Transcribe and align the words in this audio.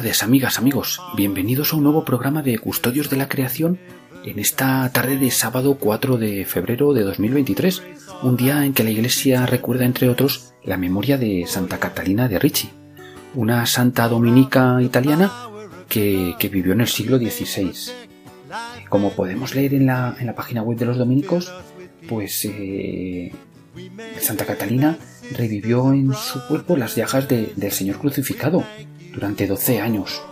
Amigas, 0.00 0.58
amigos. 0.58 0.98
Bienvenidos 1.14 1.72
a 1.72 1.76
un 1.76 1.82
nuevo 1.82 2.06
programa 2.06 2.40
de 2.40 2.58
Custodios 2.58 3.10
de 3.10 3.18
la 3.18 3.28
Creación 3.28 3.78
en 4.24 4.38
esta 4.38 4.90
tarde 4.92 5.18
de 5.18 5.30
sábado 5.30 5.76
4 5.78 6.16
de 6.16 6.46
febrero 6.46 6.94
de 6.94 7.02
2023, 7.02 7.82
un 8.22 8.34
día 8.34 8.64
en 8.64 8.72
que 8.72 8.82
la 8.82 8.90
Iglesia 8.90 9.44
recuerda, 9.44 9.84
entre 9.84 10.08
otros, 10.08 10.54
la 10.64 10.78
memoria 10.78 11.18
de 11.18 11.44
Santa 11.46 11.78
Catalina 11.78 12.28
de 12.28 12.38
Ricci, 12.38 12.70
una 13.34 13.66
santa 13.66 14.08
dominica 14.08 14.80
italiana 14.80 15.30
que, 15.86 16.34
vivió 16.50 16.72
en 16.72 16.80
el 16.80 16.88
siglo 16.88 17.18
XVI. 17.18 17.70
Como 18.88 19.12
podemos 19.12 19.54
leer 19.54 19.74
en 19.74 19.84
la, 19.84 20.16
en 20.18 20.26
la 20.26 20.34
página 20.34 20.62
web 20.62 20.78
de 20.78 20.86
los 20.86 20.96
dominicos, 20.96 21.52
pues 22.08 22.46
eh, 22.46 23.32
Santa 24.18 24.46
Catalina 24.46 24.96
revivió 25.36 25.92
en 25.92 26.14
su 26.14 26.40
cuerpo 26.48 26.78
las 26.78 26.96
llagas 26.96 27.28
del 27.28 27.70
Señor 27.70 27.98
crucificado 27.98 28.64
durante 29.12 29.46
12 29.46 29.80
años. 29.80 30.22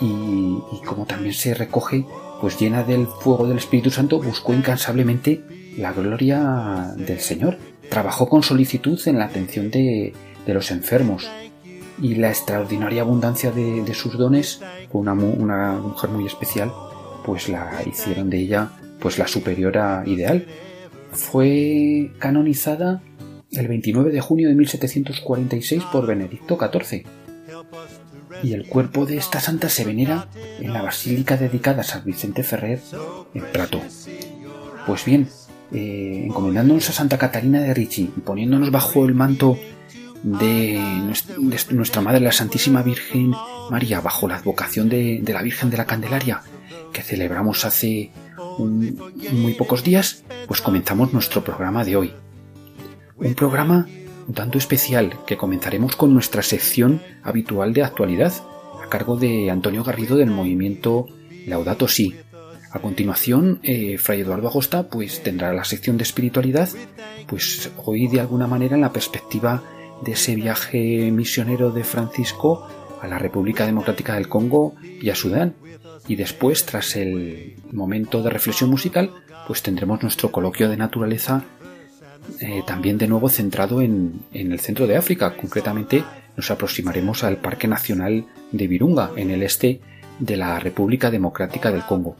Y, 0.00 0.58
como 0.84 1.06
también 1.06 1.34
se 1.34 1.54
recoge, 1.54 2.04
pues 2.40 2.58
llena 2.58 2.82
del 2.82 3.06
fuego 3.06 3.46
del 3.46 3.58
Espíritu 3.58 3.90
Santo, 3.90 4.20
buscó 4.20 4.52
incansablemente 4.52 5.42
la 5.78 5.92
gloria 5.92 6.92
del 6.96 7.20
Señor. 7.20 7.58
Trabajó 7.88 8.28
con 8.28 8.42
solicitud 8.42 9.00
en 9.06 9.18
la 9.18 9.26
atención 9.26 9.70
de, 9.70 10.12
los 10.46 10.70
enfermos 10.70 11.28
y 12.02 12.16
la 12.16 12.28
extraordinaria 12.28 13.02
abundancia 13.02 13.50
de, 13.50 13.94
sus 13.94 14.18
dones, 14.18 14.60
una, 14.92 15.14
una 15.14 15.74
mujer 15.74 16.10
muy 16.10 16.26
especial, 16.26 16.72
pues 17.24 17.48
la 17.48 17.82
hicieron 17.86 18.28
de 18.30 18.38
ella 18.38 18.70
pues 19.00 19.18
la 19.18 19.28
superiora 19.28 20.02
ideal. 20.06 20.46
Fue 21.12 22.10
canonizada 22.18 23.02
el 23.52 23.68
29 23.68 24.10
de 24.10 24.20
junio 24.20 24.48
de 24.48 24.54
1746 24.54 25.84
por 25.92 26.06
Benedicto 26.06 26.58
XIV 26.58 27.06
y 28.42 28.52
el 28.52 28.66
cuerpo 28.66 29.06
de 29.06 29.16
esta 29.16 29.40
santa 29.40 29.68
se 29.68 29.84
venera 29.84 30.28
en 30.60 30.72
la 30.72 30.82
basílica 30.82 31.36
dedicada 31.36 31.80
a 31.80 31.84
San 31.84 32.04
Vicente 32.04 32.42
Ferrer 32.42 32.80
en 33.34 33.44
Prato. 33.52 33.80
Pues 34.86 35.04
bien, 35.04 35.28
eh, 35.72 36.24
encomendándonos 36.26 36.88
a 36.90 36.92
Santa 36.92 37.18
Catalina 37.18 37.60
de 37.60 37.74
Ricci 37.74 38.12
y 38.16 38.20
poniéndonos 38.20 38.70
bajo 38.70 39.04
el 39.06 39.14
manto 39.14 39.58
de 40.22 40.80
nuestra, 41.70 42.00
Madre 42.00 42.20
la 42.20 42.32
Santísima 42.32 42.82
Virgen 42.82 43.32
María, 43.70 44.00
bajo 44.00 44.26
la 44.26 44.36
advocación 44.36 44.88
de, 44.88 45.22
la 45.26 45.42
Virgen 45.42 45.70
de 45.70 45.76
la 45.76 45.84
Candelaria, 45.84 46.42
que 46.92 47.02
celebramos 47.02 47.64
hace 47.64 48.10
muy 48.58 49.54
pocos 49.54 49.84
días, 49.84 50.24
pues 50.46 50.60
comenzamos 50.60 51.12
nuestro 51.12 51.44
programa 51.44 51.84
de 51.84 51.96
hoy. 51.96 52.12
Un 53.16 53.34
programa 53.34 53.86
un 54.26 54.34
tanto 54.34 54.58
especial 54.58 55.18
que 55.26 55.36
comenzaremos 55.36 55.96
con 55.96 56.12
nuestra 56.12 56.42
sección 56.42 57.02
habitual 57.22 57.72
de 57.72 57.82
actualidad, 57.82 58.32
a 58.82 58.88
cargo 58.88 59.16
de 59.16 59.50
Antonio 59.50 59.84
Garrido 59.84 60.16
del 60.16 60.30
movimiento 60.30 61.06
Laudato 61.46 61.88
Si. 61.88 62.14
A 62.72 62.80
continuación, 62.80 63.60
eh, 63.62 63.98
Fray 63.98 64.22
Eduardo 64.22 64.48
Agosta 64.48 64.88
pues 64.88 65.22
tendrá 65.22 65.52
la 65.52 65.64
sección 65.64 65.96
de 65.96 66.02
espiritualidad, 66.02 66.68
pues 67.26 67.70
hoy 67.84 68.08
de 68.08 68.20
alguna 68.20 68.46
manera 68.46 68.74
en 68.74 68.80
la 68.80 68.92
perspectiva 68.92 69.62
de 70.02 70.12
ese 70.12 70.34
viaje 70.34 71.10
misionero 71.12 71.70
de 71.70 71.84
Francisco 71.84 72.66
a 73.00 73.06
la 73.06 73.18
República 73.18 73.66
Democrática 73.66 74.14
del 74.14 74.28
Congo 74.28 74.74
y 74.82 75.10
a 75.10 75.14
Sudán. 75.14 75.54
Y 76.08 76.16
después, 76.16 76.66
tras 76.66 76.96
el 76.96 77.56
momento 77.70 78.22
de 78.22 78.30
reflexión 78.30 78.70
musical, 78.70 79.10
pues 79.46 79.62
tendremos 79.62 80.02
nuestro 80.02 80.32
coloquio 80.32 80.68
de 80.68 80.76
naturaleza 80.76 81.44
eh, 82.40 82.62
también 82.66 82.98
de 82.98 83.06
nuevo 83.06 83.28
centrado 83.28 83.80
en, 83.80 84.22
el 84.32 84.60
centro 84.60 84.86
de 84.86 84.96
África. 84.96 85.36
Concretamente 85.36 86.04
nos 86.36 86.50
aproximaremos 86.50 87.24
al 87.24 87.36
Parque 87.36 87.68
Nacional 87.68 88.26
de 88.52 88.66
Virunga, 88.66 89.10
en 89.16 89.30
el 89.30 89.42
este 89.42 89.80
de 90.18 90.36
la 90.36 90.60
República 90.60 91.10
Democrática 91.10 91.70
del 91.70 91.84
Congo. 91.84 92.16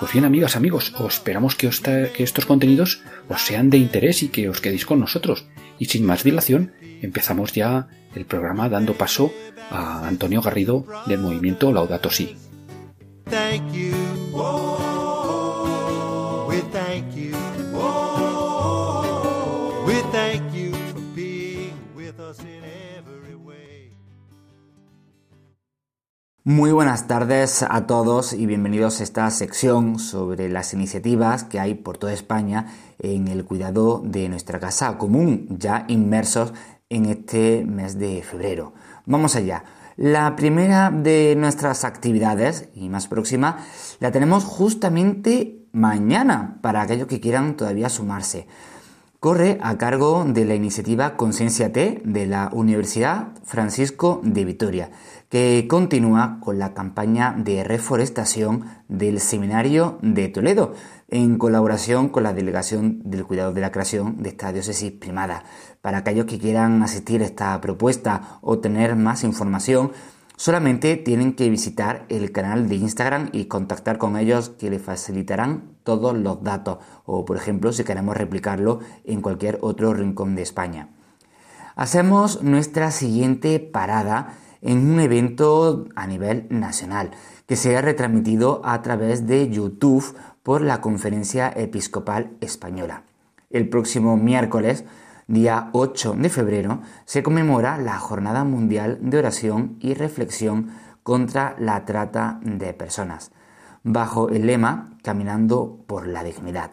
Pues 0.00 0.12
bien, 0.12 0.24
amigas, 0.24 0.56
amigos, 0.56 0.94
os 0.98 1.14
esperamos 1.14 1.54
que, 1.54 1.70
que 2.14 2.22
estos 2.22 2.46
contenidos 2.46 3.02
os 3.28 3.42
sean 3.42 3.70
de 3.70 3.78
interés 3.78 4.22
y 4.22 4.28
que 4.28 4.48
os 4.48 4.60
quedéis 4.60 4.86
con 4.86 5.00
nosotros. 5.00 5.46
Y 5.78 5.86
sin 5.86 6.06
más 6.06 6.24
dilación, 6.24 6.72
empezamos 7.02 7.52
ya 7.52 7.88
el 8.14 8.24
programa 8.24 8.68
dando 8.68 8.94
paso 8.94 9.32
a 9.70 10.06
Antonio 10.06 10.40
Garrido 10.40 10.86
del 11.06 11.20
movimiento 11.20 11.72
Laudato 11.72 12.10
Si. 12.10 12.36
Muy 26.46 26.72
buenas 26.72 27.06
tardes 27.06 27.62
a 27.62 27.86
todos 27.86 28.34
y 28.34 28.44
bienvenidos 28.44 29.00
a 29.00 29.02
esta 29.02 29.30
sección 29.30 29.98
sobre 29.98 30.50
las 30.50 30.74
iniciativas 30.74 31.44
que 31.44 31.58
hay 31.58 31.74
por 31.74 31.96
toda 31.96 32.12
España 32.12 32.66
en 32.98 33.28
el 33.28 33.46
cuidado 33.46 34.02
de 34.04 34.28
nuestra 34.28 34.60
casa 34.60 34.98
común, 34.98 35.46
ya 35.48 35.86
inmersos 35.88 36.52
en 36.90 37.06
este 37.06 37.64
mes 37.64 37.98
de 37.98 38.22
febrero. 38.22 38.74
Vamos 39.06 39.36
allá. 39.36 39.64
La 39.96 40.36
primera 40.36 40.90
de 40.90 41.34
nuestras 41.34 41.84
actividades 41.84 42.68
y 42.74 42.90
más 42.90 43.08
próxima 43.08 43.64
la 44.00 44.12
tenemos 44.12 44.44
justamente 44.44 45.66
mañana 45.72 46.58
para 46.60 46.82
aquellos 46.82 47.08
que 47.08 47.20
quieran 47.20 47.56
todavía 47.56 47.88
sumarse. 47.88 48.46
Corre 49.24 49.56
a 49.62 49.78
cargo 49.78 50.26
de 50.26 50.44
la 50.44 50.54
iniciativa 50.54 51.16
Conciencia 51.16 51.72
T 51.72 52.02
de 52.04 52.26
la 52.26 52.50
Universidad 52.52 53.28
Francisco 53.42 54.20
de 54.22 54.44
Vitoria 54.44 54.90
que 55.30 55.66
continúa 55.66 56.38
con 56.40 56.58
la 56.58 56.74
campaña 56.74 57.34
de 57.36 57.64
reforestación 57.64 58.66
del 58.88 59.18
Seminario 59.20 59.98
de 60.02 60.28
Toledo, 60.28 60.74
en 61.08 61.38
colaboración 61.38 62.08
con 62.08 62.22
la 62.22 62.32
Delegación 62.34 63.00
del 63.02 63.24
Cuidado 63.24 63.52
de 63.52 63.60
la 63.60 63.72
Creación 63.72 64.22
de 64.22 64.28
esta 64.28 64.52
diócesis 64.52 64.92
primada. 64.92 65.42
Para 65.80 65.98
aquellos 65.98 66.26
que 66.26 66.38
quieran 66.38 66.82
asistir 66.82 67.22
a 67.22 67.24
esta 67.24 67.60
propuesta 67.60 68.38
o 68.42 68.58
tener 68.58 68.94
más 68.94 69.24
información, 69.24 69.90
solamente 70.36 70.96
tienen 70.96 71.34
que 71.34 71.48
visitar 71.48 72.06
el 72.08 72.32
canal 72.32 72.68
de 72.68 72.76
Instagram 72.76 73.30
y 73.32 73.46
contactar 73.46 73.98
con 73.98 74.16
ellos 74.16 74.50
que 74.50 74.70
les 74.70 74.82
facilitarán 74.82 75.76
todos 75.84 76.16
los 76.16 76.42
datos 76.42 76.78
o, 77.04 77.24
por 77.24 77.36
ejemplo, 77.36 77.72
si 77.72 77.84
queremos 77.84 78.16
replicarlo 78.16 78.80
en 79.04 79.20
cualquier 79.20 79.58
otro 79.60 79.94
rincón 79.94 80.34
de 80.34 80.42
España. 80.42 80.88
Hacemos 81.76 82.42
nuestra 82.42 82.90
siguiente 82.90 83.58
parada 83.58 84.34
en 84.62 84.90
un 84.90 85.00
evento 85.00 85.86
a 85.94 86.06
nivel 86.06 86.46
nacional 86.48 87.10
que 87.46 87.56
será 87.56 87.82
retransmitido 87.82 88.62
a 88.64 88.80
través 88.82 89.26
de 89.26 89.50
YouTube 89.50 90.16
por 90.42 90.62
la 90.62 90.80
Conferencia 90.80 91.52
Episcopal 91.54 92.30
Española. 92.40 93.02
El 93.50 93.68
próximo 93.68 94.16
miércoles, 94.16 94.84
día 95.26 95.70
8 95.72 96.14
de 96.18 96.28
febrero, 96.28 96.80
se 97.04 97.22
conmemora 97.22 97.78
la 97.78 97.98
Jornada 97.98 98.44
Mundial 98.44 98.98
de 99.00 99.18
Oración 99.18 99.76
y 99.80 99.94
Reflexión 99.94 100.70
contra 101.02 101.56
la 101.58 101.84
Trata 101.84 102.40
de 102.42 102.72
Personas, 102.72 103.32
bajo 103.82 104.28
el 104.28 104.46
lema 104.46 104.96
Caminando 105.02 105.84
por 105.86 106.06
la 106.06 106.24
Dignidad. 106.24 106.72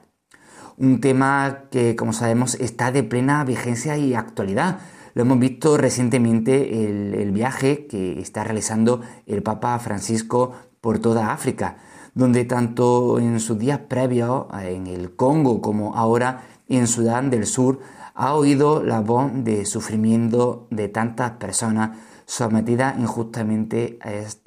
Un 0.77 1.01
tema 1.01 1.65
que, 1.69 1.95
como 1.95 2.13
sabemos, 2.13 2.55
está 2.55 2.91
de 2.91 3.03
plena 3.03 3.43
vigencia 3.43 3.97
y 3.97 4.13
actualidad 4.13 4.79
lo 5.13 5.23
hemos 5.23 5.39
visto 5.39 5.77
recientemente 5.77 6.85
el, 6.85 7.31
viaje 7.31 7.85
que 7.87 8.19
está 8.19 8.43
realizando 8.43 9.01
el 9.25 9.43
Papa 9.43 9.77
Francisco 9.79 10.53
por 10.79 10.99
toda 10.99 11.33
África, 11.33 11.77
donde 12.13 12.45
tanto 12.45 13.19
en 13.19 13.39
sus 13.39 13.57
días 13.57 13.79
previos 13.79 14.45
en 14.61 14.87
el 14.87 15.15
Congo 15.15 15.61
como 15.61 15.95
ahora 15.95 16.43
en 16.69 16.87
Sudán 16.87 17.29
del 17.29 17.45
Sur 17.45 17.79
ha 18.21 18.35
oído 18.35 18.83
la 18.83 18.99
voz 18.99 19.31
de 19.33 19.65
sufrimiento 19.65 20.67
de 20.69 20.89
tantas 20.89 21.31
personas 21.31 21.97
sometidas 22.27 22.99
injustamente 22.99 23.97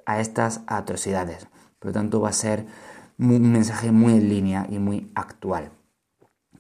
a, 0.07 0.21
estas 0.21 0.61
atrocidades. 0.69 1.49
Por 1.81 1.89
lo 1.89 1.93
tanto 1.93 2.21
va 2.21 2.29
a 2.29 2.33
ser 2.33 2.67
un 3.19 3.51
mensaje 3.51 3.91
muy 3.91 4.13
en 4.13 4.29
línea 4.29 4.65
y 4.71 4.79
muy 4.79 5.11
actual. 5.17 5.73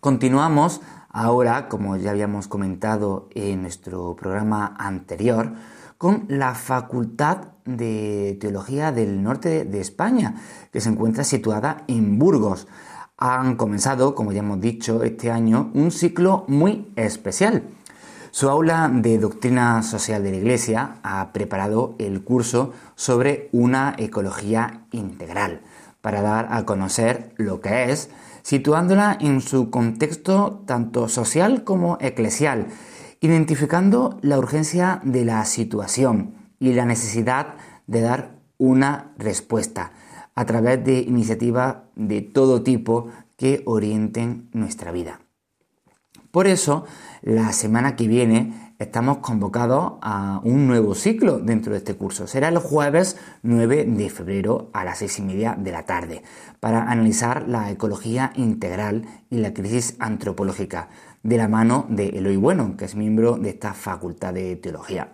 Continuamos 0.00 0.80
ahora, 1.08 1.68
como 1.68 1.96
ya 1.96 2.10
habíamos 2.10 2.48
comentado 2.48 3.28
en 3.36 3.62
nuestro 3.62 4.16
programa 4.16 4.74
anterior, 4.76 5.52
con 5.98 6.24
la 6.26 6.56
Facultad 6.56 7.52
de 7.64 8.36
Teología 8.40 8.90
del 8.90 9.22
Norte 9.22 9.64
de 9.64 9.80
España, 9.80 10.34
que 10.72 10.80
se 10.80 10.88
encuentra 10.88 11.22
situada 11.22 11.84
en 11.86 12.18
Burgos. 12.18 12.66
Han 13.16 13.54
comenzado, 13.54 14.14
como 14.16 14.32
ya 14.32 14.40
hemos 14.40 14.60
dicho, 14.60 15.04
este 15.04 15.30
año 15.30 15.70
un 15.74 15.92
ciclo 15.92 16.44
muy 16.48 16.92
especial. 16.96 17.62
Su 18.32 18.50
aula 18.50 18.90
de 18.92 19.18
doctrina 19.18 19.84
social 19.84 20.24
de 20.24 20.32
la 20.32 20.36
Iglesia 20.38 20.96
ha 21.04 21.32
preparado 21.32 21.94
el 22.00 22.24
curso 22.24 22.72
sobre 22.96 23.48
una 23.52 23.94
ecología 23.98 24.86
integral 24.90 25.60
para 26.00 26.22
dar 26.22 26.48
a 26.50 26.66
conocer 26.66 27.32
lo 27.36 27.60
que 27.60 27.92
es, 27.92 28.10
situándola 28.42 29.16
en 29.20 29.40
su 29.40 29.70
contexto 29.70 30.64
tanto 30.66 31.08
social 31.08 31.62
como 31.62 31.96
eclesial, 32.00 32.66
identificando 33.20 34.18
la 34.22 34.38
urgencia 34.38 35.00
de 35.04 35.24
la 35.24 35.44
situación 35.44 36.34
y 36.58 36.72
la 36.72 36.84
necesidad 36.84 37.54
de 37.86 38.00
dar 38.00 38.34
una 38.58 39.12
respuesta 39.18 39.92
a 40.34 40.44
través 40.46 40.84
de 40.84 41.00
iniciativas 41.00 41.76
de 41.96 42.22
todo 42.22 42.62
tipo 42.62 43.08
que 43.36 43.62
orienten 43.66 44.48
nuestra 44.52 44.92
vida. 44.92 45.20
Por 46.30 46.46
eso, 46.46 46.84
la 47.22 47.52
semana 47.52 47.94
que 47.94 48.08
viene 48.08 48.74
estamos 48.78 49.18
convocados 49.18 49.94
a 50.02 50.40
un 50.44 50.66
nuevo 50.66 50.94
ciclo 50.94 51.38
dentro 51.38 51.72
de 51.72 51.78
este 51.78 51.94
curso. 51.94 52.26
Será 52.26 52.48
el 52.48 52.58
jueves 52.58 53.16
9 53.42 53.84
de 53.84 54.10
febrero 54.10 54.70
a 54.72 54.84
las 54.84 54.98
seis 54.98 55.18
y 55.18 55.22
media 55.22 55.56
de 55.58 55.72
la 55.72 55.84
tarde 55.84 56.22
para 56.60 56.90
analizar 56.90 57.48
la 57.48 57.70
ecología 57.70 58.32
integral 58.34 59.06
y 59.30 59.38
la 59.38 59.54
crisis 59.54 59.96
antropológica 60.00 60.88
de 61.22 61.36
la 61.36 61.48
mano 61.48 61.86
de 61.88 62.08
Eloy 62.08 62.36
Bueno, 62.36 62.76
que 62.76 62.84
es 62.84 62.94
miembro 62.94 63.36
de 63.36 63.50
esta 63.50 63.72
facultad 63.72 64.34
de 64.34 64.56
teología. 64.56 65.12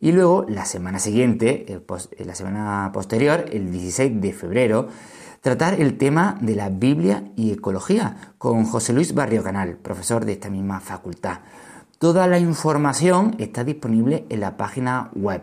Y 0.00 0.12
luego, 0.12 0.44
la 0.48 0.64
semana 0.64 0.98
siguiente, 0.98 1.72
eh, 1.72 1.80
eh, 2.18 2.24
la 2.24 2.34
semana 2.34 2.90
posterior, 2.92 3.46
el 3.52 3.70
16 3.70 4.20
de 4.20 4.32
febrero, 4.32 4.88
tratar 5.40 5.80
el 5.80 5.98
tema 5.98 6.38
de 6.40 6.54
la 6.56 6.70
Biblia 6.70 7.30
y 7.36 7.52
ecología 7.52 8.32
con 8.38 8.64
José 8.64 8.92
Luis 8.92 9.14
Barrio 9.14 9.42
Canal, 9.42 9.76
profesor 9.76 10.24
de 10.24 10.32
esta 10.32 10.50
misma 10.50 10.80
facultad. 10.80 11.40
Toda 11.98 12.26
la 12.26 12.38
información 12.38 13.36
está 13.38 13.64
disponible 13.64 14.26
en 14.28 14.40
la 14.40 14.56
página 14.56 15.10
web. 15.14 15.42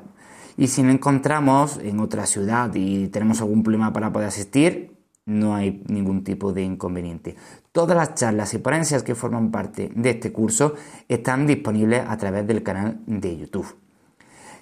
Y 0.57 0.67
si 0.67 0.83
no 0.83 0.91
encontramos 0.91 1.79
en 1.81 1.99
otra 1.99 2.25
ciudad 2.25 2.71
y 2.75 3.07
tenemos 3.07 3.41
algún 3.41 3.63
problema 3.63 3.93
para 3.93 4.11
poder 4.11 4.27
asistir, 4.27 4.91
no 5.25 5.55
hay 5.55 5.83
ningún 5.87 6.23
tipo 6.23 6.51
de 6.51 6.63
inconveniente. 6.63 7.35
Todas 7.71 7.95
las 7.95 8.15
charlas 8.15 8.53
y 8.53 8.57
ponencias 8.57 9.03
que 9.03 9.15
forman 9.15 9.51
parte 9.51 9.91
de 9.95 10.09
este 10.09 10.31
curso 10.31 10.75
están 11.07 11.47
disponibles 11.47 12.03
a 12.07 12.17
través 12.17 12.45
del 12.47 12.63
canal 12.63 12.99
de 13.05 13.37
YouTube. 13.37 13.75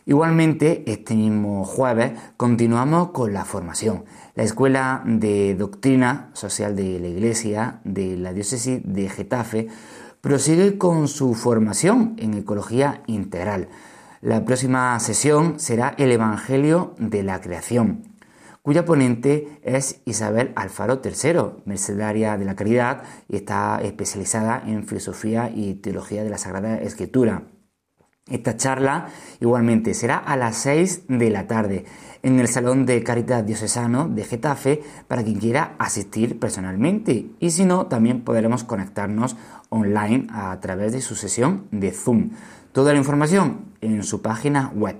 Igualmente, 0.09 0.91
este 0.91 1.13
mismo 1.13 1.63
jueves 1.63 2.13
continuamos 2.35 3.11
con 3.11 3.31
la 3.31 3.45
formación. 3.45 4.05
La 4.33 4.41
Escuela 4.41 5.03
de 5.05 5.53
Doctrina 5.53 6.31
Social 6.33 6.75
de 6.75 6.99
la 6.99 7.09
Iglesia 7.09 7.79
de 7.83 8.17
la 8.17 8.33
Diócesis 8.33 8.81
de 8.83 9.07
Getafe 9.07 9.67
prosigue 10.19 10.79
con 10.79 11.07
su 11.07 11.35
formación 11.35 12.15
en 12.17 12.33
Ecología 12.33 13.03
Integral. 13.05 13.69
La 14.21 14.45
próxima 14.45 14.99
sesión 14.99 15.59
será 15.59 15.93
el 15.99 16.11
Evangelio 16.11 16.95
de 16.97 17.21
la 17.21 17.39
Creación, 17.39 18.01
cuya 18.63 18.85
ponente 18.85 19.59
es 19.61 20.01
Isabel 20.05 20.53
Alfaro 20.55 21.01
III, 21.05 21.61
mercedaria 21.65 22.35
de 22.35 22.45
la 22.45 22.55
caridad 22.55 23.03
y 23.27 23.35
está 23.35 23.79
especializada 23.83 24.63
en 24.65 24.87
filosofía 24.87 25.51
y 25.53 25.75
teología 25.75 26.23
de 26.23 26.31
la 26.31 26.39
Sagrada 26.39 26.79
Escritura. 26.79 27.43
Esta 28.29 28.57
charla 28.57 29.07
igualmente 29.39 29.93
será 29.93 30.17
a 30.17 30.37
las 30.37 30.57
6 30.57 31.03
de 31.07 31.29
la 31.29 31.47
tarde 31.47 31.85
en 32.21 32.39
el 32.39 32.47
Salón 32.47 32.85
de 32.85 33.01
Caridad 33.03 33.43
Diocesano 33.43 34.07
de 34.07 34.23
Getafe 34.23 34.81
para 35.07 35.23
quien 35.23 35.39
quiera 35.39 35.75
asistir 35.79 36.39
personalmente 36.39 37.31
y 37.39 37.49
si 37.51 37.65
no 37.65 37.87
también 37.87 38.21
podremos 38.21 38.63
conectarnos 38.63 39.35
online 39.69 40.27
a 40.31 40.59
través 40.59 40.91
de 40.91 41.01
su 41.01 41.15
sesión 41.15 41.65
de 41.71 41.91
Zoom. 41.91 42.31
Toda 42.71 42.93
la 42.93 42.99
información 42.99 43.65
en 43.81 44.03
su 44.03 44.21
página 44.21 44.71
web. 44.75 44.97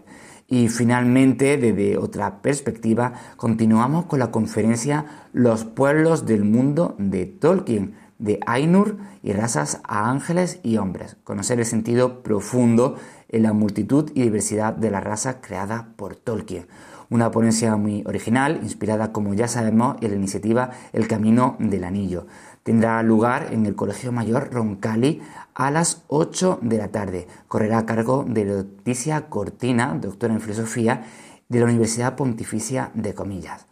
Y 0.48 0.68
finalmente, 0.68 1.58
desde 1.58 1.98
otra 1.98 2.42
perspectiva, 2.42 3.14
continuamos 3.38 4.06
con 4.06 4.18
la 4.18 4.32
conferencia 4.32 5.06
Los 5.32 5.64
pueblos 5.64 6.26
del 6.26 6.44
mundo 6.44 6.96
de 6.98 7.28
Tolkien 7.28 7.94
de 8.20 8.40
Ainur 8.46 8.98
y 9.24 9.32
razas 9.34 9.82
a 9.84 10.10
ángeles 10.10 10.60
y 10.62 10.78
hombres. 10.78 11.18
Conocer 11.24 11.60
el 11.60 11.66
sentido 11.66 12.22
profundo 12.22 12.98
en 13.30 13.44
la 13.44 13.54
multitud 13.54 14.12
y 14.14 14.24
diversidad 14.24 14.74
de 14.74 14.92
la 14.92 15.00
raza 15.00 15.42
creada 15.42 15.94
por 15.96 16.16
Tolkien. 16.16 16.68
Una 17.10 17.32
ponencia 17.32 17.76
muy 17.76 18.04
original, 18.06 18.60
inspirada, 18.62 19.12
como 19.12 19.34
ya 19.34 19.48
sabemos, 19.48 19.98
en 20.02 20.12
la 20.12 20.18
iniciativa 20.18 20.72
El 20.94 21.08
Camino 21.08 21.56
del 21.60 21.84
Anillo. 21.84 22.28
Tendrá 22.62 23.02
lugar 23.02 23.48
en 23.52 23.66
el 23.66 23.76
Colegio 23.76 24.12
Mayor 24.12 24.54
Roncali 24.54 25.22
a 25.56 25.72
las 25.72 26.04
8 26.08 26.60
de 26.62 26.78
la 26.78 26.90
tarde. 26.90 27.28
Correrá 27.48 27.80
a 27.80 27.86
cargo 27.86 28.26
de 28.28 28.46
Leticia 28.46 29.28
Cortina, 29.30 29.98
doctora 30.00 30.36
en 30.36 30.42
filosofía 30.42 31.04
de 31.48 31.60
la 31.60 31.66
Universidad 31.66 32.16
Pontificia 32.16 32.92
de 32.94 33.16
Comillas. 33.16 33.66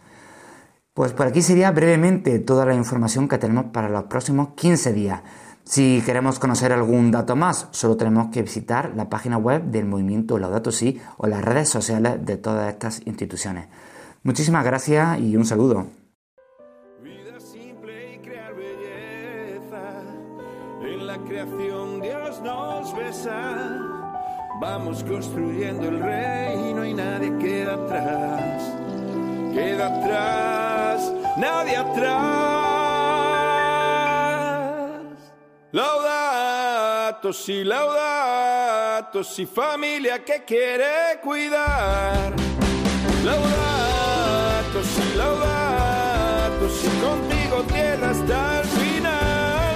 Pues 0.96 1.14
por 1.14 1.28
aquí 1.28 1.44
sería 1.44 1.70
brevemente 1.70 2.40
toda 2.40 2.66
la 2.66 2.74
información 2.74 3.28
que 3.28 3.38
tenemos 3.38 3.66
para 3.66 3.88
los 3.88 4.06
próximos 4.06 4.50
15 4.56 4.94
días. 4.94 5.22
Si 5.70 6.02
queremos 6.06 6.40
conocer 6.40 6.72
algún 6.72 7.12
dato 7.12 7.36
más, 7.36 7.68
solo 7.72 7.98
tenemos 7.98 8.30
que 8.32 8.42
visitar 8.42 8.94
la 8.96 9.10
página 9.10 9.38
web 9.38 9.64
del 9.64 9.86
movimiento 9.86 10.40
Laudato 10.40 10.72
Si 10.72 11.02
o 11.18 11.28
las 11.28 11.44
redes 11.44 11.68
sociales 11.68 12.26
de 12.26 12.38
todas 12.38 12.72
estas 12.72 13.06
instituciones. 13.06 13.68
Muchísimas 14.24 14.64
gracias 14.64 15.20
y 15.20 15.36
un 15.36 15.44
saludo. 15.44 15.88
Vida 17.04 17.38
simple 17.42 18.16
y 18.16 18.20
crear 18.20 18.56
belleza. 18.56 20.04
En 20.84 21.06
la 21.06 21.18
creación 21.18 22.02
Dios 22.02 22.42
nos 22.42 22.96
besa. 22.96 23.82
Vamos 24.62 25.04
construyendo 25.04 25.90
el 25.90 26.00
reino 26.00 26.86
y 26.86 26.94
nadie 26.94 27.38
queda 27.40 27.74
atrás. 27.74 28.74
Queda 29.54 29.88
atrás, 29.88 31.14
nadie 31.38 31.76
atrás. 31.76 32.67
Laudato 35.78 37.32
si, 37.32 37.64
laudato 37.64 39.24
si, 39.24 39.46
familia 39.46 40.26
que 40.26 40.44
quiere 40.44 41.20
cuidar. 41.22 42.34
Laudato 43.24 44.80
si, 44.84 45.16
laudato 45.16 46.68
si, 46.78 46.88
contigo 46.88 47.62
tierra 47.72 48.10
hasta 48.10 48.62
el 48.62 48.68
final. 48.68 49.76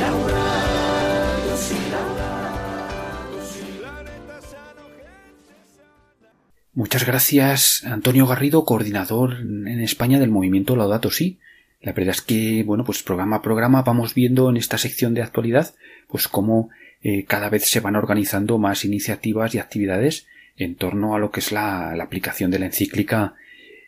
Laudato 0.00 1.56
si, 1.58 1.74
laudato 1.90 3.38
si, 3.52 3.78
la 3.82 4.02
neta 4.02 4.40
sano, 4.40 4.82
gente 4.96 5.56
sana. 5.76 6.32
Muchas 6.72 7.04
gracias, 7.04 7.84
Antonio 7.84 8.26
Garrido, 8.26 8.64
coordinador 8.64 9.34
en 9.34 9.78
España 9.82 10.18
del 10.18 10.30
movimiento 10.30 10.74
Laudato 10.74 11.10
Si. 11.10 11.38
La 11.86 11.92
verdad 11.92 12.16
es 12.16 12.20
que, 12.20 12.64
bueno, 12.64 12.82
pues 12.82 13.04
programa 13.04 13.36
a 13.36 13.42
programa 13.42 13.82
vamos 13.82 14.12
viendo 14.12 14.50
en 14.50 14.56
esta 14.56 14.76
sección 14.76 15.14
de 15.14 15.22
actualidad, 15.22 15.72
pues 16.08 16.26
cómo 16.26 16.68
eh, 17.00 17.24
cada 17.26 17.48
vez 17.48 17.70
se 17.70 17.78
van 17.78 17.94
organizando 17.94 18.58
más 18.58 18.84
iniciativas 18.84 19.54
y 19.54 19.60
actividades 19.60 20.26
en 20.56 20.74
torno 20.74 21.14
a 21.14 21.20
lo 21.20 21.30
que 21.30 21.38
es 21.38 21.52
la, 21.52 21.92
aplicación 21.92 22.50
de 22.50 22.58
la 22.58 22.66
encíclica 22.66 23.34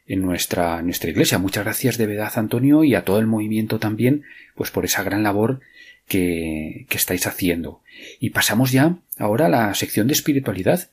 en 0.06 0.22
nuestra, 0.22 0.80
nuestra 0.80 1.10
iglesia. 1.10 1.38
Muchas 1.38 1.64
gracias 1.64 1.98
de 1.98 2.06
verdad, 2.06 2.30
Antonio, 2.36 2.84
y 2.84 2.94
a 2.94 3.04
todo 3.04 3.18
el 3.18 3.26
movimiento 3.26 3.80
también, 3.80 4.22
pues 4.54 4.70
por 4.70 4.84
esa 4.84 5.02
gran 5.02 5.24
labor 5.24 5.58
que, 6.06 6.86
que 6.88 6.98
estáis 6.98 7.26
haciendo. 7.26 7.82
Y 8.20 8.30
pasamos 8.30 8.70
ya 8.70 8.98
ahora 9.18 9.46
a 9.46 9.48
la 9.48 9.74
sección 9.74 10.06
de 10.06 10.12
espiritualidad 10.12 10.88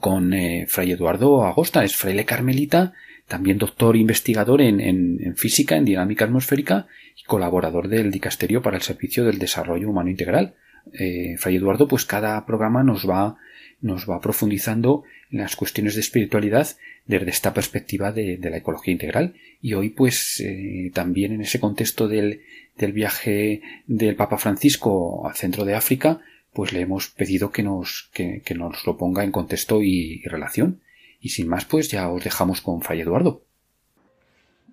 con 0.00 0.34
eh, 0.34 0.66
Fray 0.68 0.90
Eduardo 0.90 1.44
Agosta, 1.44 1.84
es 1.84 1.94
fraile 1.94 2.24
carmelita, 2.24 2.94
también 3.30 3.58
doctor 3.58 3.94
investigador 3.94 4.60
en, 4.60 4.80
en, 4.80 5.18
en, 5.22 5.36
física, 5.36 5.76
en 5.76 5.84
dinámica 5.84 6.24
atmosférica 6.24 6.88
y 7.16 7.22
colaborador 7.22 7.86
del 7.86 8.10
Dicasterio 8.10 8.60
para 8.60 8.76
el 8.76 8.82
Servicio 8.82 9.24
del 9.24 9.38
Desarrollo 9.38 9.88
Humano 9.88 10.10
Integral. 10.10 10.54
Eh, 10.92 11.36
Fray 11.38 11.54
Eduardo, 11.54 11.86
pues 11.86 12.04
cada 12.04 12.44
programa 12.44 12.82
nos 12.82 13.08
va, 13.08 13.36
nos 13.80 14.10
va 14.10 14.20
profundizando 14.20 15.04
en 15.30 15.38
las 15.38 15.54
cuestiones 15.54 15.94
de 15.94 16.00
espiritualidad 16.00 16.66
desde 17.06 17.30
esta 17.30 17.54
perspectiva 17.54 18.10
de, 18.10 18.36
de 18.36 18.50
la 18.50 18.56
ecología 18.56 18.90
integral. 18.90 19.34
Y 19.62 19.74
hoy, 19.74 19.90
pues, 19.90 20.42
eh, 20.44 20.90
también 20.92 21.32
en 21.32 21.42
ese 21.42 21.60
contexto 21.60 22.08
del, 22.08 22.40
del 22.76 22.92
viaje 22.92 23.62
del 23.86 24.16
Papa 24.16 24.38
Francisco 24.38 25.24
al 25.24 25.36
centro 25.36 25.64
de 25.64 25.76
África, 25.76 26.20
pues 26.52 26.72
le 26.72 26.80
hemos 26.80 27.10
pedido 27.10 27.52
que 27.52 27.62
nos, 27.62 28.10
que, 28.12 28.42
que 28.44 28.56
nos 28.56 28.84
lo 28.86 28.96
ponga 28.96 29.22
en 29.22 29.30
contexto 29.30 29.82
y, 29.82 30.20
y 30.24 30.28
relación. 30.28 30.80
Y 31.22 31.28
sin 31.28 31.48
más, 31.48 31.66
pues 31.66 31.90
ya 31.90 32.08
os 32.08 32.24
dejamos 32.24 32.62
con 32.62 32.80
Fray 32.80 33.02
Eduardo. 33.02 33.42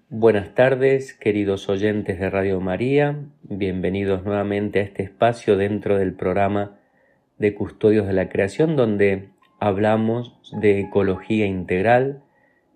Buenas 0.09 0.55
tardes, 0.55 1.13
queridos 1.13 1.67
oyentes 1.67 2.21
de 2.21 2.29
Radio 2.29 2.61
María. 2.61 3.19
Bienvenidos 3.43 4.23
nuevamente 4.23 4.79
a 4.79 4.83
este 4.83 5.03
espacio 5.03 5.57
dentro 5.57 5.97
del 5.97 6.13
programa 6.13 6.79
de 7.37 7.53
Custodios 7.53 8.07
de 8.07 8.13
la 8.13 8.29
Creación, 8.29 8.77
donde 8.77 9.27
hablamos 9.59 10.39
de 10.61 10.79
ecología 10.79 11.45
integral, 11.45 12.23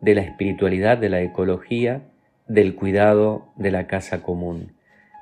de 0.01 0.15
la 0.15 0.21
espiritualidad 0.21 0.97
de 0.97 1.07
la 1.07 1.21
ecología, 1.21 2.01
del 2.49 2.75
cuidado 2.75 3.53
de 3.55 3.71
la 3.71 3.87
casa 3.87 4.21
común. 4.21 4.73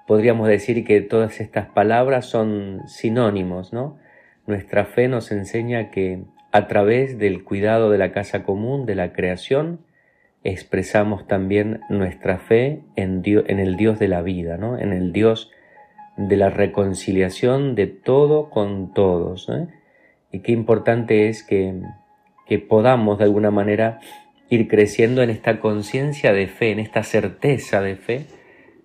Podríamos 0.08 0.48
decir 0.48 0.84
que 0.86 1.02
todas 1.02 1.40
estas 1.40 1.68
palabras 1.68 2.26
son 2.26 2.82
sinónimos, 2.88 3.74
¿no? 3.74 4.00
Nuestra 4.48 4.86
fe 4.86 5.08
nos 5.08 5.32
enseña 5.32 5.92
que 5.92 6.24
a 6.52 6.68
través 6.68 7.18
del 7.18 7.44
cuidado 7.44 7.90
de 7.92 7.98
la 7.98 8.12
casa 8.12 8.44
común, 8.44 8.86
de 8.86 8.96
la 8.96 9.14
creación, 9.14 9.80
expresamos 10.44 11.28
también 11.28 11.82
nuestra 11.90 12.40
fe 12.40 12.82
en, 12.96 13.22
en 13.26 13.60
el 13.60 13.76
Dios 13.76 14.00
de 14.00 14.08
la 14.08 14.22
vida, 14.22 14.58
¿no? 14.58 14.78
en 14.78 14.94
el 14.94 15.12
Dios 15.12 15.52
de 16.18 16.38
la 16.38 16.50
reconciliación 16.50 17.76
de 17.76 17.88
todo 17.88 18.50
con 18.50 18.94
todos. 18.94 19.50
¿eh? 19.50 19.68
Y 20.32 20.40
qué 20.40 20.52
importante 20.52 21.30
es 21.30 21.44
que, 21.44 21.76
que 22.48 22.60
podamos 22.60 23.18
de 23.18 23.26
alguna 23.26 23.52
manera 23.52 24.00
ir 24.50 24.68
creciendo 24.68 25.22
en 25.22 25.30
esta 25.30 25.60
conciencia 25.60 26.34
de 26.34 26.48
fe, 26.48 26.72
en 26.72 26.80
esta 26.80 27.04
certeza 27.04 27.82
de 27.82 27.96
fe, 27.96 28.26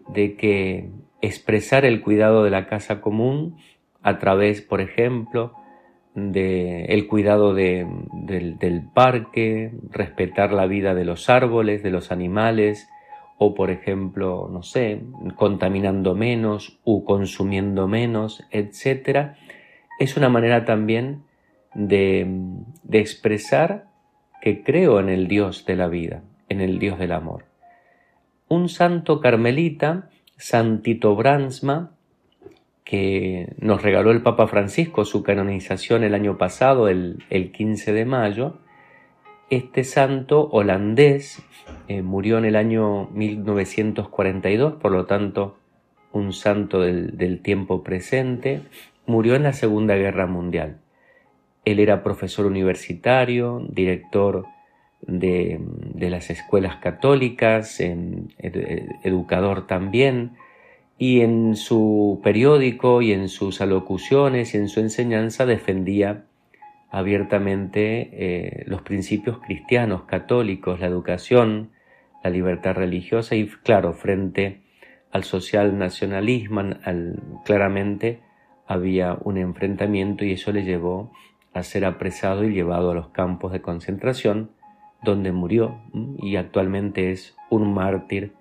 de 0.08 0.36
que 0.36 0.90
expresar 1.22 1.84
el 1.86 2.02
cuidado 2.02 2.44
de 2.44 2.50
la 2.50 2.66
casa 2.66 3.00
común 3.00 3.56
a 4.02 4.18
través, 4.18 4.60
por 4.60 4.82
ejemplo, 4.82 5.54
de 6.14 6.84
el 6.86 7.06
cuidado 7.08 7.54
de, 7.54 7.86
del, 8.12 8.88
parque, 8.94 9.72
respetar 9.90 10.52
la 10.52 10.66
vida 10.66 10.94
de 10.94 11.04
los 11.04 11.28
árboles, 11.28 11.82
de 11.82 11.90
los 11.90 12.12
animales, 12.12 12.88
o 13.36 13.54
por 13.54 13.70
ejemplo, 13.70 14.48
no 14.50 14.62
sé, 14.62 15.02
contaminando 15.34 16.14
menos 16.14 16.78
o 16.84 17.04
consumiendo 17.04 17.88
menos, 17.88 18.44
etcétera, 18.52 19.36
es 19.98 20.16
una 20.16 20.28
manera 20.28 20.64
también 20.64 21.24
de, 21.74 22.26
de 22.84 22.98
expresar 23.00 23.88
que 24.40 24.62
creo 24.62 25.00
en 25.00 25.08
el 25.08 25.26
Dios 25.26 25.66
de 25.66 25.74
la 25.74 25.88
vida, 25.88 26.22
en 26.48 26.60
el 26.60 26.78
Dios 26.78 26.98
del 26.98 27.12
amor. 27.12 27.46
Un 28.46 28.68
santo 28.68 29.20
carmelita, 29.20 30.10
Santito 30.36 31.16
Bransma, 31.16 31.93
que 32.84 33.54
nos 33.58 33.82
regaló 33.82 34.10
el 34.10 34.22
Papa 34.22 34.46
Francisco 34.46 35.04
su 35.06 35.22
canonización 35.22 36.04
el 36.04 36.14
año 36.14 36.36
pasado, 36.36 36.88
el, 36.88 37.18
15 37.30 37.92
de 37.92 38.04
mayo. 38.04 38.58
Este 39.50 39.84
santo 39.84 40.48
holandés 40.50 41.42
eh, 41.88 42.02
murió 42.02 42.38
en 42.38 42.44
el 42.44 42.56
año 42.56 43.08
1942, 43.12 44.74
por 44.74 44.92
lo 44.92 45.06
tanto 45.06 45.56
un 46.12 46.32
santo 46.32 46.80
del, 46.80 47.40
tiempo 47.42 47.82
presente, 47.82 48.62
murió 49.06 49.34
en 49.34 49.42
la 49.44 49.52
Segunda 49.52 49.96
Guerra 49.96 50.26
Mundial. 50.26 50.78
Él 51.64 51.80
era 51.80 52.02
profesor 52.02 52.44
universitario, 52.46 53.66
director 53.70 54.44
de, 55.00 55.58
las 55.98 56.30
escuelas 56.30 56.76
católicas, 56.76 57.80
educador 59.02 59.66
también, 59.66 60.36
y 60.98 61.20
en 61.20 61.56
su 61.56 62.20
periódico 62.22 63.02
y 63.02 63.12
en 63.12 63.28
sus 63.28 63.60
alocuciones 63.60 64.54
y 64.54 64.58
en 64.58 64.68
su 64.68 64.80
enseñanza 64.80 65.46
defendía 65.46 66.26
abiertamente 66.90 68.10
eh, 68.12 68.64
los 68.66 68.82
principios 68.82 69.38
cristianos, 69.38 70.04
católicos, 70.04 70.78
la 70.78 70.86
educación, 70.86 71.70
la 72.22 72.30
libertad 72.30 72.74
religiosa 72.74 73.34
y 73.34 73.48
claro, 73.48 73.92
frente 73.92 74.62
al 75.10 75.24
social 75.24 75.76
nacionalismo, 75.76 76.62
claramente 77.44 78.20
había 78.66 79.18
un 79.22 79.38
enfrentamiento 79.38 80.24
y 80.24 80.32
eso 80.32 80.52
le 80.52 80.62
llevó 80.62 81.12
a 81.52 81.62
ser 81.62 81.84
apresado 81.84 82.44
y 82.44 82.52
llevado 82.52 82.92
a 82.92 82.94
los 82.94 83.08
campos 83.08 83.52
de 83.52 83.60
concentración 83.60 84.50
donde 85.02 85.32
murió 85.32 85.80
y 86.18 86.36
actualmente 86.36 87.10
es 87.10 87.36
un 87.50 87.74
mártir 87.74 88.32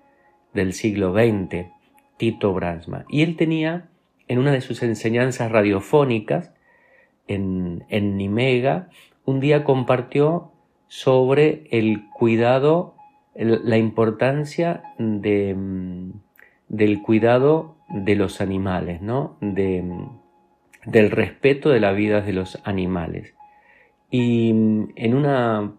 del 0.52 0.72
siglo 0.72 1.12
XX 1.12 1.73
Tito 2.16 2.52
Brasma. 2.52 3.04
Y 3.08 3.22
él 3.22 3.36
tenía 3.36 3.88
en 4.28 4.38
una 4.38 4.52
de 4.52 4.60
sus 4.60 4.82
enseñanzas 4.82 5.50
radiofónicas 5.50 6.52
en, 7.28 7.84
en 7.88 8.16
Nimega, 8.16 8.88
un 9.24 9.40
día 9.40 9.64
compartió 9.64 10.52
sobre 10.88 11.64
el 11.70 12.08
cuidado, 12.10 12.94
la 13.34 13.78
importancia 13.78 14.82
mm, 14.98 16.10
del 16.68 17.02
cuidado 17.02 17.76
de 17.88 18.14
los 18.14 18.40
animales, 18.40 19.00
¿no? 19.02 19.36
Mm, 19.40 20.04
del 20.86 21.10
respeto 21.10 21.70
de 21.70 21.80
la 21.80 21.92
vida 21.92 22.20
de 22.20 22.32
los 22.32 22.60
animales. 22.64 23.34
Y 24.10 24.52
mm, 24.52 24.92
en 24.96 25.14
una 25.14 25.72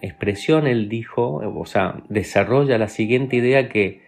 expresión 0.00 0.66
él 0.66 0.88
dijo, 0.88 1.42
o 1.44 1.66
sea, 1.66 2.02
desarrolla 2.08 2.78
la 2.78 2.88
siguiente 2.88 3.36
idea 3.36 3.68
que 3.68 4.03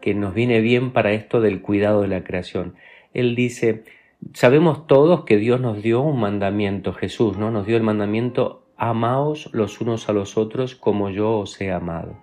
que 0.00 0.14
nos 0.14 0.34
viene 0.34 0.60
bien 0.60 0.92
para 0.92 1.12
esto 1.12 1.40
del 1.40 1.60
cuidado 1.60 2.02
de 2.02 2.08
la 2.08 2.24
creación. 2.24 2.74
Él 3.14 3.34
dice, 3.34 3.84
sabemos 4.32 4.86
todos 4.86 5.24
que 5.24 5.36
Dios 5.36 5.60
nos 5.60 5.82
dio 5.82 6.00
un 6.00 6.20
mandamiento, 6.20 6.92
Jesús, 6.92 7.38
¿no? 7.38 7.50
Nos 7.50 7.66
dio 7.66 7.76
el 7.76 7.82
mandamiento, 7.82 8.66
amaos 8.76 9.50
los 9.52 9.80
unos 9.80 10.08
a 10.08 10.12
los 10.12 10.36
otros 10.36 10.74
como 10.74 11.10
yo 11.10 11.38
os 11.38 11.60
he 11.60 11.72
amado. 11.72 12.18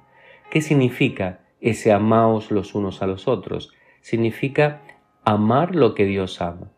¿Qué 0.49 0.61
significa 0.61 1.41
ese 1.59 1.91
amaos 1.91 2.51
los 2.51 2.75
unos 2.75 3.01
a 3.01 3.07
los 3.07 3.27
otros? 3.27 3.73
Significa 4.01 4.81
amar 5.23 5.75
lo 5.75 5.95
que 5.95 6.05
Dios 6.05 6.41
ama. 6.41 6.71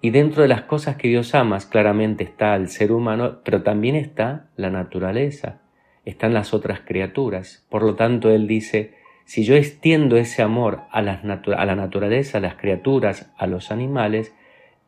Y 0.00 0.10
dentro 0.10 0.42
de 0.42 0.48
las 0.48 0.62
cosas 0.62 0.96
que 0.96 1.08
Dios 1.08 1.34
ama, 1.34 1.58
claramente 1.70 2.24
está 2.24 2.56
el 2.56 2.68
ser 2.68 2.92
humano, 2.92 3.40
pero 3.44 3.62
también 3.62 3.94
está 3.94 4.50
la 4.56 4.70
naturaleza, 4.70 5.62
están 6.04 6.34
las 6.34 6.52
otras 6.52 6.80
criaturas. 6.80 7.66
Por 7.70 7.82
lo 7.82 7.94
tanto, 7.94 8.30
Él 8.30 8.46
dice, 8.46 8.94
si 9.24 9.44
yo 9.44 9.54
extiendo 9.56 10.16
ese 10.16 10.42
amor 10.42 10.82
a, 10.90 11.02
la 11.02 11.20
naturaleza, 11.22 12.38
a 12.38 12.40
las 12.40 12.56
criaturas, 12.56 13.32
a 13.36 13.46
los 13.46 13.70
animales, 13.70 14.34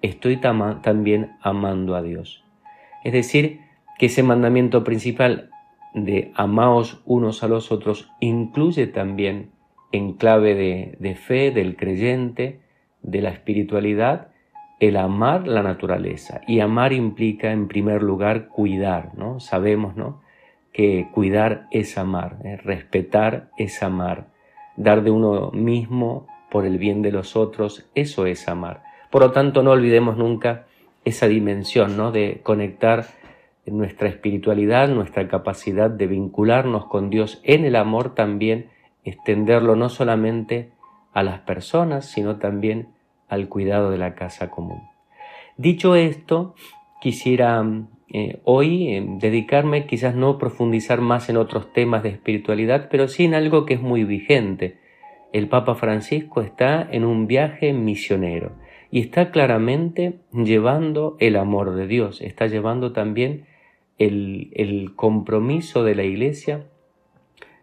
estoy 0.02 0.36
también 0.36 1.32
amando 1.40 1.96
a 1.96 2.02
Dios. 2.02 2.44
Es 3.02 3.12
decir, 3.12 3.60
que 3.98 4.06
ese 4.06 4.22
mandamiento 4.22 4.84
principal 4.84 5.50
de 5.94 6.32
amaos 6.34 7.02
unos 7.06 7.42
a 7.42 7.48
los 7.48 7.72
otros 7.72 8.10
incluye 8.20 8.86
también 8.86 9.50
en 9.92 10.12
clave 10.12 10.54
de, 10.54 10.96
de 11.00 11.14
fe 11.14 11.50
del 11.50 11.76
creyente, 11.76 12.60
de 13.02 13.22
la 13.22 13.30
espiritualidad, 13.30 14.28
el 14.80 14.96
amar 14.96 15.48
la 15.48 15.62
naturaleza. 15.62 16.42
Y 16.46 16.60
amar 16.60 16.92
implica, 16.92 17.52
en 17.52 17.68
primer 17.68 18.02
lugar, 18.02 18.48
cuidar, 18.48 19.12
¿no? 19.16 19.40
Sabemos, 19.40 19.96
¿no? 19.96 20.20
Que 20.76 21.08
cuidar 21.10 21.68
es 21.70 21.96
amar, 21.96 22.36
¿eh? 22.44 22.58
respetar 22.58 23.48
es 23.56 23.82
amar, 23.82 24.26
dar 24.76 25.02
de 25.02 25.10
uno 25.10 25.50
mismo 25.52 26.26
por 26.50 26.66
el 26.66 26.76
bien 26.76 27.00
de 27.00 27.10
los 27.10 27.34
otros, 27.34 27.88
eso 27.94 28.26
es 28.26 28.46
amar. 28.46 28.82
Por 29.10 29.22
lo 29.22 29.32
tanto, 29.32 29.62
no 29.62 29.70
olvidemos 29.70 30.18
nunca 30.18 30.66
esa 31.02 31.28
dimensión, 31.28 31.96
¿no? 31.96 32.12
De 32.12 32.40
conectar 32.42 33.06
nuestra 33.64 34.08
espiritualidad, 34.08 34.88
nuestra 34.88 35.28
capacidad 35.28 35.88
de 35.88 36.08
vincularnos 36.08 36.84
con 36.88 37.08
Dios 37.08 37.40
en 37.42 37.64
el 37.64 37.74
amor 37.74 38.14
también, 38.14 38.68
extenderlo 39.02 39.76
no 39.76 39.88
solamente 39.88 40.72
a 41.14 41.22
las 41.22 41.40
personas, 41.40 42.04
sino 42.04 42.36
también 42.36 42.88
al 43.28 43.48
cuidado 43.48 43.90
de 43.90 43.96
la 43.96 44.14
casa 44.14 44.50
común. 44.50 44.82
Dicho 45.56 45.96
esto, 45.96 46.54
quisiera 47.00 47.64
eh, 48.08 48.40
hoy 48.44 48.88
eh, 48.88 49.04
dedicarme, 49.18 49.86
quizás 49.86 50.14
no 50.14 50.38
profundizar 50.38 51.00
más 51.00 51.28
en 51.28 51.36
otros 51.36 51.72
temas 51.72 52.02
de 52.02 52.10
espiritualidad, 52.10 52.88
pero 52.90 53.08
sí 53.08 53.24
en 53.24 53.34
algo 53.34 53.66
que 53.66 53.74
es 53.74 53.80
muy 53.80 54.04
vigente. 54.04 54.78
El 55.32 55.48
Papa 55.48 55.74
Francisco 55.74 56.40
está 56.40 56.86
en 56.90 57.04
un 57.04 57.26
viaje 57.26 57.72
misionero 57.72 58.52
y 58.90 59.00
está 59.00 59.30
claramente 59.30 60.20
llevando 60.32 61.16
el 61.18 61.36
amor 61.36 61.74
de 61.74 61.86
Dios, 61.86 62.20
está 62.22 62.46
llevando 62.46 62.92
también 62.92 63.46
el, 63.98 64.50
el 64.54 64.94
compromiso 64.94 65.82
de 65.82 65.94
la 65.94 66.04
Iglesia 66.04 66.66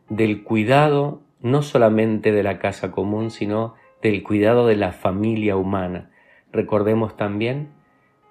del 0.09 0.43
cuidado 0.43 1.21
no 1.41 1.61
solamente 1.61 2.31
de 2.31 2.43
la 2.43 2.59
casa 2.59 2.91
común, 2.91 3.31
sino 3.31 3.75
del 4.01 4.23
cuidado 4.23 4.67
de 4.67 4.75
la 4.75 4.91
familia 4.91 5.55
humana. 5.55 6.11
Recordemos 6.51 7.15
también 7.17 7.69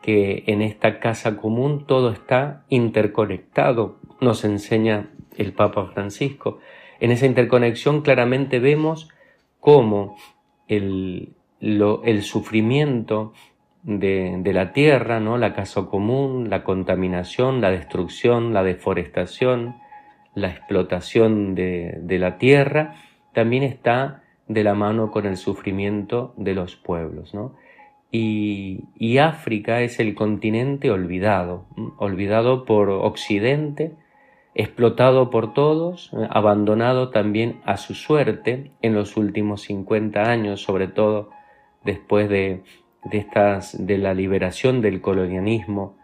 que 0.03 0.45
en 0.49 0.61
esta 0.61 0.99
casa 0.99 1.37
común 1.37 1.87
todo 1.87 2.11
está 2.11 2.65
interconectado, 2.69 3.99
nos 4.21 4.45
enseña 4.45 5.11
el 5.37 5.53
Papa 5.53 5.87
Francisco. 5.95 6.59
En 7.01 7.13
esa 7.13 7.27
interconexión 7.27 8.03
claramente 8.03 8.59
vemos 8.59 9.09
cómo 9.61 10.17
el, 10.69 11.35
el 11.61 12.23
sufrimiento 12.23 13.33
de, 13.85 14.37
de, 14.39 14.53
la 14.53 14.73
tierra, 14.73 15.21
¿no? 15.21 15.39
la 15.39 15.55
casa 15.55 15.87
común, 15.87 16.51
la 16.51 16.65
contaminación, 16.65 17.61
la 17.61 17.71
destrucción, 17.71 18.53
la 18.53 18.63
deforestación, 18.63 19.77
la 20.35 20.49
explotación 20.49 21.55
de, 21.55 21.99
de 22.03 22.19
la 22.19 22.39
tierra, 22.39 22.97
también 23.33 23.63
está 23.63 24.23
de 24.49 24.65
la 24.65 24.75
mano 24.75 25.11
con 25.11 25.27
el 25.27 25.37
sufrimiento 25.37 26.35
de 26.37 26.55
los 26.55 26.77
pueblos. 26.77 27.35
¿no? 27.35 27.55
Y, 28.15 29.19
África 29.19 29.81
es 29.81 29.99
el 29.99 30.15
continente 30.15 30.91
olvidado, 30.91 31.65
olvidado 31.97 32.67
por 32.67 32.91
Occidente, 32.91 33.95
explotado 34.55 35.31
por 35.31 35.55
todos, 35.55 36.11
abandonado 36.29 37.09
también 37.09 37.61
a 37.65 37.79
su 37.79 37.95
suerte 37.95 38.71
en 38.83 38.95
los 38.95 39.17
últimos 39.17 39.63
50 39.63 40.31
años, 40.31 40.61
sobre 40.61 40.89
todo 40.89 41.31
después 41.85 42.29
de, 42.29 42.63
de, 43.05 43.19
estas, 43.19 43.87
de 43.87 43.97
la 43.97 44.13
liberación 44.13 44.83
del 44.83 45.01
colonialismo 45.01 45.97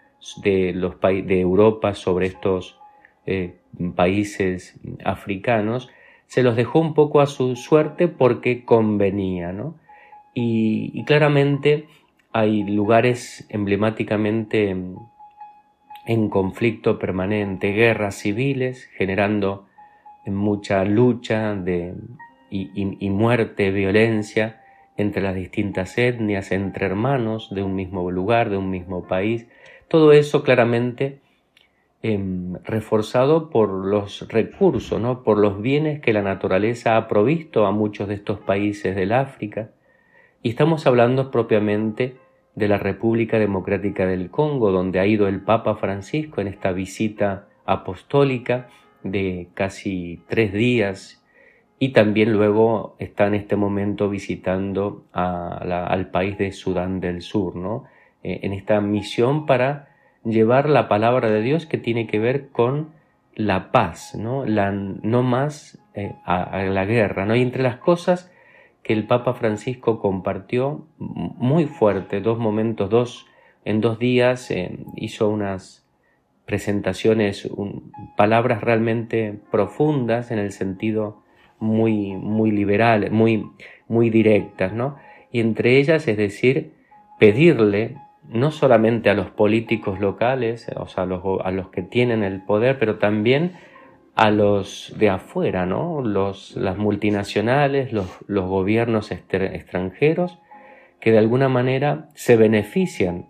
de, 0.43 0.73
los, 0.73 0.99
de 1.00 1.41
Europa 1.41 1.95
sobre 1.95 2.27
estos 2.27 2.79
eh, 3.27 3.59
países 3.95 4.81
africanos, 5.05 5.91
se 6.27 6.43
los 6.43 6.57
dejó 6.57 6.81
un 6.81 6.95
poco 6.95 7.21
a 7.21 7.27
su 7.27 7.57
suerte 7.57 8.09
porque 8.09 8.65
convenía, 8.65 9.53
¿no? 9.53 9.75
Y, 10.35 11.05
claramente 11.05 11.88
hay 12.33 12.63
lugares 12.65 13.47
emblemáticamente 13.49 14.71
en, 14.71 16.29
conflicto 16.31 16.99
permanente, 16.99 17.73
guerras 17.73 18.17
civiles, 18.17 18.85
generando 18.97 19.67
mucha 20.27 20.85
lucha 20.85 21.55
de, 21.55 21.95
y, 22.51 23.11
muerte, 23.11 23.71
violencia 23.71 24.63
entre 24.97 25.23
las 25.23 25.35
distintas 25.35 25.97
etnias, 25.97 26.51
entre 26.53 26.87
hermanos 26.87 27.55
de 27.55 27.63
un 27.63 27.75
mismo 27.75 28.11
lugar, 28.11 28.51
de 28.51 28.57
un 28.57 28.71
mismo 28.71 29.07
país. 29.07 29.47
Todo 29.89 30.13
eso 30.13 30.43
claramente 30.43 31.21
Em, 32.01 32.55
reforzado 32.63 33.51
por 33.51 33.71
los 33.71 34.29
recursos, 34.29 35.01
¿no? 35.01 35.25
por 35.25 35.37
los 35.37 35.61
bienes 35.61 36.01
que 36.01 36.13
la 36.13 36.23
naturaleza 36.23 36.97
ha 36.97 37.09
provisto 37.09 37.67
a 37.67 37.73
muchos 37.73 38.07
de 38.07 38.15
estos 38.15 38.39
países 38.39 38.95
del 38.95 39.11
África. 39.11 39.71
Y 40.42 40.50
estamos 40.50 40.87
hablando 40.87 41.30
propiamente 41.30 42.16
de 42.54 42.68
la 42.68 42.78
República 42.78 43.38
Democrática 43.38 44.07
del 44.07 44.30
Congo, 44.30 44.71
donde 44.71 45.00
ha 45.00 45.07
ido 45.07 45.28
el 45.28 45.40
Papa 45.40 45.76
Francisco 45.76 46.40
en 46.40 46.49
esta 46.49 46.73
visita 46.73 47.49
apostólica 47.66 48.68
de 49.02 49.49
casi 49.54 50.23
tres 50.28 50.52
días 50.52 51.25
y 51.78 51.90
también 51.90 52.33
luego 52.33 52.97
está 52.99 53.26
en 53.26 53.35
este 53.35 53.57
momento 53.57 54.09
visitando 54.09 55.04
al 55.12 56.11
país 56.11 56.38
de 56.38 56.52
Sudán 56.52 57.00
del 57.00 57.23
Sur, 57.23 57.54
¿no? 57.54 57.85
Eh, 58.25 58.40
en 58.42 58.52
esta 58.52 58.80
misión 58.80 59.47
para 59.47 59.88
llevar 60.25 60.68
la 60.68 60.88
palabra 60.88 61.30
de 61.30 61.40
Dios 61.40 61.66
que 61.66 61.78
tiene 61.78 62.09
que 62.09 62.18
ver 62.18 62.49
con 62.49 62.90
la 63.35 63.71
paz, 63.71 64.16
no, 64.16 64.45
la, 64.45 64.73
no 64.73 65.23
más 65.23 65.78
eh, 65.95 66.16
a, 66.25 66.64
la 66.64 66.85
guerra. 66.85 67.25
¿no? 67.25 67.37
Y 67.37 67.42
entre 67.42 67.62
las 67.62 67.76
cosas 67.76 68.33
que 68.88 68.95
el 68.95 69.07
Papa 69.07 69.35
Francisco 69.35 70.00
compartió 70.00 70.87
muy 70.97 71.66
fuerte, 71.66 72.23
dos 72.23 72.38
momentos, 72.38 72.88
dos, 72.88 73.26
en 73.66 73.83
dos 73.83 73.99
días 73.99 74.50
eh, 74.50 74.78
hizo 74.97 75.28
unas 75.28 75.87
presentaciones, 76.47 77.47
palabras 78.16 78.62
realmente 78.62 79.38
profundas 79.50 80.30
en 80.30 80.38
el 80.38 80.52
sentido 80.52 81.23
muy, 81.59 82.14
muy 82.14 82.50
liberal, 82.50 83.11
muy, 83.11 83.45
muy 83.88 84.09
directas, 84.09 84.73
¿no? 84.73 84.97
Y 85.30 85.40
entre 85.40 85.76
ellas, 85.76 86.09
es 86.09 86.16
decir, 86.16 86.73
pedirle 87.18 87.98
no 88.27 88.51
solamente 88.51 89.11
a 89.11 89.14
los 89.14 89.29
políticos 89.29 90.01
locales, 90.01 90.66
o 90.77 90.87
sea, 90.87 91.03
a 91.03 91.07
los, 91.07 91.22
a 91.44 91.51
los 91.51 91.68
que 91.68 91.83
tienen 91.83 92.24
el 92.24 92.40
poder, 92.40 92.79
pero 92.79 92.96
también 92.96 93.53
a 94.18 94.33
los 94.33 94.92
de 94.98 95.11
afuera, 95.11 95.64
¿no? 95.64 96.02
Los, 96.02 96.57
las 96.57 96.76
multinacionales, 96.76 97.92
los, 97.92 98.18
los 98.26 98.46
gobiernos 98.48 99.12
extranjeros, 99.12 100.40
que 100.98 101.12
de 101.12 101.18
alguna 101.18 101.48
manera 101.48 102.09
se 102.14 102.37
benefician 102.37 103.28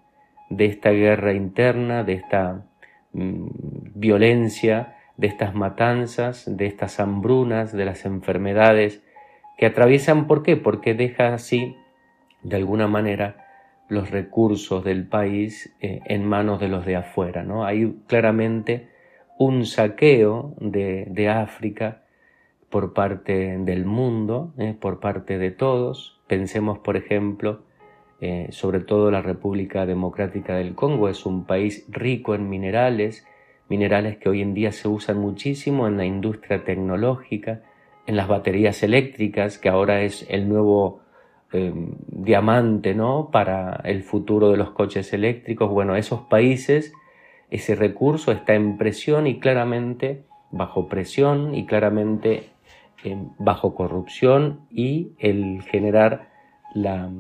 de 0.48 0.64
esta 0.64 0.88
guerra 0.88 1.34
interna, 1.34 2.04
de 2.04 2.14
esta 2.14 2.64
mm, 3.12 3.48
violencia, 3.96 4.96
de 5.18 5.26
estas 5.26 5.54
matanzas, 5.54 6.56
de 6.56 6.64
estas 6.64 7.00
hambrunas, 7.00 7.70
de 7.72 7.84
las 7.84 8.06
enfermedades 8.06 9.02
que 9.58 9.66
atraviesan, 9.66 10.26
¿por 10.26 10.42
qué? 10.42 10.56
Porque 10.56 10.94
deja 10.94 11.34
así, 11.34 11.76
de 12.42 12.56
alguna 12.56 12.86
manera, 12.86 13.46
los 13.90 14.10
recursos 14.10 14.84
del 14.84 15.06
país 15.06 15.76
eh, 15.82 16.00
en 16.06 16.24
manos 16.24 16.60
de 16.60 16.68
los 16.68 16.86
de 16.86 16.96
afuera. 16.96 17.42
¿no? 17.42 17.66
Hay 17.66 17.94
claramente 18.06 18.88
un 19.38 19.64
saqueo 19.64 20.54
de, 20.60 21.06
de 21.08 21.28
África 21.28 22.02
por 22.70 22.92
parte 22.92 23.56
del 23.58 23.86
mundo, 23.86 24.52
eh, 24.58 24.76
por 24.78 25.00
parte 25.00 25.38
de 25.38 25.50
todos. 25.50 26.20
Pensemos, 26.26 26.78
por 26.80 26.96
ejemplo, 26.96 27.62
eh, 28.20 28.48
sobre 28.50 28.80
todo 28.80 29.10
la 29.10 29.22
República 29.22 29.86
Democrática 29.86 30.56
del 30.56 30.74
Congo, 30.74 31.08
es 31.08 31.24
un 31.24 31.44
país 31.44 31.86
rico 31.88 32.34
en 32.34 32.50
minerales, 32.50 33.26
minerales 33.68 34.18
que 34.18 34.28
hoy 34.28 34.42
en 34.42 34.54
día 34.54 34.72
se 34.72 34.88
usan 34.88 35.18
muchísimo 35.18 35.86
en 35.86 35.96
la 35.96 36.04
industria 36.04 36.64
tecnológica, 36.64 37.62
en 38.06 38.16
las 38.16 38.26
baterías 38.26 38.82
eléctricas, 38.82 39.58
que 39.58 39.68
ahora 39.68 40.02
es 40.02 40.26
el 40.28 40.48
nuevo 40.48 41.00
eh, 41.52 41.72
diamante, 42.08 42.94
¿no? 42.94 43.30
Para 43.30 43.80
el 43.84 44.02
futuro 44.02 44.50
de 44.50 44.56
los 44.56 44.70
coches 44.70 45.12
eléctricos. 45.12 45.70
Bueno, 45.70 45.94
esos 45.94 46.22
países, 46.22 46.92
ese 47.50 47.74
recurso 47.74 48.32
está 48.32 48.54
en 48.54 48.76
presión 48.76 49.26
y 49.26 49.38
claramente 49.38 50.24
bajo 50.50 50.88
presión 50.88 51.54
y 51.54 51.66
claramente 51.66 52.50
eh, 53.04 53.16
bajo 53.38 53.74
corrupción 53.74 54.60
y 54.70 55.12
el 55.18 55.62
generar 55.62 56.28
la, 56.74 57.10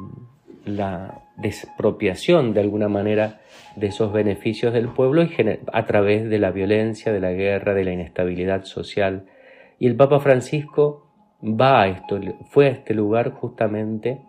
despropiación 1.36 2.52
de 2.52 2.60
alguna 2.60 2.88
manera 2.88 3.40
de 3.76 3.86
esos 3.86 4.12
beneficios 4.12 4.72
del 4.72 4.88
pueblo 4.88 5.22
y 5.22 5.30
a 5.72 5.86
través 5.86 6.28
de 6.28 6.38
la 6.38 6.50
violencia, 6.50 7.12
de 7.12 7.20
la 7.20 7.32
guerra, 7.32 7.74
de 7.74 7.84
la 7.84 7.92
inestabilidad 7.92 8.64
social. 8.64 9.24
Y 9.78 9.86
el 9.86 9.96
Papa 9.96 10.20
Francisco 10.20 11.06
va 11.42 11.82
a 11.82 11.88
esto, 11.88 12.20
fue 12.50 12.66
a 12.66 12.70
este 12.70 12.92
lugar 12.92 13.30
justamente 13.30 14.20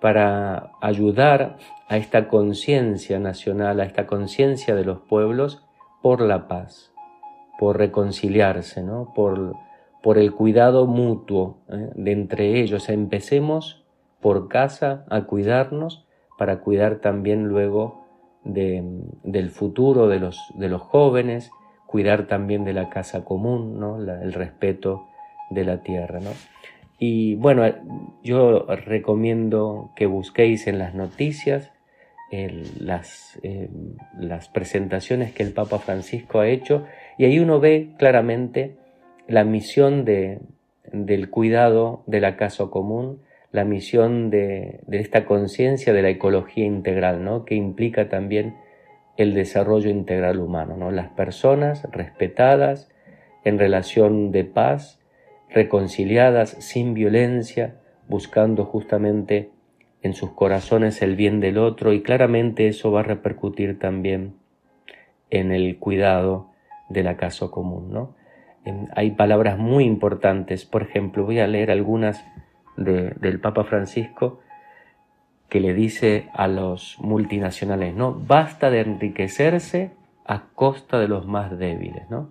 para 0.00 0.72
ayudar 0.80 1.58
a 1.88 1.96
esta 1.96 2.28
conciencia 2.28 3.18
nacional, 3.18 3.80
a 3.80 3.84
esta 3.84 4.06
conciencia 4.06 4.74
de 4.74 4.84
los 4.84 5.00
pueblos 5.00 5.62
por 6.02 6.20
la 6.20 6.48
paz, 6.48 6.92
por 7.58 7.78
reconciliarse, 7.78 8.82
¿no? 8.82 9.12
por, 9.14 9.54
por 10.02 10.18
el 10.18 10.32
cuidado 10.32 10.86
mutuo 10.86 11.58
¿eh? 11.68 11.90
de 11.94 12.12
entre 12.12 12.60
ellos. 12.60 12.88
Empecemos 12.88 13.84
por 14.20 14.48
casa 14.48 15.04
a 15.10 15.22
cuidarnos 15.22 16.06
para 16.38 16.60
cuidar 16.60 16.96
también 16.96 17.48
luego 17.48 18.06
de, 18.44 18.82
del 19.24 19.50
futuro 19.50 20.08
de 20.08 20.20
los, 20.20 20.38
de 20.54 20.68
los 20.68 20.80
jóvenes, 20.80 21.50
cuidar 21.86 22.26
también 22.26 22.64
de 22.64 22.72
la 22.72 22.88
casa 22.88 23.24
común, 23.24 23.78
¿no? 23.78 23.98
el 23.98 24.32
respeto 24.32 25.06
de 25.50 25.64
la 25.64 25.82
tierra. 25.82 26.20
¿no? 26.20 26.30
Y 27.00 27.34
bueno, 27.36 27.64
yo 28.22 28.66
recomiendo 28.66 29.90
que 29.96 30.04
busquéis 30.04 30.66
en 30.66 30.78
las 30.78 30.94
noticias 30.94 31.72
las, 32.78 33.40
las 34.16 34.48
presentaciones 34.48 35.32
que 35.32 35.42
el 35.42 35.52
Papa 35.52 35.78
Francisco 35.78 36.40
ha 36.40 36.48
hecho 36.48 36.84
y 37.18 37.24
ahí 37.24 37.38
uno 37.38 37.58
ve 37.58 37.88
claramente 37.98 38.76
la 39.26 39.44
misión 39.44 40.04
de, 40.04 40.40
del 40.92 41.30
cuidado 41.30 42.04
de 42.06 42.20
la 42.20 42.36
casa 42.36 42.66
común, 42.66 43.22
la 43.50 43.64
misión 43.64 44.30
de, 44.30 44.80
de 44.86 45.00
esta 45.00 45.24
conciencia 45.24 45.92
de 45.92 46.02
la 46.02 46.10
ecología 46.10 46.66
integral, 46.66 47.24
¿no? 47.24 47.44
que 47.44 47.54
implica 47.54 48.08
también 48.08 48.56
el 49.16 49.34
desarrollo 49.34 49.90
integral 49.90 50.38
humano, 50.38 50.76
¿no? 50.76 50.90
las 50.90 51.08
personas 51.08 51.88
respetadas 51.90 52.90
en 53.44 53.58
relación 53.58 54.32
de 54.32 54.44
paz, 54.44 54.99
reconciliadas 55.52 56.50
sin 56.60 56.94
violencia, 56.94 57.76
buscando 58.08 58.64
justamente 58.64 59.50
en 60.02 60.14
sus 60.14 60.30
corazones 60.30 61.02
el 61.02 61.16
bien 61.16 61.40
del 61.40 61.58
otro 61.58 61.92
y 61.92 62.02
claramente 62.02 62.68
eso 62.68 62.90
va 62.90 63.00
a 63.00 63.04
repercutir 63.04 63.78
también 63.78 64.34
en 65.28 65.52
el 65.52 65.78
cuidado 65.78 66.50
del 66.88 67.08
acaso 67.08 67.50
común. 67.50 67.92
¿no? 67.92 68.14
Hay 68.94 69.12
palabras 69.12 69.58
muy 69.58 69.84
importantes, 69.84 70.64
por 70.64 70.82
ejemplo, 70.82 71.24
voy 71.24 71.40
a 71.40 71.46
leer 71.46 71.70
algunas 71.70 72.24
del 72.76 73.40
Papa 73.40 73.64
Francisco 73.64 74.40
que 75.48 75.60
le 75.60 75.74
dice 75.74 76.28
a 76.32 76.48
los 76.48 76.96
multinacionales, 77.00 77.94
¿no? 77.94 78.14
Basta 78.14 78.70
de 78.70 78.80
enriquecerse 78.80 79.90
a 80.24 80.44
costa 80.54 80.98
de 80.98 81.08
los 81.08 81.26
más 81.26 81.58
débiles, 81.58 82.08
¿no? 82.08 82.30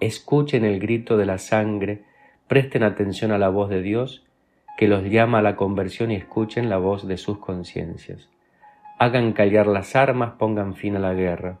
Escuchen 0.00 0.64
el 0.64 0.80
grito 0.80 1.16
de 1.16 1.24
la 1.24 1.38
sangre 1.38 2.04
presten 2.48 2.82
atención 2.82 3.32
a 3.32 3.38
la 3.38 3.48
voz 3.48 3.68
de 3.68 3.82
Dios 3.82 4.24
que 4.76 4.88
los 4.88 5.04
llama 5.04 5.38
a 5.38 5.42
la 5.42 5.56
conversión 5.56 6.10
y 6.10 6.16
escuchen 6.16 6.68
la 6.68 6.76
voz 6.76 7.08
de 7.08 7.16
sus 7.16 7.38
conciencias. 7.38 8.28
Hagan 8.98 9.32
callar 9.32 9.66
las 9.66 9.96
armas, 9.96 10.32
pongan 10.38 10.74
fin 10.74 10.96
a 10.96 10.98
la 10.98 11.14
guerra. 11.14 11.58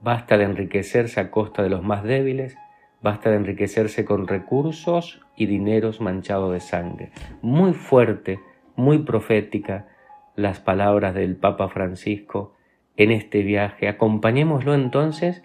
Basta 0.00 0.36
de 0.36 0.44
enriquecerse 0.44 1.20
a 1.20 1.30
costa 1.30 1.62
de 1.62 1.70
los 1.70 1.82
más 1.82 2.02
débiles, 2.02 2.56
basta 3.02 3.30
de 3.30 3.36
enriquecerse 3.36 4.04
con 4.04 4.26
recursos 4.26 5.20
y 5.36 5.46
dineros 5.46 6.00
manchados 6.00 6.52
de 6.52 6.60
sangre. 6.60 7.12
Muy 7.40 7.72
fuerte, 7.72 8.40
muy 8.74 8.98
profética 8.98 9.88
las 10.34 10.60
palabras 10.60 11.14
del 11.14 11.36
Papa 11.36 11.68
Francisco 11.68 12.54
en 12.96 13.10
este 13.10 13.42
viaje. 13.42 13.88
Acompañémoslo 13.88 14.74
entonces 14.74 15.42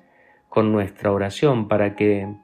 con 0.49 0.71
nuestra 0.71 1.11
oración 1.11 1.67
para 1.67 1.95
que 1.95 2.35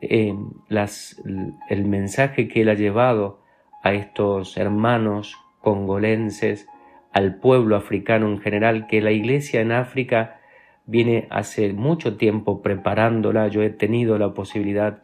el 0.00 1.84
mensaje 1.84 2.48
que 2.48 2.62
él 2.62 2.68
ha 2.68 2.74
llevado 2.74 3.40
a 3.82 3.92
estos 3.92 4.56
hermanos 4.56 5.36
congolenses, 5.60 6.66
al 7.12 7.36
pueblo 7.36 7.76
africano 7.76 8.28
en 8.28 8.38
general, 8.38 8.86
que 8.86 9.00
la 9.00 9.10
iglesia 9.10 9.60
en 9.60 9.72
África 9.72 10.40
viene 10.86 11.26
hace 11.30 11.72
mucho 11.72 12.16
tiempo 12.16 12.62
preparándola. 12.62 13.48
Yo 13.48 13.62
he 13.62 13.70
tenido 13.70 14.18
la 14.18 14.32
posibilidad 14.32 15.02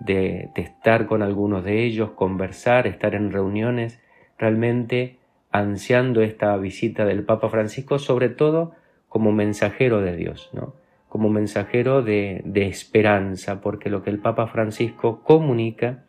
de, 0.00 0.50
de 0.54 0.62
estar 0.62 1.06
con 1.06 1.22
algunos 1.22 1.64
de 1.64 1.84
ellos, 1.84 2.10
conversar, 2.10 2.86
estar 2.86 3.14
en 3.14 3.32
reuniones, 3.32 4.00
realmente 4.38 5.18
ansiando 5.50 6.20
esta 6.22 6.56
visita 6.56 7.04
del 7.06 7.24
Papa 7.24 7.48
Francisco, 7.48 7.98
sobre 7.98 8.28
todo 8.28 8.74
como 9.08 9.32
mensajero 9.32 10.02
de 10.02 10.16
Dios, 10.16 10.50
¿no? 10.52 10.74
Como 11.16 11.30
mensajero 11.30 12.02
de, 12.02 12.42
esperanza, 12.54 13.62
porque 13.62 13.88
lo 13.88 14.02
que 14.02 14.10
el 14.10 14.18
Papa 14.18 14.48
Francisco 14.48 15.22
comunica 15.22 16.04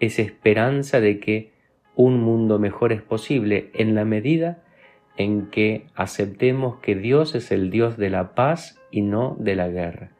es 0.00 0.18
esperanza 0.18 0.98
de 0.98 1.20
que 1.20 1.52
un 1.94 2.20
mundo 2.20 2.58
mejor 2.58 2.90
es 2.90 3.00
posible 3.00 3.70
en 3.74 3.94
la 3.94 4.04
medida 4.04 4.64
en 5.16 5.50
que 5.50 5.86
aceptemos 5.94 6.78
que 6.80 6.96
Dios 6.96 7.36
es 7.36 7.52
el 7.52 7.70
Dios 7.70 7.96
de 7.96 8.10
la 8.10 8.34
paz 8.34 8.82
y 8.90 9.02
no 9.02 9.36
de 9.38 9.54
la 9.54 9.68
guerra. 9.68 10.10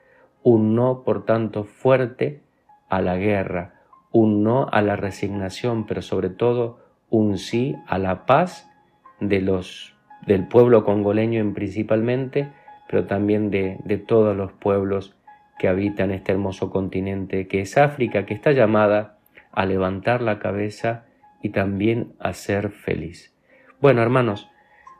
Un 0.45 0.77
no, 0.77 1.03
por 1.03 1.25
tanto, 1.25 1.65
fuerte 1.65 2.41
a 2.89 3.01
la 3.01 3.17
guerra, 3.17 3.81
un 4.13 4.45
no 4.45 4.69
a 4.71 4.81
la 4.81 4.95
resignación, 4.95 5.87
pero 5.87 6.03
sobre 6.03 6.31
todo 6.31 6.79
un 7.09 7.37
sí 7.37 7.75
a 7.89 7.99
la 7.99 8.27
paz 8.27 8.71
de 9.19 9.41
los, 9.41 9.97
del 10.25 10.47
pueblo 10.47 10.85
congoleño 10.85 11.41
en 11.41 11.53
principalmente, 11.53 12.53
pero 12.91 13.07
también 13.07 13.53
de, 13.53 13.79
de 13.85 13.99
todos 13.99 14.37
los 14.37 14.51
pueblos 14.51 15.15
que 15.61 15.69
habitan 15.69 16.11
este 16.11 16.33
hermoso 16.33 16.71
continente 16.71 17.47
que 17.47 17.61
es 17.61 17.79
África, 17.79 18.27
que 18.27 18.35
está 18.35 18.51
llamada 18.51 19.19
a 19.53 19.65
levantar 19.65 20.23
la 20.23 20.41
cabeza 20.41 21.05
y 21.41 21.51
también 21.51 22.15
a 22.19 22.33
ser 22.33 22.71
feliz. 22.71 23.33
Bueno, 23.81 24.03
hermanos, 24.03 24.51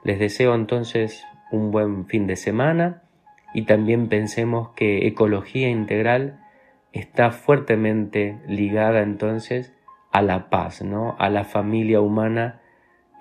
les 0.05 0.19
deseo 0.19 0.55
entonces 0.55 1.25
un 1.51 1.71
buen 1.71 2.05
fin 2.05 2.27
de 2.27 2.37
semana 2.37 3.03
y 3.53 3.63
también 3.63 4.07
pensemos 4.07 4.69
que 4.69 5.05
ecología 5.05 5.69
integral 5.69 6.39
está 6.93 7.31
fuertemente 7.31 8.39
ligada 8.47 9.01
entonces 9.01 9.73
a 10.13 10.21
la 10.21 10.49
paz, 10.49 10.81
¿no? 10.81 11.17
A 11.19 11.29
la 11.29 11.43
familia 11.43 11.99
humana 11.99 12.60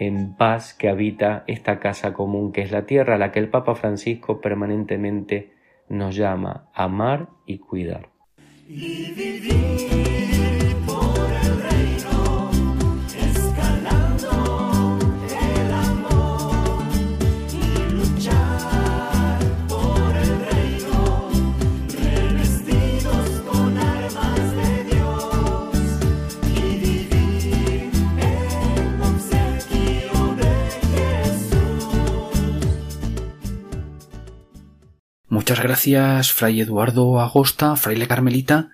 en 0.00 0.34
paz 0.34 0.72
que 0.72 0.88
habita 0.88 1.44
esta 1.46 1.78
casa 1.78 2.14
común 2.14 2.52
que 2.52 2.62
es 2.62 2.72
la 2.72 2.86
tierra, 2.86 3.16
a 3.16 3.18
la 3.18 3.30
que 3.30 3.38
el 3.38 3.50
Papa 3.50 3.74
Francisco 3.74 4.40
permanentemente 4.40 5.52
nos 5.90 6.16
llama 6.16 6.70
amar 6.72 7.28
y 7.44 7.58
cuidar. 7.58 8.08
Muchas 35.30 35.62
gracias, 35.62 36.32
Fray 36.32 36.60
Eduardo 36.60 37.20
Agosta, 37.20 37.76
Fraile 37.76 38.08
Carmelita, 38.08 38.72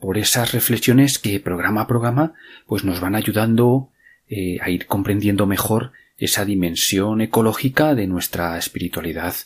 por 0.00 0.18
esas 0.18 0.50
reflexiones 0.50 1.20
que 1.20 1.38
programa 1.38 1.82
a 1.82 1.86
programa 1.86 2.34
pues 2.66 2.82
nos 2.82 2.98
van 2.98 3.14
ayudando 3.14 3.90
eh, 4.28 4.58
a 4.60 4.70
ir 4.70 4.86
comprendiendo 4.86 5.46
mejor 5.46 5.92
esa 6.18 6.44
dimensión 6.44 7.20
ecológica 7.20 7.94
de 7.94 8.08
nuestra 8.08 8.58
espiritualidad, 8.58 9.36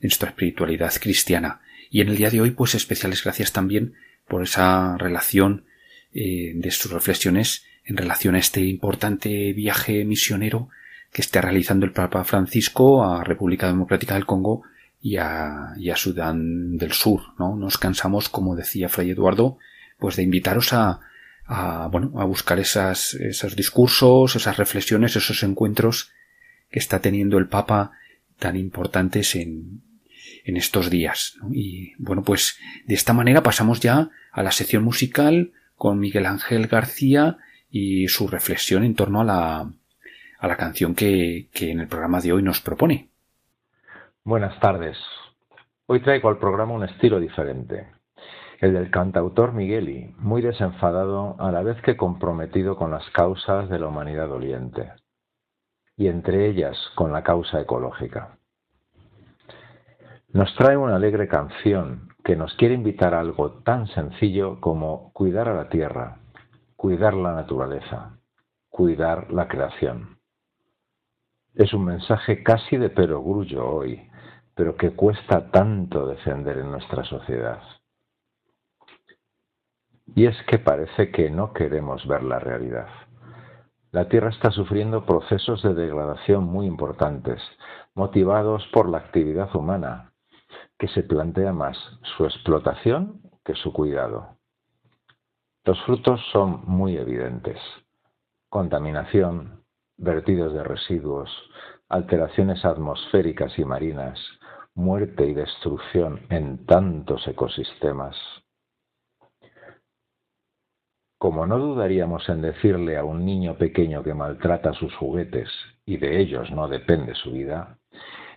de 0.00 0.08
nuestra 0.08 0.30
espiritualidad 0.30 0.94
cristiana. 0.98 1.60
Y 1.90 2.00
en 2.00 2.08
el 2.08 2.16
día 2.16 2.30
de 2.30 2.40
hoy, 2.40 2.52
pues 2.52 2.74
especiales 2.74 3.22
gracias 3.22 3.52
también 3.52 3.92
por 4.26 4.42
esa 4.42 4.96
relación 4.96 5.66
eh, 6.14 6.52
de 6.54 6.70
sus 6.70 6.90
reflexiones 6.90 7.66
en 7.84 7.98
relación 7.98 8.34
a 8.34 8.38
este 8.38 8.62
importante 8.62 9.52
viaje 9.52 10.06
misionero 10.06 10.70
que 11.12 11.20
está 11.20 11.42
realizando 11.42 11.84
el 11.84 11.92
Papa 11.92 12.24
Francisco 12.24 13.04
a 13.04 13.22
República 13.24 13.66
Democrática 13.66 14.14
del 14.14 14.24
Congo 14.24 14.62
y 15.00 15.16
a, 15.16 15.74
Sudán 15.96 16.76
del 16.76 16.92
Sur, 16.92 17.22
¿no? 17.38 17.56
Nos 17.56 17.78
cansamos, 17.78 18.28
como 18.28 18.56
decía 18.56 18.88
Fray 18.88 19.10
Eduardo, 19.10 19.58
pues 19.98 20.16
de 20.16 20.22
invitaros 20.22 20.72
a, 20.72 21.00
a 21.46 21.88
bueno, 21.88 22.20
a 22.20 22.24
buscar 22.24 22.58
esas, 22.58 23.14
esos 23.14 23.56
discursos, 23.56 24.36
esas 24.36 24.56
reflexiones, 24.56 25.16
esos 25.16 25.42
encuentros 25.42 26.10
que 26.70 26.78
está 26.78 27.00
teniendo 27.00 27.38
el 27.38 27.48
Papa 27.48 27.92
tan 28.38 28.56
importantes 28.56 29.34
en, 29.34 29.82
en 30.44 30.56
estos 30.56 30.90
días. 30.90 31.36
Y 31.52 31.94
bueno, 31.98 32.22
pues 32.22 32.58
de 32.86 32.94
esta 32.94 33.12
manera 33.12 33.42
pasamos 33.42 33.80
ya 33.80 34.10
a 34.32 34.42
la 34.42 34.52
sección 34.52 34.84
musical 34.84 35.52
con 35.76 35.98
Miguel 35.98 36.26
Ángel 36.26 36.66
García 36.66 37.38
y 37.70 38.08
su 38.08 38.28
reflexión 38.28 38.84
en 38.84 38.94
torno 38.94 39.20
a 39.20 39.24
la, 39.24 39.72
a 40.38 40.48
la 40.48 40.56
canción 40.56 40.94
que, 40.94 41.48
que 41.52 41.70
en 41.70 41.80
el 41.80 41.88
programa 41.88 42.20
de 42.20 42.32
hoy 42.32 42.42
nos 42.42 42.60
propone. 42.60 43.08
Buenas 44.24 44.58
tardes. 44.60 44.98
Hoy 45.86 46.00
traigo 46.00 46.28
al 46.28 46.38
programa 46.38 46.74
un 46.74 46.84
estilo 46.84 47.18
diferente, 47.18 47.88
el 48.60 48.74
del 48.74 48.90
cantautor 48.90 49.52
Migueli, 49.52 50.14
muy 50.18 50.42
desenfadado 50.42 51.36
a 51.38 51.50
la 51.50 51.62
vez 51.62 51.80
que 51.82 51.96
comprometido 51.96 52.76
con 52.76 52.90
las 52.90 53.08
causas 53.10 53.70
de 53.70 53.78
la 53.78 53.86
humanidad 53.88 54.28
doliente, 54.28 54.92
y 55.96 56.08
entre 56.08 56.46
ellas 56.46 56.76
con 56.94 57.12
la 57.12 57.22
causa 57.22 57.60
ecológica. 57.60 58.36
Nos 60.30 60.54
trae 60.56 60.76
una 60.76 60.96
alegre 60.96 61.26
canción 61.26 62.10
que 62.22 62.36
nos 62.36 62.52
quiere 62.56 62.74
invitar 62.74 63.14
a 63.14 63.20
algo 63.20 63.62
tan 63.62 63.86
sencillo 63.86 64.60
como 64.60 65.10
cuidar 65.14 65.48
a 65.48 65.54
la 65.54 65.70
tierra, 65.70 66.18
cuidar 66.76 67.14
la 67.14 67.32
naturaleza, 67.32 68.18
cuidar 68.68 69.32
la 69.32 69.48
creación. 69.48 70.17
Es 71.58 71.74
un 71.74 71.86
mensaje 71.86 72.44
casi 72.44 72.76
de 72.76 72.88
perogrullo 72.88 73.68
hoy, 73.68 74.08
pero 74.54 74.76
que 74.76 74.92
cuesta 74.92 75.50
tanto 75.50 76.06
defender 76.06 76.56
en 76.58 76.70
nuestra 76.70 77.02
sociedad. 77.02 77.60
Y 80.14 80.26
es 80.26 80.40
que 80.44 80.60
parece 80.60 81.10
que 81.10 81.30
no 81.30 81.52
queremos 81.52 82.06
ver 82.06 82.22
la 82.22 82.38
realidad. 82.38 82.86
La 83.90 84.08
Tierra 84.08 84.30
está 84.30 84.52
sufriendo 84.52 85.04
procesos 85.04 85.60
de 85.64 85.74
degradación 85.74 86.44
muy 86.44 86.66
importantes, 86.66 87.42
motivados 87.92 88.64
por 88.72 88.88
la 88.88 88.98
actividad 88.98 89.54
humana, 89.56 90.12
que 90.78 90.86
se 90.86 91.02
plantea 91.02 91.52
más 91.52 91.76
su 92.16 92.24
explotación 92.24 93.20
que 93.44 93.56
su 93.56 93.72
cuidado. 93.72 94.36
Los 95.64 95.82
frutos 95.82 96.20
son 96.30 96.62
muy 96.66 96.96
evidentes. 96.96 97.58
Contaminación, 98.48 99.64
vertidos 99.98 100.54
de 100.54 100.64
residuos, 100.64 101.30
alteraciones 101.88 102.64
atmosféricas 102.64 103.58
y 103.58 103.64
marinas, 103.64 104.18
muerte 104.74 105.26
y 105.26 105.34
destrucción 105.34 106.20
en 106.30 106.64
tantos 106.64 107.26
ecosistemas. 107.26 108.16
Como 111.18 111.46
no 111.46 111.58
dudaríamos 111.58 112.28
en 112.28 112.42
decirle 112.42 112.96
a 112.96 113.04
un 113.04 113.24
niño 113.24 113.58
pequeño 113.58 114.04
que 114.04 114.14
maltrata 114.14 114.72
sus 114.74 114.94
juguetes 114.94 115.50
y 115.84 115.96
de 115.96 116.20
ellos 116.20 116.48
no 116.52 116.68
depende 116.68 117.16
su 117.16 117.32
vida, 117.32 117.76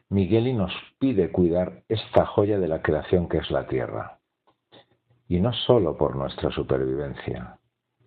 Migueli 0.10 0.52
nos 0.52 0.74
pide 1.00 1.32
cuidar 1.32 1.84
esta 1.88 2.26
joya 2.26 2.60
de 2.60 2.67
la 2.67 2.82
creación 2.82 3.30
que 3.30 3.38
es 3.38 3.52
la 3.52 3.67
Tierra. 3.67 4.19
Y 5.28 5.39
no 5.39 5.54
solo 5.54 5.95
por 5.95 6.15
nuestra 6.15 6.50
supervivencia, 6.52 7.61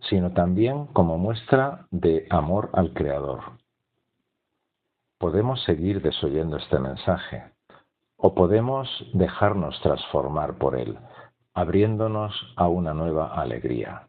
sino 0.09 0.33
también 0.33 0.87
como 0.87 1.19
muestra 1.19 1.87
de 1.90 2.27
amor 2.31 2.71
al 2.73 2.93
Creador. 2.93 3.40
Podemos 5.19 5.62
seguir 5.64 6.03
desoyendo 6.03 6.57
este 6.57 6.79
mensaje, 6.79 7.45
o 8.17 8.35
podemos 8.35 8.88
dejarnos 9.14 9.81
transformar 9.81 10.55
por 10.59 10.77
Él, 10.77 10.99
abriéndonos 11.55 12.35
a 12.57 12.69
una 12.69 12.93
nueva 12.95 13.35
alegría, 13.35 14.09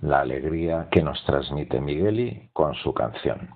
la 0.00 0.20
alegría 0.20 0.88
que 0.90 1.02
nos 1.02 1.24
transmite 1.24 1.80
Migueli 1.80 2.50
con 2.52 2.74
su 2.74 2.92
canción. 2.92 3.55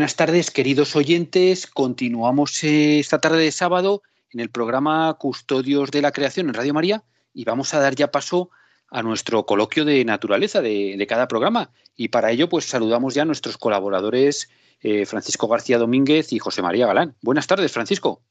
Buenas 0.00 0.16
tardes, 0.16 0.50
queridos 0.50 0.96
oyentes. 0.96 1.66
Continuamos 1.66 2.64
eh, 2.64 3.00
esta 3.00 3.18
tarde 3.18 3.42
de 3.42 3.52
sábado 3.52 4.00
en 4.30 4.40
el 4.40 4.48
programa 4.48 5.12
Custodios 5.18 5.90
de 5.90 6.00
la 6.00 6.10
Creación 6.10 6.48
en 6.48 6.54
Radio 6.54 6.72
María 6.72 7.04
y 7.34 7.44
vamos 7.44 7.74
a 7.74 7.80
dar 7.80 7.94
ya 7.94 8.10
paso 8.10 8.48
a 8.90 9.02
nuestro 9.02 9.44
coloquio 9.44 9.84
de 9.84 10.02
naturaleza 10.06 10.62
de, 10.62 11.06
cada 11.06 11.28
programa. 11.28 11.70
Y 11.96 12.08
para 12.08 12.30
ello, 12.30 12.48
pues 12.48 12.64
saludamos 12.64 13.12
ya 13.12 13.22
a 13.22 13.24
nuestros 13.26 13.58
colaboradores 13.58 14.48
eh, 14.80 15.04
Francisco 15.04 15.48
García 15.48 15.76
Domínguez 15.76 16.32
y 16.32 16.38
José 16.38 16.62
María 16.62 16.86
Galán. 16.86 17.14
Buenas 17.20 17.46
tardes, 17.46 17.70
Francisco. 17.70 18.22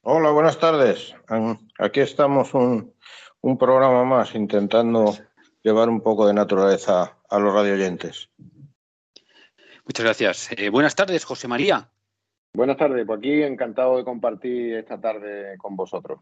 Hola, 0.00 0.30
buenas 0.30 0.58
tardes. 0.58 1.14
Aquí 1.78 2.00
estamos 2.00 2.54
un, 2.54 2.94
un 3.42 3.58
programa 3.58 4.02
más 4.02 4.34
intentando 4.34 5.14
llevar 5.62 5.90
un 5.90 6.00
poco 6.00 6.26
de 6.26 6.32
naturaleza 6.32 7.18
a 7.28 7.38
los 7.38 7.52
radioyentes. 7.52 8.30
Muchas 9.88 10.04
gracias. 10.04 10.50
Eh, 10.52 10.68
buenas 10.68 10.94
tardes, 10.94 11.24
José 11.24 11.48
María. 11.48 11.88
Buenas 12.52 12.76
tardes, 12.76 13.06
pues 13.06 13.18
aquí 13.18 13.42
encantado 13.42 13.96
de 13.96 14.04
compartir 14.04 14.74
esta 14.74 15.00
tarde 15.00 15.56
con 15.56 15.76
vosotros. 15.76 16.20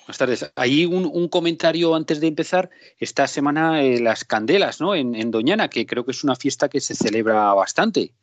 Buenas 0.00 0.18
tardes. 0.18 0.52
Ahí 0.56 0.84
un, 0.84 1.06
un 1.06 1.28
comentario 1.28 1.94
antes 1.94 2.20
de 2.20 2.26
empezar. 2.26 2.68
Esta 2.98 3.28
semana 3.28 3.82
eh, 3.82 4.00
las 4.00 4.24
candelas, 4.24 4.80
¿no? 4.80 4.96
En, 4.96 5.14
en 5.14 5.30
Doñana, 5.30 5.68
que 5.68 5.86
creo 5.86 6.04
que 6.04 6.10
es 6.10 6.24
una 6.24 6.34
fiesta 6.34 6.68
que 6.68 6.80
se 6.80 6.96
celebra 6.96 7.54
bastante. 7.54 8.14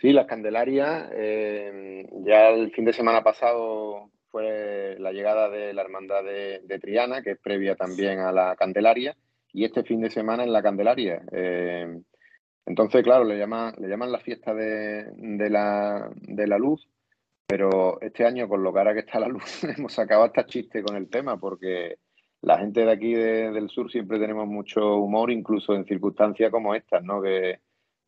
Sí, 0.00 0.14
las 0.14 0.26
Candelarias, 0.26 1.10
eh, 1.12 2.08
ya 2.24 2.48
el 2.48 2.72
fin 2.72 2.86
de 2.86 2.94
semana 2.94 3.22
pasado 3.22 4.10
fue 4.30 4.96
la 4.98 5.12
llegada 5.12 5.50
de 5.50 5.74
la 5.74 5.82
Hermandad 5.82 6.24
de, 6.24 6.62
de 6.64 6.78
Triana, 6.78 7.20
que 7.20 7.32
es 7.32 7.38
previa 7.38 7.76
también 7.76 8.20
a 8.20 8.32
la 8.32 8.56
Candelaria, 8.56 9.14
y 9.52 9.66
este 9.66 9.82
fin 9.82 10.00
de 10.00 10.10
semana 10.10 10.44
en 10.44 10.52
la 10.54 10.62
Candelaria. 10.62 11.22
Eh, 11.30 12.00
entonces, 12.70 13.02
claro, 13.02 13.24
le 13.24 13.36
llaman, 13.36 13.74
le 13.78 13.88
llaman 13.88 14.12
la 14.12 14.20
fiesta 14.20 14.54
de, 14.54 15.04
de 15.16 15.50
la, 15.50 16.08
de 16.22 16.46
la 16.46 16.56
luz, 16.56 16.88
pero 17.46 18.00
este 18.00 18.24
año, 18.24 18.48
con 18.48 18.62
lo 18.62 18.72
cara 18.72 18.94
que 18.94 19.00
está 19.00 19.18
la 19.18 19.26
luz, 19.28 19.64
hemos 19.76 19.92
sacado 19.92 20.22
hasta 20.22 20.46
chiste 20.46 20.82
con 20.82 20.96
el 20.96 21.08
tema, 21.08 21.36
porque 21.38 21.96
la 22.42 22.58
gente 22.58 22.84
de 22.84 22.90
aquí 22.92 23.12
de- 23.12 23.50
del 23.50 23.68
sur 23.68 23.90
siempre 23.90 24.18
tenemos 24.20 24.46
mucho 24.46 24.96
humor, 24.96 25.30
incluso 25.32 25.74
en 25.74 25.84
circunstancias 25.84 26.50
como 26.50 26.74
estas, 26.74 27.02
¿no? 27.02 27.20
Que 27.20 27.58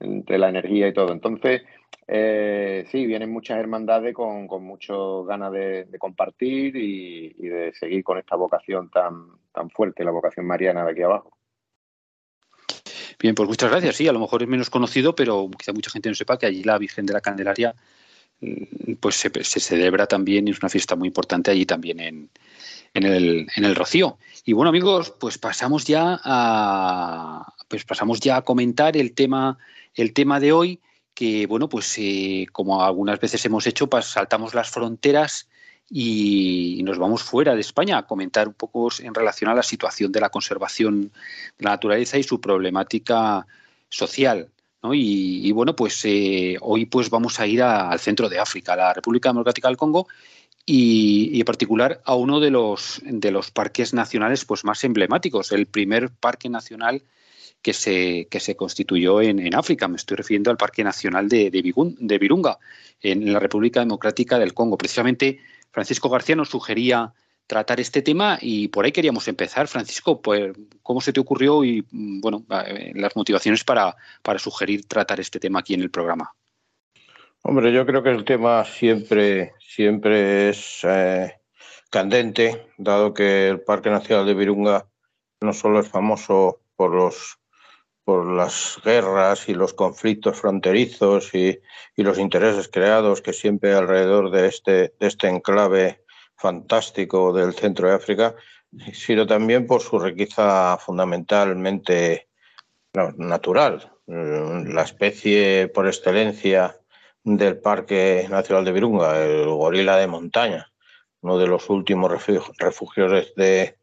entre 0.01 0.39
la 0.39 0.49
energía 0.49 0.89
y 0.89 0.93
todo. 0.93 1.13
Entonces, 1.13 1.63
eh, 2.07 2.85
sí, 2.91 3.05
vienen 3.07 3.31
muchas 3.33 3.59
hermandades 3.59 4.15
con, 4.15 4.47
con 4.47 4.63
mucho 4.65 5.25
ganas 5.25 5.53
de, 5.53 5.87
compartir 5.99 6.77
y, 6.77 7.35
y 7.39 7.49
de 7.49 7.73
seguir 7.75 8.03
con 8.05 8.19
esta 8.19 8.37
vocación 8.37 8.91
tan, 8.91 9.27
tan 9.53 9.71
fuerte, 9.71 10.05
la 10.05 10.11
vocación 10.13 10.47
mariana 10.47 10.85
de 10.85 10.93
aquí 10.93 11.03
abajo. 11.03 11.37
Bien, 13.23 13.37
pues 13.37 13.49
muchas 13.49 13.71
gracias. 13.71 13.95
Sí, 13.95 14.09
a 14.09 14.13
lo 14.13 14.19
mejor 14.19 14.43
es 14.43 14.49
menos 14.49 14.69
conocido, 14.69 15.15
pero 15.15 15.49
quizá 15.57 15.73
mucha 15.73 15.91
gente 15.91 16.09
no 16.09 16.15
sepa 16.17 16.37
que 16.39 16.47
allí 16.47 16.65
la 16.65 16.77
Virgen 16.77 17.07
de 17.07 17.13
la 17.13 17.21
Candelaria 17.21 17.73
mm, 18.41 18.95
pues 18.95 19.15
se, 19.15 19.31
se 19.45 19.61
celebra 19.61 20.09
también, 20.09 20.49
es 20.49 20.59
una 20.59 20.69
fiesta 20.69 20.97
muy 20.97 21.07
importante 21.07 21.53
allí 21.53 21.65
también 21.65 22.01
en, 22.01 22.31
en, 22.95 23.05
el, 23.05 23.47
en 23.55 23.65
el 23.65 23.77
Rocío. 23.77 24.19
Y 24.45 24.55
bueno, 24.55 24.71
amigos, 24.71 25.15
pues 25.21 25.39
pasamos 25.39 25.85
ya 25.85 26.21
a 26.25 27.55
pues 27.69 27.85
pasamos 27.85 28.19
ya 28.19 28.39
a 28.39 28.43
comentar 28.43 28.97
el 28.97 29.13
tema, 29.13 29.57
el 29.95 30.13
tema 30.13 30.41
de 30.41 30.53
hoy, 30.53 30.81
que 31.15 31.47
bueno, 31.47 31.69
pues 31.69 31.95
eh, 31.99 32.47
como 32.51 32.83
algunas 32.85 33.21
veces 33.21 33.45
hemos 33.47 33.69
hecho, 33.69 33.87
pues 33.87 34.07
saltamos 34.07 34.53
las 34.53 34.69
fronteras 34.69 35.49
y 35.91 36.81
nos 36.85 36.99
vamos 36.99 37.23
fuera 37.23 37.55
de 37.55 37.61
España 37.61 37.99
a 37.99 38.07
comentar 38.07 38.49
un 38.49 38.55
poco 38.55 38.89
en 39.01 39.15
relación 39.15 39.51
a 39.51 39.55
la 39.55 39.63
situación 39.63 40.11
de 40.11 40.21
la 40.21 40.31
conservación 40.31 41.13
de 41.59 41.65
la 41.65 41.73
naturaleza 41.73 42.19
y 42.19 42.23
su 42.23 42.41
problemática 42.41 43.47
social. 43.89 44.49
¿no? 44.83 44.95
Y, 44.95 45.51
bueno, 45.53 45.77
pues 45.77 46.05
eh, 46.05 46.57
hoy 46.61 46.87
pues 46.87 47.11
vamos 47.11 47.39
a 47.41 47.47
ir 47.47 47.63
al 47.63 47.99
centro 47.99 48.29
de 48.29 48.39
África, 48.39 48.73
a 48.73 48.77
la 48.77 48.95
República 48.95 49.29
Democrática 49.29 49.69
del 49.69 49.77
Congo, 49.77 50.09
y, 50.65 51.31
y, 51.33 51.41
en 51.41 51.45
particular 51.45 52.01
a 52.05 52.15
uno 52.15 52.41
de 52.41 52.51
los, 52.51 53.01
de 53.05 53.31
los 53.31 53.51
parques 53.51 53.93
nacionales 53.93 54.45
pues, 54.45 54.65
más 54.65 54.85
emblemáticos, 54.85 55.53
el 55.53 55.67
primer 55.67 56.11
parque 56.11 56.49
nacional 56.49 57.03
que 57.63 57.73
se, 57.73 58.27
que 58.29 58.41
se 58.41 58.57
constituyó 58.57 59.23
en, 59.23 59.39
en 59.39 59.55
África. 59.55 59.89
Me 59.89 59.97
estoy 59.97 60.17
refiriendo 60.17 60.51
al 60.51 60.57
Parque 60.57 60.85
Nacional 60.85 61.29
de, 61.29 61.51
de, 61.51 62.19
Virunga, 62.19 62.59
en 63.01 63.33
la 63.33 63.39
República 63.39 63.81
Democrática 63.81 64.39
del 64.39 64.53
Congo. 64.53 64.77
Precisamente 64.77 65.41
Francisco 65.73 66.09
García 66.09 66.37
nos 66.37 66.51
sugería 66.51 67.13
tratar 67.47 67.81
este 67.81 68.03
tema 68.03 68.39
y 68.41 68.69
por 68.69 68.85
ahí 68.85 68.93
queríamos 68.93 69.27
empezar. 69.29 69.67
Francisco, 69.69 70.23
pues, 70.23 70.53
¿cómo 70.83 71.01
se 71.01 71.13
te 71.13 71.21
ocurrió 71.21 71.65
y 71.65 71.85
bueno, 71.91 72.45
las 72.95 73.17
motivaciones 73.17 73.65
para, 73.65 73.97
para 74.23 74.39
sugerir 74.39 74.87
tratar 74.87 75.21
este 75.21 75.41
tema 75.41 75.61
aquí 75.61 75.75
en 75.75 75.83
el 75.83 75.91
programa? 75.91 76.33
Hombre, 77.43 77.73
yo 77.73 77.85
creo 77.85 78.03
que 78.03 78.11
el 78.11 78.25
tema 78.25 78.65
siempre, 78.65 79.55
siempre 79.59 80.51
es 80.51 80.81
eh, 80.85 81.41
candente, 81.91 82.69
dado 82.79 83.13
que 83.13 83.49
el 83.49 83.61
Parque 83.61 83.91
Nacional 83.91 84.27
de 84.27 84.35
Virunga 84.35 84.87
no 85.41 85.53
solo 85.53 85.81
es 85.81 85.89
famoso 85.89 86.61
por 86.77 86.95
los 86.95 87.39
por 88.05 88.27
las 88.27 88.81
guerras 88.85 89.49
y 89.49 89.55
los 89.55 89.75
conflictos 89.75 90.41
fronterizos 90.41 91.35
y, 91.35 91.61
y, 91.97 92.03
los 92.03 92.19
intereses 92.19 92.69
creados 92.69 93.23
que 93.23 93.33
siempre 93.33 93.75
alrededor 93.75 94.31
de 94.31 94.49
este, 94.49 94.95
de 94.99 95.07
este 95.07 95.29
enclave 95.29 96.05
fantástico 96.37 97.33
del 97.33 97.55
centro 97.55 97.89
de 97.89 97.95
África, 97.95 98.35
sino 98.93 99.27
también 99.27 99.67
por 99.67 99.81
su 99.81 99.99
riqueza 99.99 100.77
fundamentalmente 100.79 102.29
natural. 103.17 103.93
La 104.07 104.83
especie 104.83 105.69
por 105.69 105.87
excelencia 105.87 106.77
del 107.25 107.59
Parque 107.59 108.27
Nacional 108.29 108.65
de 108.65 108.73
Virunga, 108.73 109.25
el 109.25 109.47
gorila 109.47 109.97
de 109.97 110.09
montaña, 110.09 110.73
uno 111.21 111.39
de 111.39 111.47
los 111.47 111.71
últimos 111.71 112.11
refugios 112.59 113.33
de 113.37 113.79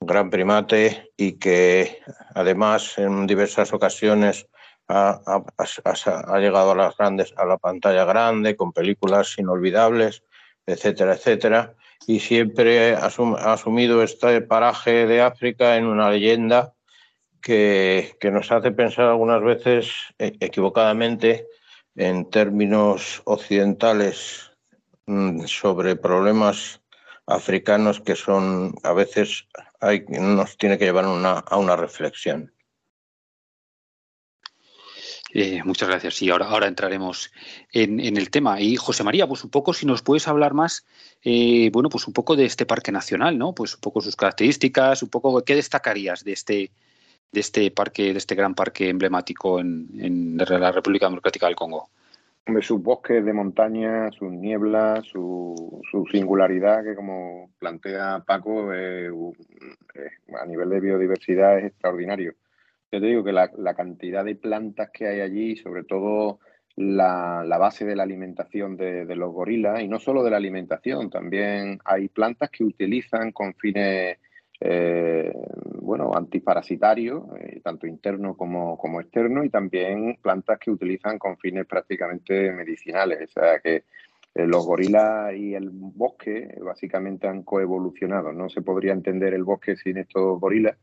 gran 0.00 0.30
primate 0.30 1.10
y 1.16 1.38
que 1.38 2.00
además 2.34 2.98
en 2.98 3.26
diversas 3.26 3.72
ocasiones 3.72 4.46
ha, 4.88 5.20
llegado 6.38 6.72
a 6.72 6.76
las 6.76 6.96
grandes 6.96 7.34
a 7.36 7.44
la 7.44 7.58
pantalla 7.58 8.04
grande 8.04 8.54
con 8.54 8.72
películas 8.72 9.34
inolvidables 9.38 10.22
etcétera 10.64 11.14
etcétera 11.14 11.74
y 12.06 12.20
siempre 12.20 12.94
ha 12.94 13.06
asum, 13.06 13.34
asumido 13.34 14.02
este 14.02 14.42
paraje 14.42 15.06
de 15.06 15.22
África 15.22 15.76
en 15.76 15.86
una 15.86 16.10
leyenda 16.10 16.74
que, 17.40 18.16
que 18.20 18.30
nos 18.30 18.52
hace 18.52 18.70
pensar 18.72 19.06
algunas 19.06 19.42
veces 19.42 19.90
eh, 20.18 20.36
equivocadamente 20.40 21.46
en 21.96 22.28
términos 22.30 23.22
occidentales 23.24 24.52
mmm, 25.06 25.46
sobre 25.46 25.96
problemas 25.96 26.80
africanos 27.26 28.00
que 28.00 28.14
son 28.14 28.74
a 28.82 28.92
veces 28.92 29.46
hay, 29.80 30.04
nos 30.08 30.56
tiene 30.56 30.78
que 30.78 30.84
llevar 30.84 31.06
una, 31.06 31.38
a 31.38 31.56
una 31.56 31.76
reflexión. 31.76 32.52
Eh, 35.34 35.60
muchas 35.64 35.88
gracias. 35.88 36.14
Sí, 36.14 36.30
ahora, 36.30 36.46
ahora 36.46 36.66
entraremos 36.66 37.30
en, 37.72 38.00
en, 38.00 38.16
el 38.16 38.30
tema. 38.30 38.60
Y 38.60 38.76
José 38.76 39.04
María, 39.04 39.26
pues 39.26 39.44
un 39.44 39.50
poco 39.50 39.74
si 39.74 39.84
nos 39.84 40.00
puedes 40.00 40.28
hablar 40.28 40.54
más, 40.54 40.86
eh, 41.22 41.68
bueno, 41.72 41.90
pues 41.90 42.06
un 42.06 42.14
poco 42.14 42.36
de 42.36 42.46
este 42.46 42.64
parque 42.64 42.90
nacional, 42.90 43.36
¿no? 43.36 43.54
Pues 43.54 43.74
un 43.74 43.80
poco 43.80 44.00
sus 44.00 44.16
características, 44.16 45.02
un 45.02 45.10
poco 45.10 45.42
qué 45.44 45.54
destacarías 45.54 46.24
de 46.24 46.32
este, 46.32 46.70
de 47.32 47.40
este 47.40 47.70
parque, 47.70 48.12
de 48.12 48.18
este 48.18 48.34
gran 48.34 48.54
parque 48.54 48.88
emblemático 48.88 49.60
en, 49.60 49.88
en 49.98 50.36
la 50.38 50.72
República 50.72 51.06
Democrática 51.06 51.46
del 51.46 51.56
Congo. 51.56 51.90
Sus 52.60 52.80
bosques 52.80 53.24
de 53.24 53.32
montaña, 53.32 54.10
sus 54.12 54.30
nieblas, 54.30 55.04
su, 55.06 55.82
singularidad, 56.12 56.84
que 56.84 56.94
como 56.94 57.50
plantea 57.58 58.22
Paco, 58.24 58.70
a 58.70 60.46
nivel 60.46 60.68
de 60.70 60.80
biodiversidad 60.80 61.58
es 61.58 61.66
extraordinario. 61.66 62.34
Yo 62.92 63.00
te 63.00 63.06
digo 63.06 63.24
que 63.24 63.32
la, 63.32 63.74
cantidad 63.74 64.24
de 64.24 64.36
plantas 64.36 64.90
que 64.92 65.08
hay 65.08 65.20
allí, 65.20 65.56
sobre 65.56 65.82
todo 65.82 66.38
la, 66.76 67.44
base 67.58 67.84
de 67.84 67.96
la 67.96 68.04
alimentación 68.04 68.76
de, 68.76 69.16
los 69.16 69.32
gorilas, 69.32 69.80
y 69.82 69.88
no 69.88 69.98
solo 69.98 70.22
de 70.22 70.30
la 70.30 70.36
alimentación, 70.36 71.10
también 71.10 71.80
hay 71.84 72.08
plantas 72.08 72.50
que 72.50 72.62
utilizan 72.62 73.32
con 73.32 73.54
fines 73.54 74.18
eh, 74.60 75.32
bueno, 75.80 76.12
antiparasitarios, 76.14 77.24
eh, 77.38 77.60
tanto 77.62 77.86
interno 77.86 78.36
como, 78.36 78.76
como 78.78 79.00
externo, 79.00 79.44
y 79.44 79.50
también 79.50 80.18
plantas 80.22 80.58
que 80.58 80.70
utilizan 80.70 81.18
con 81.18 81.36
fines 81.38 81.66
prácticamente 81.66 82.52
medicinales. 82.52 83.28
O 83.30 83.40
sea 83.40 83.60
que 83.60 83.84
eh, 84.34 84.46
los 84.46 84.66
gorilas 84.66 85.34
y 85.34 85.54
el 85.54 85.70
bosque 85.70 86.54
básicamente 86.62 87.26
han 87.26 87.42
coevolucionado. 87.42 88.32
No 88.32 88.48
se 88.48 88.62
podría 88.62 88.92
entender 88.92 89.34
el 89.34 89.44
bosque 89.44 89.76
sin 89.76 89.98
estos 89.98 90.40
gorilas 90.40 90.76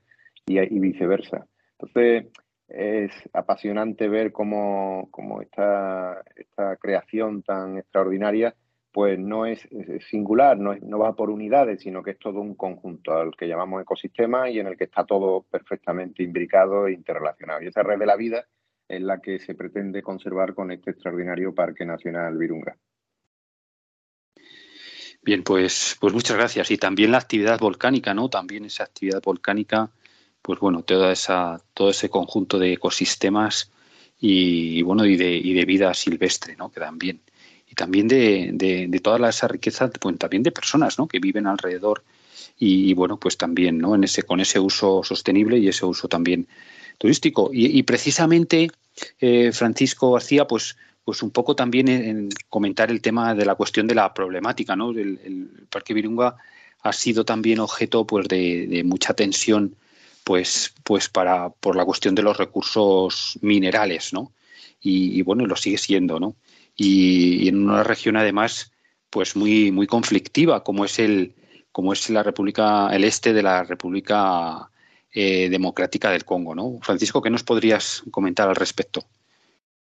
y, 0.45 0.79
viceversa. 0.79 1.45
Entonces, 1.79 2.31
es 2.67 3.11
apasionante 3.33 4.07
ver 4.07 4.31
cómo, 4.31 5.09
esta, 5.41 6.23
esta, 6.35 6.75
creación 6.77 7.43
tan 7.43 7.77
extraordinaria 7.77 8.55
pues 8.93 9.17
no 9.17 9.47
es, 9.47 9.67
singular, 10.11 10.59
no, 10.59 10.75
no, 10.75 10.99
va 10.99 11.15
por 11.15 11.31
unidades, 11.31 11.81
sino 11.81 12.03
que 12.03 12.11
es 12.11 12.19
todo 12.19 12.39
un 12.39 12.53
conjunto 12.53 13.11
al 13.11 13.35
que 13.35 13.47
llamamos 13.47 13.81
ecosistema 13.81 14.51
y 14.51 14.59
en 14.59 14.67
el 14.67 14.77
que 14.77 14.83
está 14.83 15.03
todo 15.03 15.41
perfectamente 15.49 16.21
imbricado 16.21 16.85
e 16.85 16.93
interrelacionado. 16.93 17.63
Y 17.63 17.67
esa 17.67 17.81
red 17.81 17.97
de 17.97 18.05
la 18.05 18.15
vida 18.15 18.45
es 18.87 19.01
la 19.01 19.19
que 19.19 19.39
se 19.39 19.55
pretende 19.55 20.03
conservar 20.03 20.53
con 20.53 20.71
este 20.71 20.91
extraordinario 20.91 21.55
Parque 21.55 21.85
Nacional 21.85 22.37
Virunga. 22.37 22.77
Bien, 25.23 25.41
pues, 25.41 25.97
pues 25.99 26.13
muchas 26.13 26.37
gracias. 26.37 26.69
Y 26.69 26.77
también 26.77 27.11
la 27.11 27.17
actividad 27.17 27.59
volcánica, 27.59 28.13
¿no? 28.13 28.29
También 28.29 28.65
esa 28.65 28.83
actividad 28.83 29.23
volcánica, 29.23 29.89
pues 30.43 30.59
bueno, 30.59 30.83
toda 30.83 31.11
esa, 31.11 31.59
todo 31.73 31.89
ese 31.89 32.09
conjunto 32.09 32.59
de 32.59 32.73
ecosistemas 32.73 33.71
y, 34.19 34.83
bueno, 34.83 35.03
y 35.03 35.17
de, 35.17 35.31
y 35.31 35.53
de 35.55 35.65
vida 35.65 35.91
silvestre, 35.95 36.55
¿no? 36.55 36.71
Que 36.71 36.79
bien. 36.93 37.21
Y 37.73 37.75
también 37.75 38.07
de, 38.07 38.51
de, 38.53 38.99
toda 38.99 39.27
esa 39.27 39.47
riqueza, 39.47 39.89
pues 39.89 40.19
también 40.19 40.43
de 40.43 40.51
personas, 40.51 40.99
¿no? 40.99 41.07
Que 41.07 41.17
viven 41.17 41.47
alrededor 41.47 42.03
y, 42.59 42.93
bueno, 42.93 43.17
pues 43.17 43.35
también, 43.35 43.79
¿no? 43.79 43.95
En 43.95 44.03
ese, 44.03 44.21
con 44.21 44.39
ese 44.39 44.59
uso 44.59 45.01
sostenible 45.03 45.57
y 45.57 45.69
ese 45.69 45.83
uso 45.83 46.07
también 46.07 46.47
turístico. 46.99 47.49
Y, 47.51 47.81
precisamente, 47.81 48.69
eh, 49.19 49.51
Francisco 49.51 50.11
García, 50.11 50.45
pues 50.45 50.77
pues 51.03 51.23
un 51.23 51.31
poco 51.31 51.55
también 51.55 51.87
en, 51.87 52.29
comentar 52.47 52.91
el 52.91 53.01
tema 53.01 53.33
de 53.33 53.43
la 53.43 53.55
cuestión 53.55 53.87
de 53.87 53.95
la 53.95 54.13
problemática, 54.13 54.75
¿no? 54.75 54.91
El, 54.91 55.49
Parque 55.71 55.95
Virunga 55.95 56.35
ha 56.83 56.93
sido 56.93 57.25
también 57.25 57.59
objeto 57.59 58.05
pues 58.05 58.27
de, 58.27 58.83
mucha 58.85 59.15
tensión 59.15 59.75
pues 60.23 60.75
pues 60.83 61.09
para 61.09 61.49
por 61.49 61.75
la 61.75 61.85
cuestión 61.85 62.13
de 62.13 62.21
los 62.21 62.37
recursos 62.37 63.39
minerales, 63.41 64.13
¿no? 64.13 64.31
Y, 64.79 65.21
bueno, 65.23 65.45
lo 65.47 65.55
sigue 65.55 65.77
siendo, 65.77 66.19
¿no? 66.19 66.35
Y, 66.75 67.47
en 67.47 67.69
una 67.69 67.83
región 67.83 68.17
además 68.17 68.71
pues 69.09 69.35
muy 69.35 69.71
muy 69.71 69.85
conflictiva 69.85 70.63
como 70.63 70.85
es 70.85 70.97
el 70.97 71.35
como 71.71 71.93
es 71.93 72.09
la 72.09 72.23
República 72.23 72.89
el 72.91 73.03
este 73.03 73.31
de 73.31 73.43
la 73.43 73.63
República 73.63 74.69
eh, 75.15 75.49
Democrática 75.49 76.09
del 76.09 76.25
Congo, 76.25 76.55
¿no? 76.55 76.79
Francisco, 76.81 77.21
¿qué 77.21 77.29
nos 77.29 77.43
podrías 77.43 78.03
comentar 78.09 78.49
al 78.49 78.55
respecto? 78.55 79.03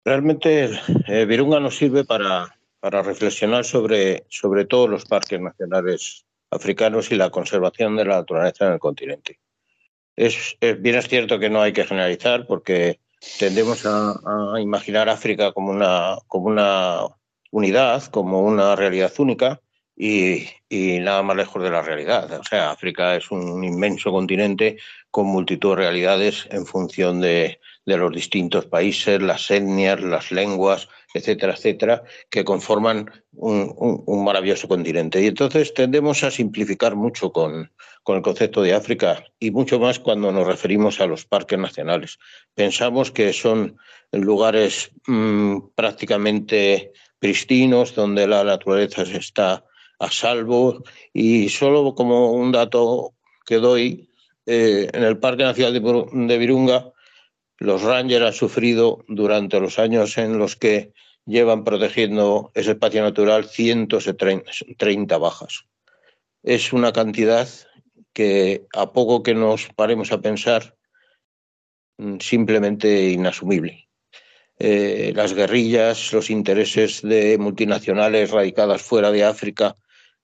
Realmente 0.06 0.70
eh, 1.08 1.26
Virunga 1.26 1.60
nos 1.60 1.76
sirve 1.76 2.06
para, 2.06 2.58
para 2.80 3.02
reflexionar 3.02 3.66
sobre, 3.66 4.24
sobre 4.30 4.64
todos 4.64 4.90
los 4.90 5.04
parques 5.04 5.42
nacionales 5.42 6.26
africanos 6.52 7.12
y 7.12 7.16
la 7.16 7.30
conservación 7.30 7.98
de 7.98 8.06
la 8.06 8.16
naturaleza 8.16 8.68
en 8.68 8.74
el 8.74 8.80
continente. 8.80 9.40
Es, 10.16 10.58
bien 10.80 10.96
es 10.96 11.08
cierto 11.08 11.38
que 11.38 11.50
no 11.50 11.62
hay 11.62 11.74
que 11.74 11.86
generalizar 11.86 12.48
porque 12.48 13.00
tendemos 13.38 13.86
a, 13.86 14.60
imaginar 14.60 15.10
África 15.10 15.52
como 15.52 15.72
una, 15.72 16.18
como 16.28 16.48
una 16.48 17.02
unidad, 17.52 18.04
como 18.06 18.42
una 18.42 18.76
realidad 18.76 19.14
única 19.20 19.62
y, 19.96 20.48
nada 20.70 21.24
más 21.24 21.36
lejos 21.36 21.62
de 21.62 21.70
la 21.70 21.82
realidad. 21.82 22.32
O 22.40 22.44
sea, 22.44 22.72
África 22.72 23.16
es 23.16 23.32
un 23.32 23.64
inmenso 23.64 24.12
continente 24.12 24.78
con 25.12 25.28
multitud 25.28 25.72
de 25.72 25.84
realidades 25.84 26.48
en 26.52 26.66
función 26.66 27.20
de, 27.22 27.60
de 27.86 27.98
los 27.98 28.14
distintos 28.14 28.66
países, 28.68 29.22
las 29.22 29.50
etnias, 29.52 30.00
las 30.02 30.32
lenguas, 30.32 30.88
etcétera, 31.14 31.54
etcétera, 31.54 32.04
que 32.30 32.44
conforman 32.44 33.12
un, 33.34 34.24
maravilloso 34.24 34.68
continente. 34.68 35.22
Y 35.22 35.28
entonces 35.28 35.74
tendemos 35.74 36.24
a 36.24 36.32
simplificar 36.32 36.96
mucho 36.96 37.32
con, 37.32 37.72
el 38.18 38.22
concepto 38.22 38.62
de 38.62 38.74
África 38.74 39.24
y 39.40 39.52
mucho 39.52 39.80
más 39.80 40.00
cuando 40.00 40.32
nos 40.32 40.48
referimos 40.48 41.00
a 41.00 41.06
los 41.06 41.26
parques 41.26 41.60
nacionales. 41.60 42.18
Pensamos 42.56 43.12
que 43.12 43.34
son 43.34 43.78
lugares 44.12 44.92
mm, 45.08 45.60
prácticamente 45.76 46.94
pristinos, 47.20 47.94
donde 47.96 48.28
la 48.28 48.44
naturaleza 48.44 49.04
está 49.04 49.64
a 50.00 50.10
salvo 50.10 50.84
y 51.14 51.50
solo 51.50 51.94
como 51.94 52.32
un 52.32 52.52
dato 52.52 53.14
que 53.46 53.58
doy, 53.58 54.10
eh, 54.46 54.88
en 54.94 55.04
el 55.04 55.20
Parque 55.20 55.44
Nacional 55.44 55.74
de 55.74 56.38
Virunga 56.38 56.92
los 57.60 57.82
Rangers 57.82 58.26
han 58.26 58.34
sufrido 58.34 59.04
durante 59.08 59.60
los 59.60 59.80
años 59.80 60.18
en 60.18 60.38
los 60.38 60.56
que 60.56 60.94
llevan 61.26 61.66
protegiendo 61.66 62.52
ese 62.56 62.72
espacio 62.72 63.04
natural 63.04 63.46
130 63.46 65.18
bajas. 65.18 65.66
Es 66.42 66.72
una 66.72 66.94
cantidad 66.94 67.48
que 68.14 68.66
a 68.74 68.92
poco 68.92 69.24
que 69.24 69.34
nos 69.34 69.68
paremos 69.76 70.12
a 70.12 70.22
pensar, 70.22 70.76
mm, 71.98 72.18
simplemente 72.20 73.12
inasumible. 73.12 73.88
Eh, 74.60 75.14
las 75.16 75.34
guerrillas, 75.34 76.12
los 76.12 76.30
intereses 76.30 77.02
de 77.02 77.38
multinacionales 77.38 78.32
radicadas 78.32 78.82
fuera 78.82 79.12
de 79.12 79.24
África 79.24 79.76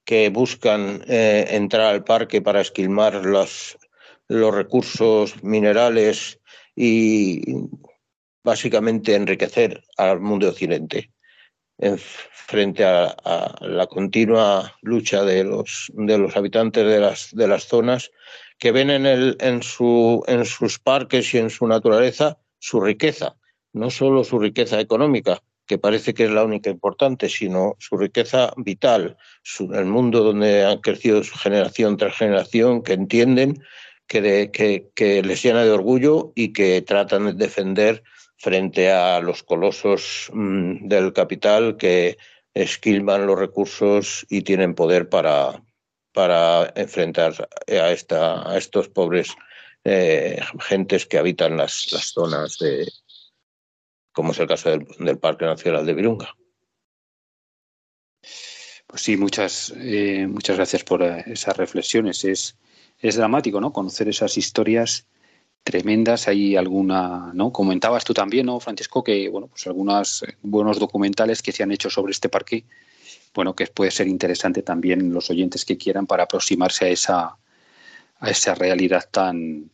que 0.04 0.30
buscan 0.30 1.04
eh, 1.08 1.48
entrar 1.52 1.94
al 1.94 2.04
parque 2.04 2.42
para 2.42 2.62
esquilmar 2.62 3.26
los, 3.26 3.78
los 4.28 4.54
recursos 4.54 5.42
minerales 5.44 6.40
y 6.76 7.44
básicamente 8.44 9.16
enriquecer 9.16 9.84
al 9.98 10.20
mundo 10.20 10.50
occidente 10.50 11.15
frente 12.32 12.86
a, 12.86 13.16
la 13.62 13.88
continua 13.88 14.76
lucha 14.82 15.24
de 15.24 15.44
los, 15.44 15.92
de 15.94 16.18
los 16.18 16.36
habitantes 16.38 16.86
de 16.86 17.00
las, 17.00 17.30
de 17.34 17.48
las 17.48 17.66
zonas 17.66 18.12
que 18.58 18.72
ven 18.72 18.90
en, 18.90 19.06
el, 19.06 19.38
en, 19.40 19.62
su, 19.62 20.24
en 20.28 20.46
sus 20.46 20.80
parques 20.80 21.34
y 21.34 21.40
en 21.40 21.50
su 21.50 21.68
naturaleza 21.68 22.38
su 22.60 22.80
riqueza, 22.82 23.36
no 23.74 23.90
solo 23.90 24.24
su 24.24 24.40
riqueza 24.40 24.80
económica, 24.80 25.42
que 25.68 25.78
parece 25.78 26.14
que 26.14 26.26
es 26.26 26.32
la 26.32 26.44
única 26.44 26.70
importante, 26.70 27.30
sino 27.30 27.76
su 27.80 27.98
riqueza 27.98 28.54
vital, 28.58 29.18
el 29.60 29.86
mundo 29.86 30.24
donde 30.24 30.64
han 30.64 30.80
crecido 30.80 31.24
su 31.24 31.38
generación 31.38 31.98
tras 31.98 32.16
generación, 32.16 32.84
que 32.84 32.94
entienden 32.94 33.62
que, 34.08 34.52
que, 34.96 35.24
les 35.24 35.44
llena 35.44 35.64
de 35.64 35.72
orgullo 35.72 36.32
y 36.36 36.54
que 36.54 36.82
tratan 36.82 37.26
de 37.26 37.34
defender 37.34 38.04
frente 38.38 38.92
a 38.92 39.20
los 39.20 39.44
colosos 39.44 40.30
mm, 40.34 40.88
del 40.88 41.14
capital 41.14 41.78
que 41.78 42.18
esquilman 42.54 43.28
los 43.28 43.38
recursos 43.38 44.26
y 44.30 44.42
tienen 44.42 44.76
poder 44.76 45.10
para, 45.10 45.64
para 46.14 46.72
enfrentar 46.76 47.50
a, 47.68 47.92
esta, 47.92 48.50
a 48.50 48.58
estos 48.58 48.90
pobres 48.90 49.36
eh, 49.84 50.40
gentes 50.62 51.06
que 51.06 51.18
habitan 51.18 51.58
las, 51.58 51.92
las 51.92 52.06
zonas 52.06 52.58
de, 52.58 52.88
como 54.16 54.32
es 54.32 54.40
el 54.40 54.48
caso 54.48 54.70
del, 54.70 55.20
Parque 55.20 55.46
Nacional 55.46 55.86
de 55.86 55.94
Virunga. 55.94 56.36
Pues 58.88 59.02
sí, 59.02 59.18
muchas, 59.18 59.74
eh, 59.76 60.26
muchas 60.26 60.56
gracias 60.56 60.84
por 60.86 61.04
eh, 61.04 61.24
esas 61.28 61.58
reflexiones. 61.58 62.24
Es, 62.24 62.56
es 63.00 63.16
dramático, 63.16 63.60
¿no? 63.60 63.74
Conocer 63.74 64.08
esas 64.08 64.38
historias 64.38 65.06
tremendas. 65.66 66.30
Hay 66.30 66.56
alguna, 66.56 67.32
¿no? 67.34 67.52
Comentabas 67.52 68.06
tú 68.06 68.14
también, 68.14 68.46
¿no, 68.46 68.62
Francisco? 68.62 69.04
Que, 69.04 69.28
bueno, 69.28 69.48
pues 69.48 69.68
algunos 69.68 70.24
eh, 70.24 70.38
buenos 70.44 70.80
documentales 70.80 71.42
que 71.42 71.52
se 71.52 71.64
han 71.64 71.72
hecho 71.72 71.90
sobre 71.90 72.12
este 72.12 72.30
parque, 72.30 72.64
bueno, 73.34 73.54
que 73.56 73.68
puede 73.68 73.92
ser 73.92 74.08
interesante 74.08 74.62
también 74.62 75.12
los 75.12 75.30
oyentes 75.30 75.66
que 75.66 75.78
quieran 75.78 76.08
para 76.08 76.24
aproximarse 76.24 76.86
a 76.86 76.90
esa, 76.90 77.38
a 78.20 78.30
esa 78.30 78.56
realidad 78.56 79.10
tan, 79.12 79.72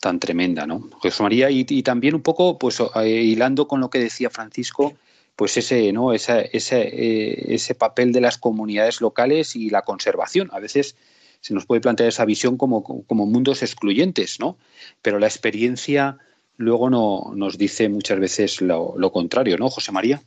tan 0.00 0.18
tremenda, 0.18 0.66
¿no? 0.66 0.90
José 0.98 1.22
María, 1.22 1.48
y, 1.50 1.64
también 1.82 2.16
un 2.16 2.22
poco, 2.22 2.58
pues, 2.58 2.82
eh, 2.96 3.08
hilando 3.08 3.68
con 3.68 3.80
lo 3.80 3.88
que 3.88 4.00
decía 4.00 4.30
Francisco, 4.30 4.94
pues 5.36 5.56
ese, 5.56 5.92
¿no? 5.92 6.12
Ese, 6.12 6.50
ese, 6.52 6.82
eh, 6.82 7.54
ese 7.54 7.74
papel 7.74 8.12
de 8.12 8.20
las 8.20 8.36
comunidades 8.36 9.00
locales 9.00 9.56
y 9.56 9.70
la 9.70 9.82
conservación. 9.82 10.50
A 10.52 10.58
veces 10.58 10.96
se 11.40 11.54
nos 11.54 11.66
puede 11.66 11.80
plantear 11.80 12.08
esa 12.08 12.24
visión 12.24 12.56
como, 12.56 12.82
como 12.82 13.26
mundos 13.26 13.62
excluyentes, 13.62 14.38
¿no? 14.40 14.58
Pero 15.02 15.18
la 15.18 15.26
experiencia 15.26 16.18
luego 16.60 16.90
no, 16.90 17.32
nos 17.34 17.56
dice 17.56 17.88
muchas 17.88 18.20
veces 18.20 18.60
lo, 18.60 18.94
contrario, 19.12 19.56
¿no, 19.56 19.70
José 19.70 19.92
María? 19.92 20.20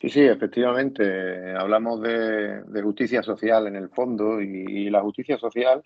Sí, 0.00 0.08
sí, 0.08 0.20
efectivamente. 0.20 1.52
Hablamos 1.54 2.00
de, 2.00 2.62
justicia 2.82 3.22
social 3.22 3.66
en 3.66 3.74
el 3.74 3.88
fondo 3.88 4.40
y, 4.40 4.88
la 4.88 5.00
justicia 5.00 5.36
social 5.36 5.82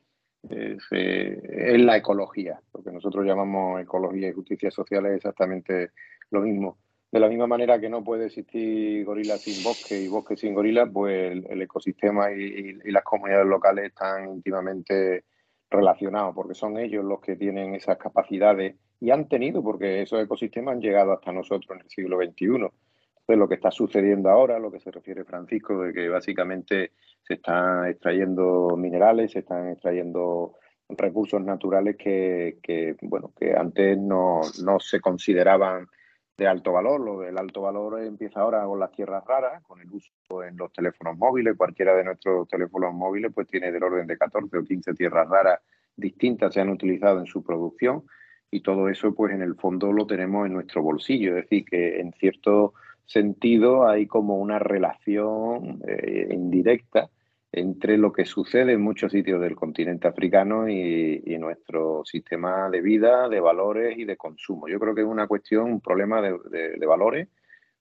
es, 0.49 0.83
eh, 0.91 1.77
la 1.79 1.97
ecología. 1.97 2.61
Lo 2.75 2.83
que 2.83 2.93
nosotros 2.93 3.25
llamamos 3.25 3.81
ecología 3.81 4.29
y 4.29 4.33
justicia 4.33 4.71
social 4.71 5.07
es 5.07 5.17
exactamente 5.17 5.93
lo 6.31 6.43
mismo. 6.43 6.77
De 7.13 7.21
la 7.21 7.29
misma 7.29 7.47
manera 7.47 7.79
que 7.79 7.91
no 7.91 8.03
puede 8.03 8.27
existir 8.27 9.05
gorila 9.05 9.37
sin 9.37 9.63
bosque 9.63 10.01
y 10.01 10.09
bosque 10.09 10.35
sin 10.35 10.55
gorila, 10.55 10.87
pues 10.87 11.45
el, 11.47 11.61
ecosistema 11.61 12.33
y, 12.33 12.73
las 12.91 13.05
comunidades 13.05 13.47
locales 13.47 13.85
están 13.85 14.31
íntimamente 14.31 15.27
relacionados, 15.69 16.35
porque 16.35 16.55
son 16.55 16.79
ellos 16.79 17.05
los 17.05 17.21
que 17.21 17.37
tienen 17.37 17.75
esas 17.75 17.99
capacidades 17.99 18.77
y 18.99 19.11
han 19.11 19.29
tenido, 19.29 19.63
porque 19.63 20.01
esos 20.01 20.23
ecosistemas 20.23 20.73
han 20.73 20.81
llegado 20.81 21.13
hasta 21.13 21.33
nosotros 21.33 21.71
en 21.73 21.83
el 21.83 21.91
siglo 21.91 22.17
XXI. 22.17 22.47
Entonces, 22.47 22.73
lo 23.27 23.47
que 23.47 23.57
está 23.57 23.71
sucediendo 23.71 24.31
ahora, 24.31 24.59
lo 24.59 24.73
que 24.73 24.81
se 24.81 24.91
refiere 24.91 25.25
Francisco, 25.25 25.83
de 25.83 25.93
que 25.93 26.09
básicamente 26.09 26.93
se 27.23 27.35
están 27.35 27.89
extrayendo 27.89 28.75
minerales, 28.79 29.33
se 29.33 29.41
están 29.41 29.69
extrayendo 29.69 30.55
recursos 30.89 31.43
naturales 31.43 31.97
que, 31.99 32.57
que 32.63 32.97
bueno, 33.03 33.35
que 33.39 33.55
antes 33.55 33.99
no, 33.99 34.41
no 34.65 34.81
se 34.81 34.99
consideraban 34.99 35.87
de 36.37 36.47
alto 36.47 36.72
valor. 36.72 37.01
Lo 37.01 37.20
del 37.20 37.39
alto 37.39 37.62
valor 37.62 38.03
empieza 38.03 38.41
ahora 38.41 38.64
con 38.64 38.80
las 38.80 38.93
tierras 38.93 39.24
raras, 39.24 39.62
con 39.64 39.80
el 39.80 39.91
uso 39.91 40.43
en 40.43 40.57
los 40.57 40.72
teléfonos 40.72 41.16
móviles. 41.16 41.57
Cualquiera 41.57 41.95
de 41.95 42.05
nuestros 42.05 42.49
teléfonos 42.49 42.95
móviles 42.95 43.33
pues 43.35 43.47
tiene 43.49 43.70
del 43.70 43.83
orden 43.83 44.07
de 44.07 44.18
14 44.18 44.57
o 44.57 44.64
15 44.64 44.95
tierras 44.95 45.28
raras 45.28 45.61
distintas 45.97 46.55
se 46.55 46.61
han 46.61 46.70
utilizado 46.70 47.20
en 47.20 47.26
su 47.26 47.43
producción 47.43 48.05
y 48.51 48.61
todo 48.61 48.89
eso 48.89 49.14
pues 49.14 49.35
en 49.35 49.43
el 49.43 49.55
fondo 49.57 49.93
lo 49.93 50.07
tenemos 50.07 50.47
en 50.47 50.55
nuestro 50.55 50.83
bolsillo. 50.83 51.37
Es 51.37 51.45
decir, 51.45 51.64
que 51.64 52.01
en 52.01 52.12
cierto 52.12 52.74
sentido 53.07 53.89
hay 53.89 54.07
como 54.07 54.37
una 54.37 54.59
relación 54.59 55.83
eh, 55.87 56.28
indirecta 56.30 57.11
entre 57.53 57.99
lo 57.99 58.13
que 58.13 58.25
sucede 58.25 58.73
en 58.73 58.81
muchos 58.81 59.13
sitios 59.13 59.39
del 59.41 59.55
continente 59.55 60.09
africano 60.09 60.69
y, 60.69 61.21
nuestro 61.39 62.05
sistema 62.05 62.71
de 62.71 62.81
vida, 62.81 63.29
de 63.29 63.41
valores 63.41 63.99
y 63.99 64.05
de 64.05 64.17
consumo. 64.17 64.69
Yo 64.69 64.79
creo 64.79 64.95
que 64.95 65.01
es 65.01 65.07
una 65.07 65.27
cuestión, 65.27 65.65
un 65.65 65.81
problema 65.81 66.23
de, 66.23 66.87
valores, 66.87 67.29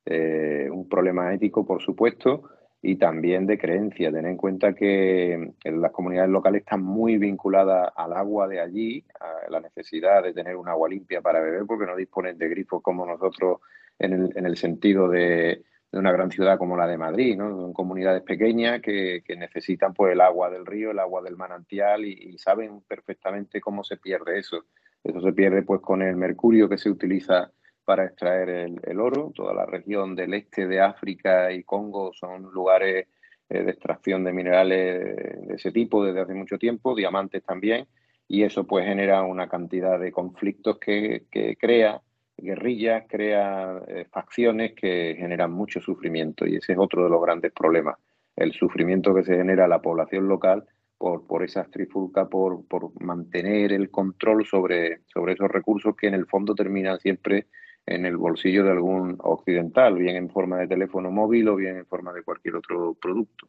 eh, 0.06 0.68
un 0.72 0.90
problema 0.90 1.32
ético, 1.32 1.64
por 1.64 1.80
supuesto, 1.80 2.50
y 2.82 2.96
también 2.96 3.46
de 3.46 3.60
creencia. 3.60 4.12
Tener 4.12 4.32
en 4.32 4.38
cuenta 4.38 4.74
que 4.74 5.54
las 5.64 5.92
comunidades 5.92 6.32
locales 6.32 6.62
están 6.62 6.82
muy 6.82 7.18
vinculadas 7.18 7.94
al 7.96 8.14
agua 8.14 8.48
de 8.48 8.60
allí, 8.60 9.06
a 9.20 9.52
la 9.52 9.60
necesidad 9.60 10.24
de 10.24 10.34
tener 10.34 10.56
un 10.56 10.68
agua 10.68 10.90
limpia 10.90 11.22
para 11.22 11.40
beber, 11.40 11.66
porque 11.68 11.86
no 11.86 11.96
disponen 11.96 12.38
de 12.38 12.50
grifos 12.50 12.82
como 12.82 13.06
nosotros 13.06 13.60
en 14.00 14.46
el 14.46 14.58
sentido 14.58 15.08
de, 15.08 15.64
de 15.92 16.00
una 16.00 16.12
gran 16.12 16.32
ciudad 16.32 16.58
como 16.58 16.78
la 16.78 16.88
de 16.88 16.98
Madrid, 16.98 17.36
¿no? 17.38 17.50
Son 17.50 17.74
comunidades 17.74 18.24
pequeñas 18.24 18.82
que, 18.82 19.24
necesitan 19.38 19.94
pues 19.94 20.14
el 20.14 20.22
agua 20.22 20.50
del 20.50 20.66
río, 20.66 20.92
el 20.92 21.00
agua 21.00 21.22
del 21.22 21.36
manantial 21.36 22.06
y, 22.06 22.38
saben 22.38 22.82
perfectamente 22.82 23.60
cómo 23.60 23.84
se 23.84 23.98
pierde 23.98 24.40
eso. 24.40 24.66
Eso 25.04 25.20
se 25.20 25.34
pierde 25.34 25.64
pues 25.64 25.82
con 25.82 26.02
el 26.02 26.16
mercurio 26.16 26.70
que 26.70 26.78
se 26.78 26.90
utiliza 26.90 27.52
para 27.84 28.06
extraer 28.06 28.50
el, 28.84 29.00
oro. 29.00 29.32
Toda 29.36 29.54
la 29.54 29.66
región 29.66 30.16
del 30.16 30.34
este 30.34 30.68
de 30.68 30.80
África 30.80 31.52
y 31.52 31.64
Congo 31.64 32.14
son 32.14 32.44
lugares 32.54 33.08
eh, 33.50 33.64
de 33.64 33.72
extracción 33.72 34.24
de 34.24 34.32
minerales 34.32 35.48
de 35.48 35.56
ese 35.56 35.72
tipo 35.72 36.06
desde 36.06 36.22
hace 36.22 36.34
mucho 36.34 36.58
tiempo, 36.58 36.96
diamantes 36.96 37.44
también, 37.44 37.88
y 38.30 38.44
eso 38.44 38.66
pues 38.66 38.86
genera 38.86 39.24
una 39.24 39.50
cantidad 39.50 40.00
de 40.00 40.12
conflictos 40.12 40.78
que, 40.78 41.26
que 41.30 41.58
crea 41.58 42.02
guerrillas, 42.42 43.06
crea 43.08 43.82
eh, 43.88 44.06
facciones 44.12 44.74
que 44.74 45.16
generan 45.18 45.52
mucho 45.52 45.80
sufrimiento 45.80 46.46
y 46.46 46.56
ese 46.56 46.74
es 46.74 46.78
otro 46.78 47.04
de 47.04 47.10
los 47.10 47.22
grandes 47.22 47.52
problemas, 47.52 47.98
el 48.36 48.54
sufrimiento 48.54 49.14
que 49.14 49.24
se 49.24 49.36
genera 49.36 49.66
a 49.66 49.68
la 49.68 49.82
población 49.82 50.28
local 50.28 50.66
por, 50.98 51.26
por 51.26 51.44
esas 51.44 51.70
trifulcas, 51.72 52.28
por, 52.28 52.66
por 52.68 52.92
mantener 53.02 53.74
el 53.74 53.90
control 53.90 54.46
sobre, 54.46 55.02
sobre 55.08 55.34
esos 55.34 55.50
recursos 55.50 55.96
que 55.96 56.08
en 56.08 56.14
el 56.14 56.28
fondo 56.28 56.54
terminan 56.54 57.00
siempre 57.00 57.48
en 57.86 58.06
el 58.06 58.18
bolsillo 58.18 58.64
de 58.64 58.72
algún 58.72 59.18
occidental, 59.20 59.96
bien 59.96 60.16
en 60.16 60.30
forma 60.30 60.60
de 60.60 60.68
teléfono 60.68 61.12
móvil 61.12 61.48
o 61.50 61.56
bien 61.56 61.78
en 61.78 61.86
forma 61.86 62.14
de 62.14 62.24
cualquier 62.24 62.56
otro 62.56 62.94
producto. 62.94 63.48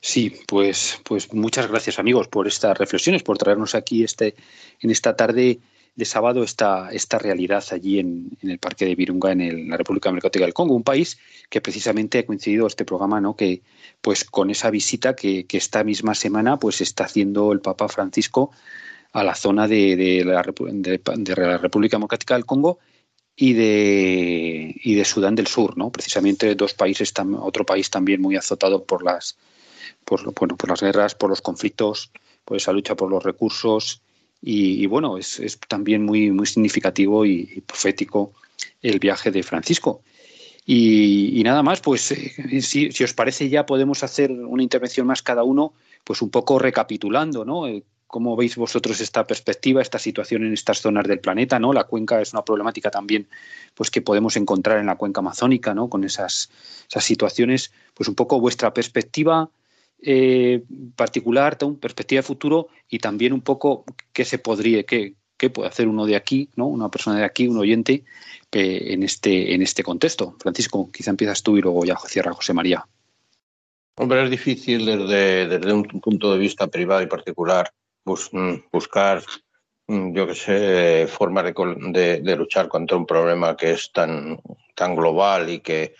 Sí, 0.00 0.32
pues, 0.46 1.00
pues 1.04 1.32
muchas 1.32 1.68
gracias 1.68 1.98
amigos 1.98 2.28
por 2.28 2.46
estas 2.46 2.78
reflexiones, 2.78 3.22
por 3.22 3.38
traernos 3.38 3.74
aquí 3.74 4.04
este, 4.04 4.34
en 4.80 4.90
esta 4.90 5.16
tarde 5.16 5.58
de 5.98 6.04
sábado 6.04 6.44
esta, 6.44 6.90
esta 6.92 7.18
realidad 7.18 7.64
allí 7.72 7.98
en, 7.98 8.30
el 8.42 8.60
Parque 8.60 8.84
de 8.86 8.94
Virunga, 8.94 9.32
en, 9.32 9.68
la 9.68 9.76
República 9.76 10.08
Democrática 10.08 10.44
del 10.44 10.54
Congo, 10.54 10.76
un 10.76 10.84
país 10.84 11.18
que 11.50 11.60
precisamente 11.60 12.20
ha 12.20 12.24
coincidido 12.24 12.68
este 12.68 12.84
programa, 12.84 13.20
¿no? 13.20 13.34
Que 13.34 13.62
pues 14.00 14.22
con 14.22 14.48
esa 14.48 14.70
visita 14.70 15.16
que, 15.16 15.44
esta 15.50 15.82
misma 15.82 16.14
semana 16.14 16.56
pues 16.56 16.80
está 16.82 17.02
haciendo 17.02 17.50
el 17.50 17.60
Papa 17.60 17.88
Francisco 17.88 18.52
a 19.12 19.24
la 19.24 19.34
zona 19.34 19.66
de, 19.66 20.22
la, 20.24 20.40
República 20.44 21.96
Democrática 21.96 22.34
del 22.34 22.46
Congo 22.46 22.78
y 23.34 23.54
de, 23.54 24.76
y 24.80 24.94
de 24.94 25.04
Sudán 25.04 25.34
del 25.34 25.48
Sur, 25.48 25.76
¿no? 25.76 25.90
Precisamente 25.90 26.54
dos 26.54 26.74
países, 26.74 27.12
otro 27.40 27.66
país 27.66 27.90
también 27.90 28.20
muy 28.22 28.36
azotado 28.36 28.84
por 28.84 29.02
las, 29.02 29.36
por, 30.04 30.32
bueno, 30.32 30.56
por 30.56 30.70
las 30.70 30.80
guerras, 30.80 31.16
por 31.16 31.28
los 31.28 31.42
conflictos, 31.42 32.12
por 32.44 32.56
esa 32.56 32.70
lucha 32.70 32.94
por 32.94 33.10
los 33.10 33.24
recursos 33.24 34.00
y, 34.40 34.86
bueno, 34.86 35.18
es, 35.18 35.40
es, 35.40 35.58
también 35.58 36.04
muy, 36.04 36.30
muy 36.30 36.46
significativo 36.46 37.24
y, 37.26 37.62
profético 37.66 38.32
el 38.82 38.98
viaje 38.98 39.30
de 39.30 39.42
Francisco. 39.42 40.02
Y, 40.64 41.40
nada 41.44 41.62
más, 41.62 41.80
pues 41.80 42.12
eh, 42.12 42.60
si, 42.60 42.88
os 43.02 43.14
parece 43.14 43.48
ya 43.48 43.66
podemos 43.66 44.02
hacer 44.02 44.30
una 44.30 44.62
intervención 44.62 45.06
más 45.06 45.22
cada 45.22 45.42
uno, 45.42 45.72
pues 46.04 46.22
un 46.22 46.30
poco 46.30 46.58
recapitulando, 46.58 47.44
¿no? 47.44 47.66
Eh, 47.66 47.82
¿Cómo 48.06 48.36
veis 48.36 48.56
vosotros 48.56 49.00
esta 49.02 49.26
perspectiva, 49.26 49.82
esta 49.82 49.98
situación 49.98 50.44
en 50.44 50.54
estas 50.54 50.80
zonas 50.80 51.06
del 51.06 51.20
planeta? 51.20 51.58
¿no? 51.58 51.74
La 51.74 51.84
cuenca 51.84 52.22
es 52.22 52.32
una 52.32 52.42
problemática 52.42 52.90
también 52.90 53.28
pues, 53.74 53.90
que 53.90 54.00
podemos 54.00 54.34
encontrar 54.38 54.78
en 54.78 54.86
la 54.86 54.96
cuenca 54.96 55.20
amazónica, 55.20 55.74
¿no? 55.74 55.90
con 55.90 56.04
esas, 56.04 56.48
esas 56.88 57.04
situaciones. 57.04 57.70
Pues 57.92 58.08
un 58.08 58.14
poco 58.14 58.40
vuestra 58.40 58.72
perspectiva, 58.72 59.50
eh, 60.02 60.62
particular, 60.96 61.58
perspectiva 61.80 62.20
de 62.20 62.26
futuro 62.26 62.68
y 62.88 62.98
también 62.98 63.32
un 63.32 63.40
poco 63.40 63.84
qué 64.12 64.24
se 64.24 64.38
podría, 64.38 64.84
qué, 64.84 65.14
qué, 65.36 65.50
puede 65.50 65.68
hacer 65.68 65.88
uno 65.88 66.06
de 66.06 66.16
aquí, 66.16 66.50
¿no? 66.56 66.66
una 66.66 66.90
persona 66.90 67.18
de 67.18 67.24
aquí, 67.24 67.48
un 67.48 67.58
oyente, 67.58 68.04
en, 68.52 69.02
este, 69.02 69.54
en 69.54 69.62
este 69.62 69.82
contexto. 69.82 70.36
Francisco, 70.40 70.90
quizá 70.92 71.10
empiezas 71.10 71.42
tú 71.42 71.56
y 71.56 71.60
luego 71.60 71.84
ya 71.84 71.96
cierra 72.06 72.32
José 72.32 72.52
María. 72.54 72.86
Hombre, 73.96 74.24
es 74.24 74.30
difícil 74.30 74.86
desde, 74.86 75.48
desde 75.48 75.72
un 75.72 75.84
punto 75.84 76.32
de 76.32 76.38
vista 76.38 76.68
privado 76.68 77.02
y 77.02 77.06
particular 77.06 77.70
mm, 78.04 78.54
buscar, 78.72 79.22
mm, 79.88 80.14
yo 80.14 80.26
que 80.26 80.34
sé, 80.34 81.06
formas 81.08 81.44
de, 81.44 82.20
de, 82.20 82.36
luchar 82.36 82.68
contra 82.68 82.96
un 82.96 83.06
problema 83.06 83.56
que 83.56 83.72
es 83.72 83.90
tan, 83.92 84.40
tan 84.76 84.94
global 84.94 85.50
y 85.50 85.60
que 85.60 85.94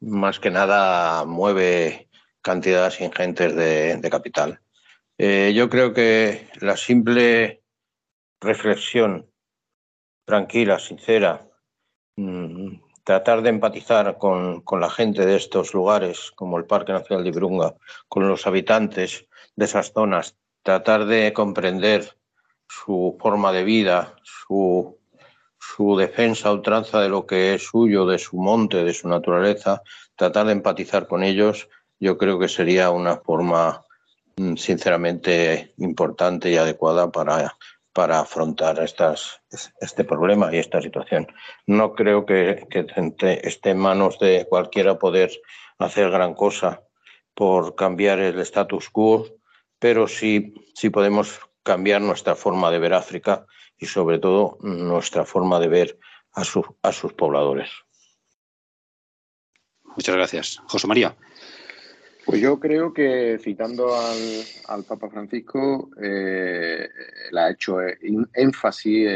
más 0.00 0.40
que 0.40 0.50
nada 0.50 1.24
mueve 1.24 2.05
cantidades 2.46 3.00
ingentes 3.00 3.56
de, 3.56 4.08
capital. 4.08 4.60
Eh, 5.18 5.52
yo 5.52 5.68
creo 5.68 5.92
que 5.92 6.48
la 6.60 6.76
simple 6.76 7.64
reflexión 8.40 9.28
tranquila, 10.24 10.78
sincera, 10.78 11.48
mm, 12.14 12.76
tratar 13.02 13.42
de 13.42 13.50
empatizar 13.50 14.16
con, 14.18 14.62
la 14.80 14.90
gente 14.90 15.26
de 15.26 15.34
estos 15.34 15.74
lugares, 15.74 16.30
como 16.36 16.56
el 16.56 16.66
Parque 16.66 16.92
Nacional 16.92 17.24
de 17.24 17.32
Virunga, 17.32 17.74
con 18.08 18.28
los 18.28 18.46
habitantes 18.46 19.26
de 19.56 19.64
esas 19.64 19.92
zonas, 19.92 20.36
tratar 20.62 21.06
de 21.06 21.32
comprender 21.32 22.16
su 22.68 23.16
forma 23.20 23.50
de 23.50 23.64
vida, 23.64 24.14
su, 24.22 24.96
su 25.58 25.96
defensa 25.96 26.52
ultranza 26.52 27.00
de 27.00 27.08
lo 27.08 27.26
que 27.26 27.54
es 27.54 27.64
suyo, 27.64 28.06
de 28.06 28.18
su 28.18 28.36
monte, 28.36 28.84
de 28.84 28.94
su 28.94 29.08
naturaleza, 29.08 29.82
tratar 30.14 30.46
de 30.46 30.52
empatizar 30.52 31.08
con 31.08 31.24
ellos 31.24 31.68
yo 31.98 32.18
creo 32.18 32.38
que 32.38 32.48
sería 32.48 32.90
una 32.90 33.16
forma 33.16 33.84
mm, 34.36 34.56
sinceramente 34.56 35.74
importante 35.78 36.50
y 36.50 36.56
adecuada 36.56 37.10
para, 37.10 37.56
para 37.92 38.20
afrontar 38.20 38.78
este 38.82 40.04
problema 40.04 40.54
y 40.54 40.58
esta 40.58 40.82
situación. 40.82 41.26
No 41.66 41.94
creo 41.94 42.26
que, 42.26 42.66
esté 43.42 43.70
en 43.70 43.78
manos 43.78 44.18
de 44.18 44.46
cualquiera 44.48 44.98
poder 44.98 45.30
hacer 45.78 46.10
gran 46.10 46.34
cosa 46.34 46.82
por 47.34 47.74
cambiar 47.74 48.18
el 48.18 48.38
status 48.40 48.90
quo, 48.90 49.26
pero 49.78 50.08
sí, 50.08 50.54
sí 50.74 50.90
podemos 50.90 51.40
cambiar 51.62 52.00
nuestra 52.00 52.34
forma 52.34 52.70
de 52.70 52.78
ver 52.78 52.94
África 52.94 53.46
y 53.78 53.86
sobre 53.86 54.18
todo 54.18 54.58
nuestra 54.60 55.24
forma 55.24 55.58
de 55.58 55.68
ver 55.68 55.98
a, 56.34 56.42
a 56.42 56.92
sus 56.92 57.12
pobladores. 57.14 57.70
Muchas 59.96 60.14
gracias. 60.14 60.62
José 60.68 60.86
María. 60.86 61.16
Pues 62.26 62.40
yo 62.40 62.58
creo 62.58 62.92
que 62.92 63.38
citando 63.38 63.94
al, 63.94 64.82
Papa 64.82 65.08
Francisco, 65.08 65.90
eh, 66.02 66.88
ha 67.32 67.50
hecho 67.50 67.76
énfasis 68.34 69.08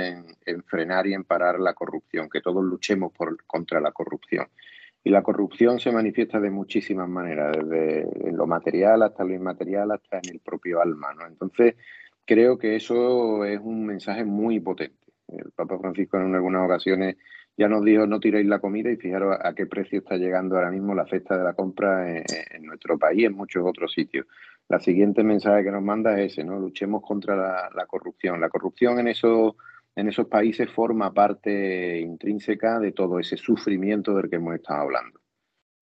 en, 0.47 0.63
frenar 0.63 1.09
y 1.09 1.15
en 1.15 1.25
parar 1.25 1.59
la 1.59 1.75
corrupción, 1.75 2.31
que 2.31 2.41
todos 2.41 2.63
luchemos 2.63 3.13
por, 3.13 3.45
contra 3.47 3.81
la 3.81 3.91
corrupción. 3.91 4.47
Y 5.03 5.11
la 5.11 5.25
corrupción 5.25 5.81
se 5.81 5.91
manifiesta 5.91 6.39
de 6.39 6.51
muchísimas 6.51 7.09
maneras, 7.09 7.57
desde 7.57 8.31
lo 8.31 8.47
material 8.47 9.03
hasta 9.03 9.25
lo 9.25 9.35
inmaterial, 9.35 9.91
hasta 9.91 10.19
en 10.19 10.31
el 10.31 10.39
propio 10.39 10.81
alma. 10.81 11.13
¿no? 11.13 11.27
Entonces, 11.27 11.75
creo 12.25 12.59
que 12.59 12.77
eso 12.77 13.45
es 13.45 13.59
un 13.59 13.87
mensaje 13.87 14.25
muy 14.25 14.61
potente. 14.61 15.13
El 15.27 15.51
Papa 15.51 15.81
Francisco 15.81 16.17
en 16.17 16.33
algunas 16.37 16.65
ocasiones 16.65 17.17
ya 17.57 17.69
nos 17.69 17.85
dijo 17.85 18.07
no 18.07 18.21
tiréis 18.21 18.47
la 18.47 18.59
comida 18.59 18.91
y 18.91 18.97
fijaros 18.97 19.37
a 19.41 19.55
qué 19.55 19.67
precio 19.67 19.99
está 19.99 20.17
llegando 20.17 20.57
ahora 20.57 20.71
mismo 20.71 20.95
la 20.95 21.07
cesta 21.07 21.37
de 21.37 21.45
la 21.45 21.53
compra 21.53 22.17
en, 22.17 22.65
nuestro 22.65 22.99
país 22.99 23.21
y 23.21 23.25
en 23.27 23.35
muchos 23.35 23.65
otros 23.67 23.93
sitios. 23.93 24.27
La 24.69 24.79
siguiente 24.79 25.25
mensaje 25.25 25.65
que 25.65 25.71
nos 25.71 25.83
manda 25.83 26.19
es 26.21 26.33
ese, 26.33 26.45
¿no? 26.45 26.59
Luchemos 26.59 27.03
contra 27.03 27.35
la, 27.37 27.87
corrupción. 27.87 28.41
La 28.41 28.49
corrupción 28.49 29.01
en 29.01 29.09
esos, 29.09 29.55
en 29.97 30.09
esos 30.09 30.27
países 30.29 30.71
forma 30.71 31.13
parte 31.13 31.99
intrínseca 31.99 32.79
de 32.79 32.93
todo 32.93 33.19
ese 33.19 33.37
sufrimiento 33.37 34.15
del 34.15 34.31
que 34.31 34.37
hemos 34.37 34.55
estado 34.55 34.83
hablando. 34.83 35.21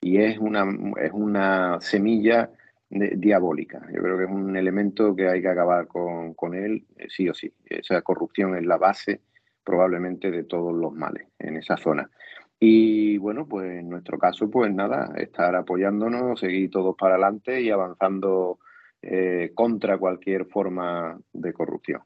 Y 0.00 0.18
es 0.18 0.38
una, 0.38 0.66
es 1.00 1.12
una 1.12 1.80
semilla 1.80 2.50
diabólica. 2.88 3.86
Yo 3.94 4.02
creo 4.02 4.16
que 4.16 4.24
es 4.24 4.30
un 4.30 4.56
elemento 4.56 5.14
que 5.14 5.28
hay 5.28 5.42
que 5.42 5.48
acabar 5.48 5.86
con, 5.86 6.32
con 6.34 6.54
él, 6.54 6.86
eh, 6.96 7.06
sí 7.08 7.28
o 7.28 7.34
sí. 7.34 7.52
Esa 7.66 8.00
corrupción 8.02 8.56
es 8.56 8.64
la 8.64 8.78
base 8.78 9.20
probablemente 9.68 10.30
de 10.30 10.44
todos 10.44 10.74
los 10.74 10.94
males 10.94 11.28
en 11.38 11.58
esa 11.58 11.76
zona. 11.76 12.10
Y 12.58 13.18
bueno, 13.18 13.46
pues 13.46 13.70
en 13.70 13.90
nuestro 13.90 14.18
caso, 14.18 14.50
pues 14.50 14.72
nada, 14.72 15.12
estar 15.18 15.54
apoyándonos, 15.54 16.40
seguir 16.40 16.70
todos 16.70 16.96
para 16.96 17.14
adelante 17.14 17.60
y 17.60 17.68
avanzando 17.68 18.60
eh, 19.02 19.52
contra 19.54 19.98
cualquier 19.98 20.46
forma 20.46 21.20
de 21.34 21.52
corrupción. 21.52 22.00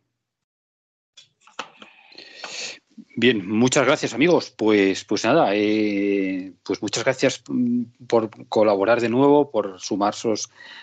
Bien, 3.14 3.48
muchas 3.48 3.86
gracias 3.86 4.12
amigos. 4.12 4.50
Pues, 4.50 5.04
pues 5.04 5.24
nada, 5.24 5.54
eh, 5.54 6.52
pues 6.64 6.82
muchas 6.82 7.04
gracias 7.04 7.44
mm, 7.48 8.06
por 8.08 8.28
colaborar 8.48 9.00
de 9.00 9.08
nuevo, 9.08 9.52
por 9.52 9.78
sumarse 9.78 10.34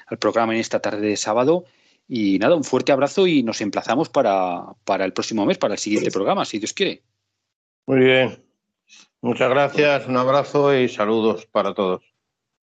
al 0.07 0.17
programa 0.17 0.53
en 0.53 0.61
esta 0.61 0.80
tarde 0.80 1.07
de 1.07 1.17
sábado 1.17 1.65
y 2.12 2.39
nada, 2.39 2.55
un 2.55 2.64
fuerte 2.64 2.91
abrazo 2.91 3.28
y 3.28 3.43
nos 3.43 3.62
emplazamos 3.62 4.10
para, 4.10 4.64
para 4.84 5.05
el 5.05 5.14
próximo 5.14 5.45
mes, 5.45 5.60
para 5.60 5.76
el 5.76 5.80
siguiente 5.80 6.10
programa, 6.10 6.43
si 6.43 6.57
Dios 6.57 6.74
quiere. 6.74 7.03
Muy 7.86 7.99
bien. 7.99 8.43
Muchas 9.22 9.49
gracias, 9.49 10.07
un 10.07 10.18
abrazo 10.18 10.76
y 10.76 10.89
saludos 10.89 11.45
para 11.45 11.76
todos. 11.76 12.01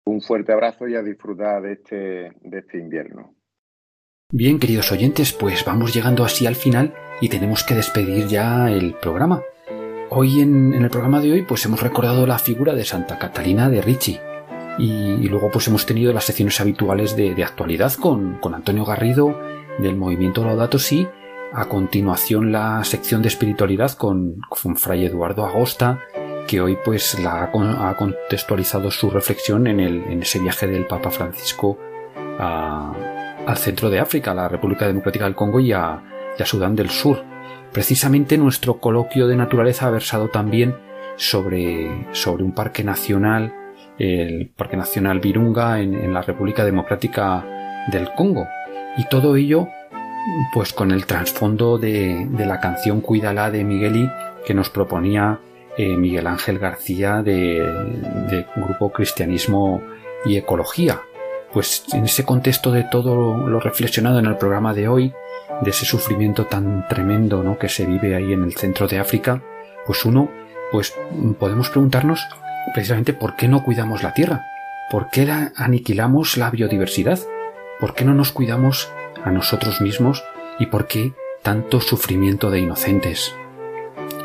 Un 0.06 0.22
fuerte 0.22 0.54
abrazo 0.54 0.88
y 0.88 0.96
a 0.96 1.02
disfrutar 1.02 1.64
de 1.64 1.74
este, 1.74 1.96
de 2.42 2.60
este 2.60 2.78
invierno. 2.78 3.34
Bien, 4.32 4.60
queridos 4.60 4.92
oyentes, 4.92 5.34
pues 5.34 5.66
vamos 5.66 5.96
llegando 5.96 6.24
así 6.24 6.46
al 6.46 6.56
final 6.56 6.94
y 7.20 7.30
tenemos 7.30 7.64
que 7.64 7.74
despedir 7.74 8.28
ya 8.28 8.70
el 8.70 8.94
programa. 8.96 9.42
Hoy 10.12 10.42
en, 10.42 10.76
en 10.76 10.84
el 10.84 10.90
programa 10.92 11.22
de 11.22 11.32
hoy 11.32 11.42
pues 11.42 11.66
hemos 11.66 11.82
recordado 11.82 12.28
la 12.28 12.38
figura 12.38 12.76
de 12.76 12.86
Santa 12.86 13.18
Catalina 13.18 13.70
de 13.70 13.82
Ricci 13.82 14.20
y, 14.78 15.28
luego 15.28 15.52
pues 15.52 15.68
hemos 15.68 15.86
tenido 15.86 16.14
las 16.14 16.26
secciones 16.26 16.60
habituales 16.60 17.16
de, 17.16 17.44
actualidad 17.44 17.94
con, 17.94 18.40
Antonio 18.54 18.86
Garrido 18.86 19.40
del 19.80 19.96
movimiento 19.96 20.44
Laudato 20.44 20.80
Si, 20.80 21.08
a 21.54 21.66
continuación 21.66 22.52
la 22.52 22.84
sección 22.84 23.22
de 23.22 23.28
espiritualidad 23.28 23.92
con, 23.92 24.40
Fray 24.76 25.06
Eduardo 25.06 25.46
Agosta, 25.46 26.00
que 26.48 26.62
hoy 26.62 26.78
pues 26.84 27.20
la 27.20 27.44
ha, 27.44 27.96
contextualizado 27.96 28.92
su 28.92 29.10
reflexión 29.10 29.68
en, 29.68 29.80
el, 29.80 30.04
en, 30.04 30.22
ese 30.22 30.40
viaje 30.40 30.68
del 30.68 30.86
Papa 30.86 31.12
Francisco 31.12 31.78
al 32.40 33.58
centro 33.58 33.90
de 33.90 34.00
África, 34.00 34.32
a 34.32 34.36
la 34.36 34.48
República 34.48 34.88
Democrática 34.88 35.26
del 35.26 35.36
Congo 35.36 35.60
y 35.60 35.72
a, 35.72 36.02
y 36.38 36.42
a 36.42 36.46
Sudán 36.46 36.76
del 36.76 36.90
Sur. 36.90 37.24
Precisamente 37.72 38.38
nuestro 38.38 38.80
coloquio 38.80 39.28
de 39.28 39.36
naturaleza 39.36 39.88
ha 39.88 39.92
versado 39.92 40.30
también 40.30 40.76
sobre, 41.16 42.08
sobre 42.12 42.44
un 42.44 42.54
parque 42.54 42.84
nacional 42.84 43.54
el 43.98 44.50
Parque 44.56 44.78
Nacional 44.78 45.20
Virunga 45.20 45.80
en, 45.80 46.14
la 46.14 46.22
República 46.22 46.66
Democrática 46.66 47.46
del 47.92 48.12
Congo. 48.14 48.48
Y 48.98 49.06
todo 49.08 49.36
ello, 49.36 49.68
pues 50.54 50.74
con 50.74 50.92
el 50.92 51.06
trasfondo 51.06 51.78
de, 51.78 52.28
la 52.38 52.60
canción 52.60 53.02
Cuídala 53.02 53.52
de 53.52 53.64
Migueli 53.64 54.10
que 54.46 54.54
nos 54.54 54.70
proponía 54.70 55.40
eh, 55.78 55.96
Miguel 55.96 56.28
Ángel 56.28 56.60
García 56.60 57.22
de, 57.24 58.46
Grupo 58.56 58.92
Cristianismo 58.92 59.82
y 60.26 60.38
Ecología. 60.38 61.02
Pues 61.52 61.86
en 61.94 62.06
ese 62.06 62.26
contexto 62.26 62.72
de 62.72 62.84
todo 62.84 63.48
lo 63.48 63.60
reflexionado 63.60 64.18
en 64.20 64.26
el 64.26 64.38
programa 64.38 64.74
de 64.74 64.88
hoy, 64.88 65.14
de 65.62 65.70
ese 65.70 65.86
sufrimiento 65.86 66.46
tan 66.46 66.88
tremendo 66.88 67.44
¿no? 67.44 67.60
que 67.60 67.70
se 67.70 67.86
vive 67.86 68.16
ahí 68.16 68.34
en 68.34 68.44
el 68.44 68.54
centro 68.54 68.88
de 68.88 69.00
África, 69.00 69.44
pues 69.86 70.04
uno, 70.04 70.32
pues 70.72 70.96
podemos 71.38 71.70
preguntarnos 71.70 72.26
precisamente 72.74 73.14
por 73.14 73.36
qué 73.36 73.48
no 73.48 73.64
cuidamos 73.64 74.04
la 74.04 74.14
tierra, 74.14 74.46
por 74.90 75.10
qué 75.10 75.28
aniquilamos 75.56 76.38
la 76.38 76.50
biodiversidad, 76.50 77.20
por 77.80 77.94
qué 77.94 78.06
no 78.06 78.14
nos 78.14 78.32
cuidamos 78.32 78.92
a 79.24 79.32
nosotros 79.32 79.82
mismos 79.82 80.24
y 80.60 80.68
por 80.68 80.88
qué 80.88 81.14
tanto 81.42 81.82
sufrimiento 81.82 82.50
de 82.52 82.60
inocentes. 82.60 83.36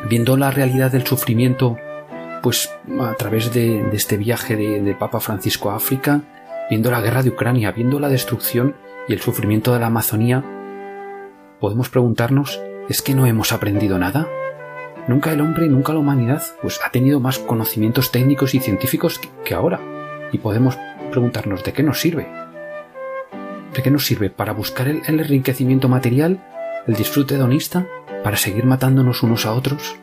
Viendo 0.08 0.36
la 0.36 0.50
realidad 0.50 0.92
del 0.92 1.06
sufrimiento, 1.06 1.76
pues 2.42 2.70
a 3.00 3.14
través 3.14 3.52
de, 3.52 3.88
este 3.92 4.16
viaje 4.16 4.56
de, 4.56 4.94
Papa 4.94 5.20
Francisco 5.20 5.70
a 5.70 5.76
África, 5.76 6.22
viendo 6.70 6.90
la 6.90 7.00
guerra 7.00 7.22
de 7.22 7.30
Ucrania, 7.30 7.72
viendo 7.72 7.98
la 7.98 8.08
destrucción 8.08 8.76
y 9.08 9.12
el 9.12 9.20
sufrimiento 9.20 9.72
de 9.72 9.80
la 9.80 9.86
Amazonía, 9.86 10.44
podemos 11.60 11.88
preguntarnos, 11.88 12.60
¿es 12.88 13.02
que 13.02 13.14
no 13.14 13.26
hemos 13.26 13.52
aprendido 13.52 13.98
nada? 13.98 14.28
Nunca 15.08 15.32
el 15.32 15.40
hombre, 15.40 15.68
nunca 15.68 15.94
la 15.94 16.00
humanidad, 16.00 16.42
pues 16.60 16.80
ha 16.84 16.90
tenido 16.90 17.18
más 17.18 17.38
conocimientos 17.38 18.12
técnicos 18.12 18.54
y 18.54 18.60
científicos 18.60 19.18
que 19.42 19.54
ahora. 19.54 19.80
Y 20.32 20.38
podemos 20.38 20.76
preguntarnos 21.10 21.64
de 21.64 21.72
qué 21.72 21.82
nos 21.82 21.98
sirve. 21.98 22.28
¿De 23.74 23.82
qué 23.82 23.90
nos 23.90 24.04
sirve? 24.04 24.28
¿Para 24.28 24.52
buscar 24.52 24.86
el, 24.86 25.00
enriquecimiento 25.06 25.88
material? 25.88 26.44
¿El 26.86 26.94
disfrute 26.94 27.36
hedonista? 27.36 27.86
¿Para 28.22 28.36
seguir 28.36 28.66
matándonos 28.66 29.22
unos 29.22 29.46
a 29.46 29.52
otros? 29.52 29.96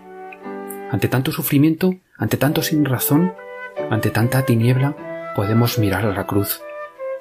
Ante 0.89 1.07
tanto 1.07 1.31
sufrimiento, 1.31 1.93
ante 2.17 2.37
tanto 2.37 2.63
sin 2.63 2.83
razón, 2.83 3.31
ante 3.91 4.09
tanta 4.09 4.41
tiniebla, 4.41 5.33
podemos 5.35 5.77
mirar 5.77 6.05
a 6.05 6.13
la 6.13 6.25
cruz 6.25 6.61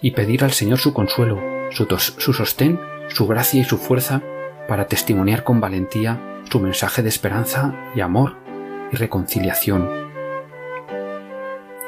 y 0.01 0.13
pedir 0.13 0.43
al 0.43 0.53
Señor 0.53 0.79
su 0.79 0.95
consuelo, 0.95 1.39
su, 1.71 1.87
su 1.99 2.33
sostén, 2.33 2.81
su 3.09 3.27
gracia 3.27 3.61
y 3.61 3.65
su 3.65 3.77
fuerza 3.77 4.23
para 4.69 4.87
testimoniar 4.87 5.45
con 5.45 5.61
valentía 5.61 6.34
su 6.51 6.61
mensaje 6.61 7.03
de 7.03 7.09
esperanza 7.09 7.75
y 7.95 8.01
amor 8.01 8.37
y 8.93 8.97
reconciliación. 8.97 9.89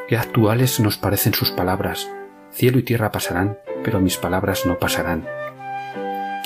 Qué 0.08 0.16
actuales 0.16 0.80
nos 0.80 0.98
parecen 0.98 1.34
sus 1.34 1.50
palabras. 1.50 2.08
Cielo 2.50 2.78
y 2.78 2.82
tierra 2.82 3.10
pasarán, 3.10 3.58
pero 3.82 4.00
mis 4.00 4.16
palabras 4.16 4.64
no 4.66 4.78
pasarán. 4.78 5.26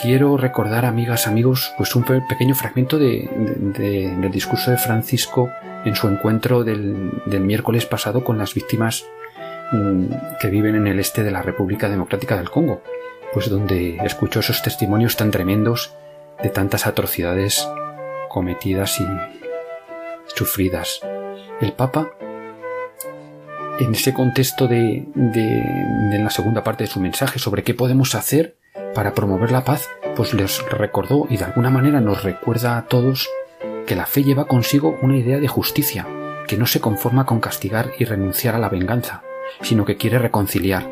Quiero 0.01 0.39
recordar, 0.39 0.87
amigas, 0.87 1.27
amigos, 1.27 1.73
pues 1.77 1.95
un 1.95 2.05
pequeño 2.05 2.55
fragmento 2.55 2.99
del 2.99 4.31
discurso 4.33 4.71
de 4.71 4.79
Francisco 4.79 5.51
en 5.85 5.95
su 5.95 6.09
encuentro 6.09 6.65
del, 6.65 7.23
del 7.27 7.43
miércoles 7.43 7.85
pasado 7.85 8.25
con 8.25 8.39
las 8.39 8.55
víctimas 8.55 9.05
mm, 9.73 10.05
que 10.41 10.49
viven 10.49 10.75
en 10.75 10.87
el 10.87 10.99
este 11.01 11.23
de 11.23 11.31
la 11.31 11.43
República 11.43 11.91
Democrática 11.91 12.37
del 12.39 12.51
Congo, 12.51 12.83
pues 13.35 13.51
donde 13.51 13.97
escuchó 14.03 14.41
esos 14.41 14.63
testimonios 14.63 15.17
tan 15.17 15.31
tremendos 15.31 15.95
de 16.43 16.49
tantas 16.49 16.87
atrocidades 16.87 17.69
cometidas 18.31 18.99
y 19.01 19.07
sufridas. 20.35 21.01
El 21.61 21.75
Papa, 21.75 22.13
en 23.79 23.93
ese 23.93 24.15
contexto 24.15 24.67
de, 24.67 25.05
de, 25.15 26.19
la 26.19 26.31
segunda 26.31 26.65
parte 26.65 26.85
de 26.85 26.91
su 26.91 27.01
mensaje 27.01 27.39
sobre 27.39 27.63
qué 27.63 27.75
podemos 27.75 28.15
hacer 28.15 28.57
para 28.95 29.13
promover 29.13 29.51
la 29.53 29.65
paz, 29.65 29.91
pues 30.17 30.33
les 30.33 30.65
recordó 30.71 31.27
y 31.29 31.37
de 31.37 31.45
alguna 31.45 31.71
manera 31.71 32.01
nos 32.01 32.23
recuerda 32.23 32.79
a 32.79 32.87
todos 32.87 33.29
que 33.87 33.97
la 33.97 34.07
fe 34.07 34.23
lleva 34.23 34.47
consigo 34.47 34.99
una 35.03 35.17
idea 35.17 35.39
de 35.39 35.49
justicia, 35.49 36.07
que 36.47 36.57
no 36.57 36.67
se 36.67 36.81
conforma 36.81 37.27
con 37.27 37.41
castigar 37.41 37.91
y 37.99 38.05
renunciar 38.05 38.55
a 38.55 38.59
la 38.59 38.69
venganza, 38.69 39.23
sino 39.63 39.85
que 39.85 39.97
quiere 39.97 40.19
reconciliar, 40.19 40.89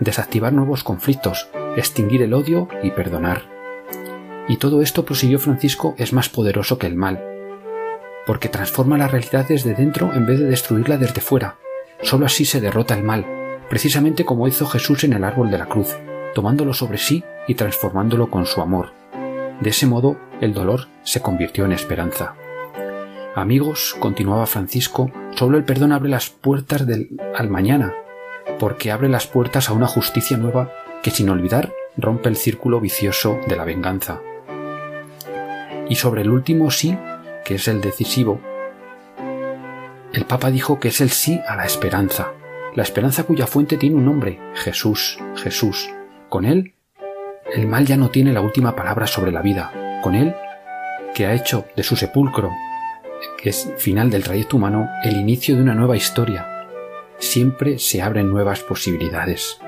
desactivar 0.00 0.52
nuevos 0.52 0.82
conflictos, 0.82 1.48
extinguir 1.76 2.22
el 2.22 2.34
odio 2.34 2.68
y 2.82 2.90
perdonar. 2.90 3.53
Y 4.48 4.58
todo 4.58 4.82
esto, 4.82 5.04
prosiguió 5.04 5.38
Francisco, 5.38 5.94
es 5.98 6.12
más 6.12 6.28
poderoso 6.28 6.78
que 6.78 6.86
el 6.86 6.96
mal, 6.96 7.22
porque 8.26 8.48
transforma 8.48 8.98
la 8.98 9.08
realidad 9.08 9.46
desde 9.48 9.74
dentro 9.74 10.12
en 10.14 10.26
vez 10.26 10.38
de 10.38 10.46
destruirla 10.46 10.98
desde 10.98 11.20
fuera. 11.20 11.56
Solo 12.02 12.26
así 12.26 12.44
se 12.44 12.60
derrota 12.60 12.94
el 12.94 13.02
mal, 13.02 13.26
precisamente 13.68 14.24
como 14.24 14.48
hizo 14.48 14.66
Jesús 14.66 15.04
en 15.04 15.14
el 15.14 15.24
árbol 15.24 15.50
de 15.50 15.58
la 15.58 15.66
cruz, 15.66 15.96
tomándolo 16.34 16.74
sobre 16.74 16.98
sí 16.98 17.24
y 17.48 17.54
transformándolo 17.54 18.30
con 18.30 18.46
su 18.46 18.60
amor. 18.60 18.92
De 19.60 19.70
ese 19.70 19.86
modo, 19.86 20.16
el 20.40 20.52
dolor 20.52 20.88
se 21.02 21.20
convirtió 21.20 21.64
en 21.64 21.72
esperanza. 21.72 22.34
Amigos, 23.34 23.96
continuaba 23.98 24.46
Francisco, 24.46 25.10
solo 25.34 25.56
el 25.56 25.64
perdón 25.64 25.92
abre 25.92 26.08
las 26.08 26.30
puertas 26.30 26.86
del 26.86 27.20
al 27.34 27.48
mañana, 27.48 27.94
porque 28.58 28.92
abre 28.92 29.08
las 29.08 29.26
puertas 29.26 29.68
a 29.68 29.72
una 29.72 29.86
justicia 29.86 30.36
nueva 30.36 30.70
que 31.02 31.10
sin 31.10 31.28
olvidar 31.30 31.72
rompe 31.96 32.28
el 32.28 32.36
círculo 32.36 32.80
vicioso 32.80 33.38
de 33.48 33.56
la 33.56 33.64
venganza. 33.64 34.20
Y 35.88 35.96
sobre 35.96 36.22
el 36.22 36.30
último 36.30 36.70
sí, 36.70 36.96
que 37.44 37.56
es 37.56 37.68
el 37.68 37.80
decisivo, 37.80 38.40
el 40.14 40.26
Papa 40.26 40.50
dijo 40.50 40.78
que 40.78 40.88
es 40.88 41.00
el 41.00 41.10
sí 41.10 41.40
a 41.48 41.56
la 41.56 41.64
esperanza, 41.64 42.32
la 42.74 42.84
esperanza 42.84 43.24
cuya 43.24 43.48
fuente 43.48 43.76
tiene 43.76 43.96
un 43.96 44.04
nombre, 44.04 44.38
Jesús, 44.54 45.18
Jesús. 45.36 45.90
Con 46.28 46.44
él, 46.44 46.74
El 47.52 47.66
mal 47.66 47.84
ya 47.84 47.96
no 47.96 48.10
tiene 48.10 48.32
la 48.32 48.40
última 48.40 48.74
palabra 48.74 49.06
sobre 49.06 49.30
la 49.30 49.42
vida. 49.42 50.00
Con 50.02 50.14
él, 50.14 50.34
que 51.14 51.26
ha 51.26 51.34
hecho 51.34 51.66
de 51.76 51.82
su 51.82 51.94
sepulcro, 51.94 52.50
que 53.40 53.50
es 53.50 53.72
final 53.76 54.10
del 54.10 54.24
trayecto 54.24 54.56
humano, 54.56 54.88
el 55.02 55.16
inicio 55.16 55.54
de 55.56 55.62
una 55.62 55.74
nueva 55.74 55.96
historia. 55.96 56.46
Siempre 57.18 57.78
se 57.78 58.02
abren 58.02 58.30
nuevas 58.30 58.60
posibilidades. 58.60 59.58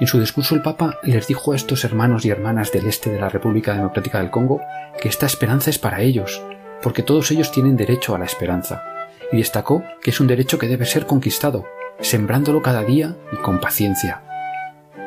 En 0.00 0.06
su 0.06 0.20
discurso 0.20 0.54
el 0.54 0.62
Papa 0.62 0.98
les 1.02 1.26
dijo 1.26 1.52
a 1.52 1.56
estos 1.56 1.84
hermanos 1.84 2.24
y 2.24 2.30
hermanas 2.30 2.70
del 2.70 2.86
este 2.86 3.10
de 3.10 3.20
la 3.20 3.28
República 3.28 3.74
Democrática 3.74 4.18
del 4.18 4.30
Congo 4.30 4.60
que 5.00 5.08
esta 5.08 5.26
esperanza 5.26 5.70
es 5.70 5.78
para 5.78 6.02
ellos, 6.02 6.40
porque 6.82 7.02
todos 7.02 7.30
ellos 7.32 7.50
tienen 7.50 7.76
derecho 7.76 8.14
a 8.14 8.18
la 8.18 8.24
esperanza, 8.24 8.84
y 9.32 9.38
destacó 9.38 9.82
que 10.00 10.10
es 10.10 10.20
un 10.20 10.28
derecho 10.28 10.58
que 10.58 10.68
debe 10.68 10.84
ser 10.84 11.06
conquistado, 11.06 11.66
sembrándolo 12.00 12.62
cada 12.62 12.84
día 12.84 13.16
y 13.32 13.36
con 13.36 13.58
paciencia. 13.58 14.22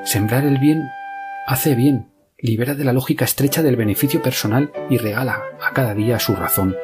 Sembrar 0.03 0.43
el 0.43 0.57
bien 0.57 0.83
hace 1.47 1.73
bien, 1.73 2.11
libera 2.37 2.75
de 2.75 2.83
la 2.83 2.91
lógica 2.91 3.23
estrecha 3.23 3.63
del 3.63 3.77
beneficio 3.77 4.21
personal 4.21 4.73
y 4.89 4.97
regala 4.97 5.41
a 5.65 5.71
cada 5.73 5.93
día 5.93 6.19
su 6.19 6.35
razón. 6.35 6.75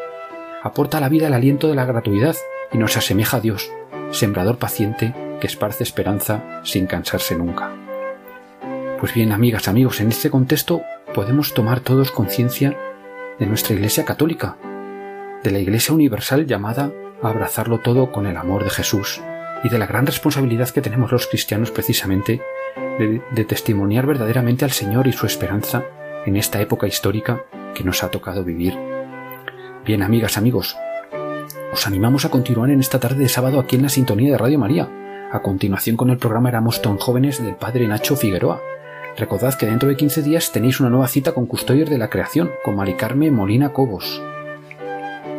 Aporta 0.63 0.99
a 0.99 1.01
la 1.01 1.09
vida 1.09 1.27
el 1.27 1.33
aliento 1.33 1.67
de 1.67 1.75
la 1.75 1.85
gratuidad 1.85 2.37
y 2.71 2.77
nos 2.77 2.95
asemeja 2.95 3.37
a 3.37 3.41
Dios, 3.41 3.69
sembrador 4.11 4.57
paciente 4.57 5.13
que 5.41 5.47
esparce 5.47 5.83
esperanza 5.83 6.61
sin 6.63 6.87
cansarse 6.87 7.35
nunca. 7.35 7.86
Pues 8.99 9.13
bien, 9.13 9.31
amigas, 9.31 9.67
amigos, 9.67 10.01
en 10.01 10.07
este 10.07 10.31
contexto 10.31 10.81
podemos 11.13 11.53
tomar 11.53 11.81
todos 11.81 12.09
conciencia 12.09 12.75
de 13.37 13.45
nuestra 13.45 13.75
Iglesia 13.75 14.05
católica, 14.05 14.57
de 15.43 15.51
la 15.51 15.59
Iglesia 15.59 15.93
universal 15.93 16.47
llamada 16.47 16.91
a 17.21 17.29
abrazarlo 17.29 17.79
todo 17.79 18.11
con 18.11 18.25
el 18.25 18.37
amor 18.37 18.63
de 18.63 18.71
Jesús 18.71 19.21
y 19.63 19.69
de 19.69 19.77
la 19.77 19.85
gran 19.85 20.07
responsabilidad 20.07 20.69
que 20.69 20.81
tenemos 20.81 21.11
los 21.11 21.27
cristianos 21.27 21.69
precisamente 21.69 22.41
de, 22.97 23.45
testimoniar 23.45 24.07
verdaderamente 24.07 24.65
al 24.65 24.71
Señor 24.71 25.05
y 25.05 25.13
su 25.13 25.27
esperanza 25.27 25.83
en 26.25 26.35
esta 26.35 26.59
época 26.59 26.87
histórica 26.87 27.43
que 27.75 27.83
nos 27.83 28.03
ha 28.03 28.09
tocado 28.09 28.43
vivir. 28.43 28.75
Bien, 29.85 30.01
amigas, 30.01 30.39
amigos, 30.39 30.75
os 31.71 31.85
animamos 31.85 32.25
a 32.25 32.29
continuar 32.29 32.71
en 32.71 32.79
esta 32.79 32.99
tarde 32.99 33.19
de 33.19 33.29
sábado 33.29 33.59
aquí 33.59 33.75
en 33.75 33.83
la 33.83 33.89
sintonía 33.89 34.31
de 34.31 34.39
Radio 34.39 34.57
María, 34.57 34.89
a 35.31 35.43
continuación 35.43 35.97
con 35.97 36.09
el 36.09 36.17
programa 36.17 36.49
Éramos 36.49 36.81
tan 36.81 36.97
jóvenes 36.97 37.43
del 37.43 37.55
Padre 37.55 37.87
Nacho 37.87 38.15
Figueroa, 38.15 38.59
Recordad 39.17 39.55
que 39.55 39.65
dentro 39.65 39.89
de 39.89 39.97
15 39.97 40.21
días 40.21 40.51
tenéis 40.51 40.79
una 40.79 40.91
nueva 40.91 41.07
cita 41.07 41.31
con 41.31 41.47
Custodios 41.47 41.89
de 41.89 41.97
la 41.97 42.07
Creación, 42.07 42.51
con 42.63 42.75
Maricarme 42.75 43.31
Molina 43.31 43.73
Cobos. 43.73 44.21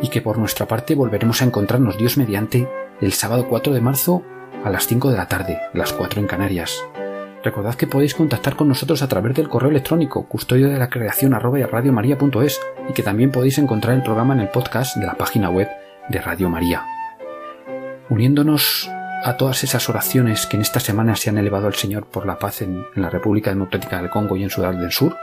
Y 0.01 0.09
que 0.09 0.21
por 0.21 0.37
nuestra 0.37 0.67
parte 0.67 0.95
volveremos 0.95 1.41
a 1.41 1.45
encontrarnos 1.45 1.97
Dios 1.97 2.17
mediante 2.17 2.67
el 2.99 3.13
sábado 3.13 3.47
4 3.47 3.71
de 3.71 3.79
marzo 3.79 4.21
a 4.65 4.69
las 4.69 4.85
5 4.85 5.11
de 5.11 5.17
la 5.17 5.29
tarde, 5.29 5.61
las 5.73 5.93
4 5.93 6.19
en 6.19 6.27
Canarias. 6.27 6.77
Recordad 7.41 7.75
que 7.75 7.87
podéis 7.87 8.15
contactar 8.15 8.57
con 8.57 8.67
nosotros 8.67 9.01
a 9.01 9.07
través 9.07 9.33
del 9.33 9.47
correo 9.47 9.69
electrónico 9.69 10.27
custodio 10.27 10.67
de 10.67 10.77
la 10.77 10.89
creación 10.89 11.33
y 12.89 12.93
que 12.93 13.03
también 13.03 13.31
podéis 13.31 13.59
encontrar 13.59 13.95
el 13.95 14.03
programa 14.03 14.33
en 14.33 14.41
el 14.41 14.49
podcast 14.49 14.97
de 14.97 15.05
la 15.05 15.15
página 15.15 15.49
web 15.49 15.69
de 16.09 16.19
Radio 16.19 16.49
María. 16.49 16.83
Uniéndonos 18.09 18.89
a 19.23 19.35
todas 19.35 19.63
esas 19.63 19.89
oraciones 19.89 20.45
que 20.45 20.55
en 20.55 20.61
esta 20.61 20.79
semana 20.79 21.15
se 21.15 21.29
han 21.29 21.37
elevado 21.37 21.67
al 21.67 21.75
Señor 21.75 22.05
por 22.05 22.25
la 22.25 22.39
paz 22.39 22.61
en, 22.61 22.85
la 22.95 23.09
República 23.09 23.49
Democrática 23.49 23.97
del 23.97 24.09
Congo 24.09 24.35
y 24.35 24.43
en 24.43 24.49
Sudán 24.49 24.79
del 24.79 24.91
Sur, 24.91 25.17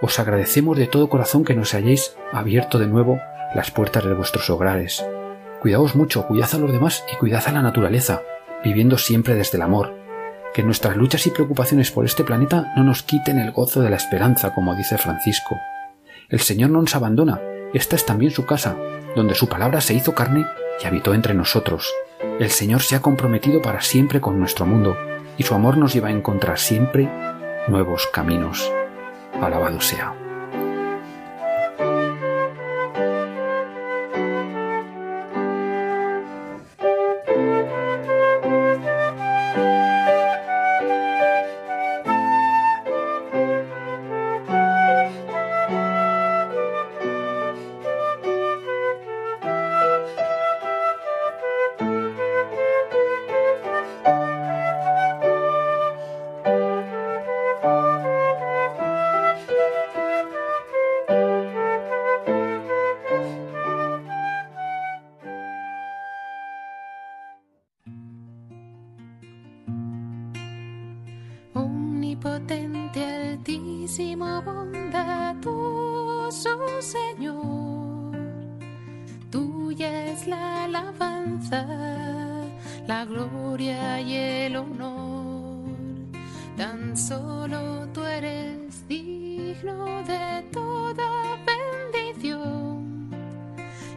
os 0.00 0.18
agradecemos 0.18 0.76
de 0.76 0.86
todo 0.86 1.08
corazón 1.08 1.44
que 1.44 1.54
nos 1.54 1.74
hayáis 1.74 2.16
abierto 2.32 2.78
de 2.78 2.86
nuevo 2.86 3.20
las 3.54 3.70
puertas 3.70 4.04
de 4.04 4.14
vuestros 4.14 4.50
hogares. 4.50 5.04
Cuidaos 5.60 5.94
mucho, 5.94 6.26
cuidad 6.26 6.50
a 6.52 6.58
los 6.58 6.72
demás 6.72 7.04
y 7.12 7.16
cuidad 7.16 7.44
a 7.46 7.52
la 7.52 7.62
naturaleza, 7.62 8.22
viviendo 8.64 8.98
siempre 8.98 9.34
desde 9.34 9.56
el 9.56 9.62
amor. 9.62 9.96
Que 10.54 10.62
nuestras 10.62 10.96
luchas 10.96 11.26
y 11.26 11.30
preocupaciones 11.30 11.90
por 11.90 12.04
este 12.04 12.24
planeta 12.24 12.72
no 12.76 12.84
nos 12.84 13.02
quiten 13.02 13.38
el 13.38 13.52
gozo 13.52 13.80
de 13.80 13.90
la 13.90 13.96
esperanza, 13.96 14.54
como 14.54 14.74
dice 14.74 14.98
Francisco. 14.98 15.56
El 16.28 16.40
Señor 16.40 16.70
no 16.70 16.80
nos 16.80 16.94
abandona, 16.94 17.40
esta 17.72 17.96
es 17.96 18.06
también 18.06 18.30
su 18.30 18.46
casa, 18.46 18.76
donde 19.14 19.34
su 19.34 19.48
palabra 19.48 19.80
se 19.80 19.94
hizo 19.94 20.14
carne 20.14 20.46
y 20.82 20.86
habitó 20.86 21.14
entre 21.14 21.34
nosotros. 21.34 21.92
El 22.20 22.50
Señor 22.50 22.82
se 22.82 22.96
ha 22.96 23.02
comprometido 23.02 23.62
para 23.62 23.80
siempre 23.80 24.20
con 24.20 24.38
nuestro 24.38 24.66
mundo 24.66 24.96
y 25.36 25.42
su 25.44 25.54
amor 25.54 25.76
nos 25.76 25.94
lleva 25.94 26.08
a 26.08 26.12
encontrar 26.12 26.58
siempre 26.58 27.08
nuevos 27.68 28.08
caminos. 28.12 28.72
Alabado 29.40 29.80
sea. 29.80 30.27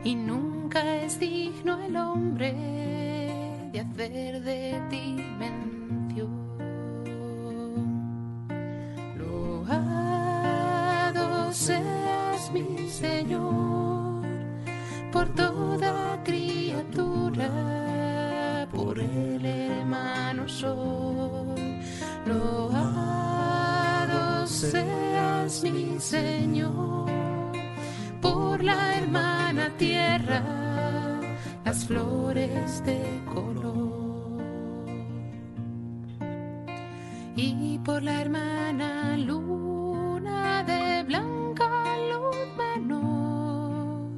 y 0.04 0.16
nunca 0.16 0.96
es 0.98 1.20
digno 1.20 1.80
el 1.80 1.96
hombre 1.96 2.54
de 3.72 3.80
hacer 3.80 4.42
de 4.42 4.82
ti 4.90 5.24
mención. 5.38 6.58
Loado 9.18 9.94
seas 11.54 12.52
mi 12.52 12.90
Señor 12.90 14.26
por 15.12 15.30
toda 15.36 16.20
criatura, 16.24 17.50
por 18.72 19.00
el 19.00 19.46
hermano 19.46 20.50
sol. 20.50 21.56
Loado 22.26 22.88
seas 24.48 25.64
mi 25.64 26.00
Señor. 26.00 26.51
flores 31.92 32.84
de 32.86 33.00
color. 33.34 34.42
Y 37.36 37.80
por 37.80 38.02
la 38.02 38.22
hermana 38.22 39.18
luna 39.18 40.64
de 40.64 41.04
blanca 41.04 41.70
luz 42.12 42.38
menor 42.58 44.10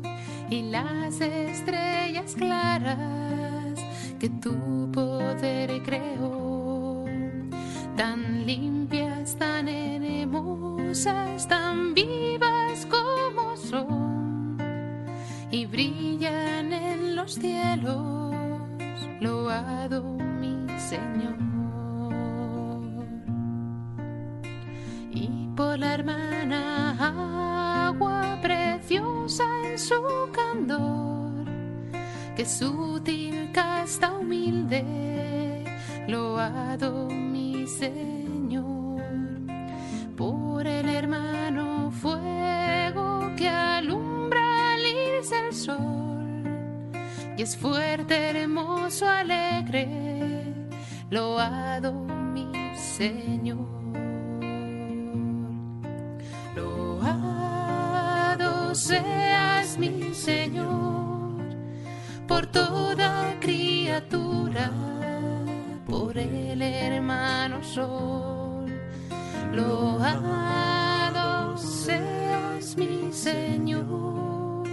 y 0.50 0.62
las 0.64 1.20
estrellas 1.22 2.36
claras 2.36 3.80
que 4.20 4.30
tú 4.30 4.83
Señor. 52.98 53.58
Loado 56.56 58.76
seas 58.76 59.80
mi 59.80 60.14
Señor 60.14 61.42
por 62.28 62.46
toda 62.46 63.34
criatura, 63.40 64.72
por 65.88 66.16
el 66.20 66.62
hermano 66.62 67.64
sol. 67.64 68.72
Loado 69.52 71.58
seas 71.58 72.78
mi 72.78 73.12
Señor 73.12 74.68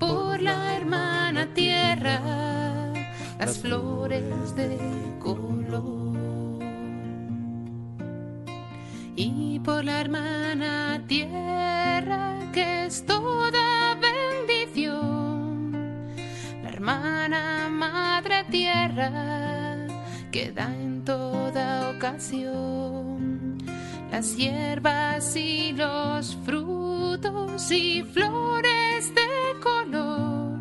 por 0.00 0.42
la 0.42 0.76
hermana 0.76 1.46
tierra, 1.54 2.20
las 3.38 3.58
flores 3.58 4.56
de 4.56 4.78
color 5.20 6.11
y 9.16 9.58
por 9.60 9.84
la 9.84 10.00
hermana 10.00 11.02
tierra 11.06 12.38
que 12.52 12.86
es 12.86 13.04
toda 13.06 13.96
bendición, 13.96 15.72
la 16.62 16.68
hermana 16.68 17.68
madre 17.70 18.44
tierra 18.50 19.86
que 20.30 20.50
da 20.50 20.74
en 20.74 21.04
toda 21.04 21.90
ocasión. 21.90 23.58
Las 24.10 24.36
hierbas 24.36 25.36
y 25.36 25.72
los 25.72 26.36
frutos 26.44 27.70
y 27.70 28.02
flores 28.02 29.12
de 29.14 29.60
color. 29.62 30.58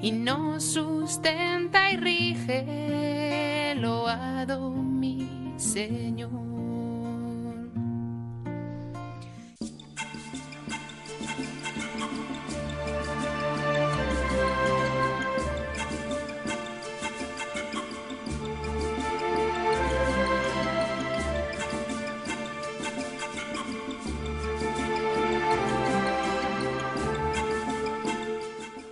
Y 0.00 0.12
nos 0.12 0.64
sustenta 0.64 1.90
y 1.92 1.96
rige, 1.96 3.74
loado 3.76 4.70
mi 4.70 5.54
Señor. 5.56 6.51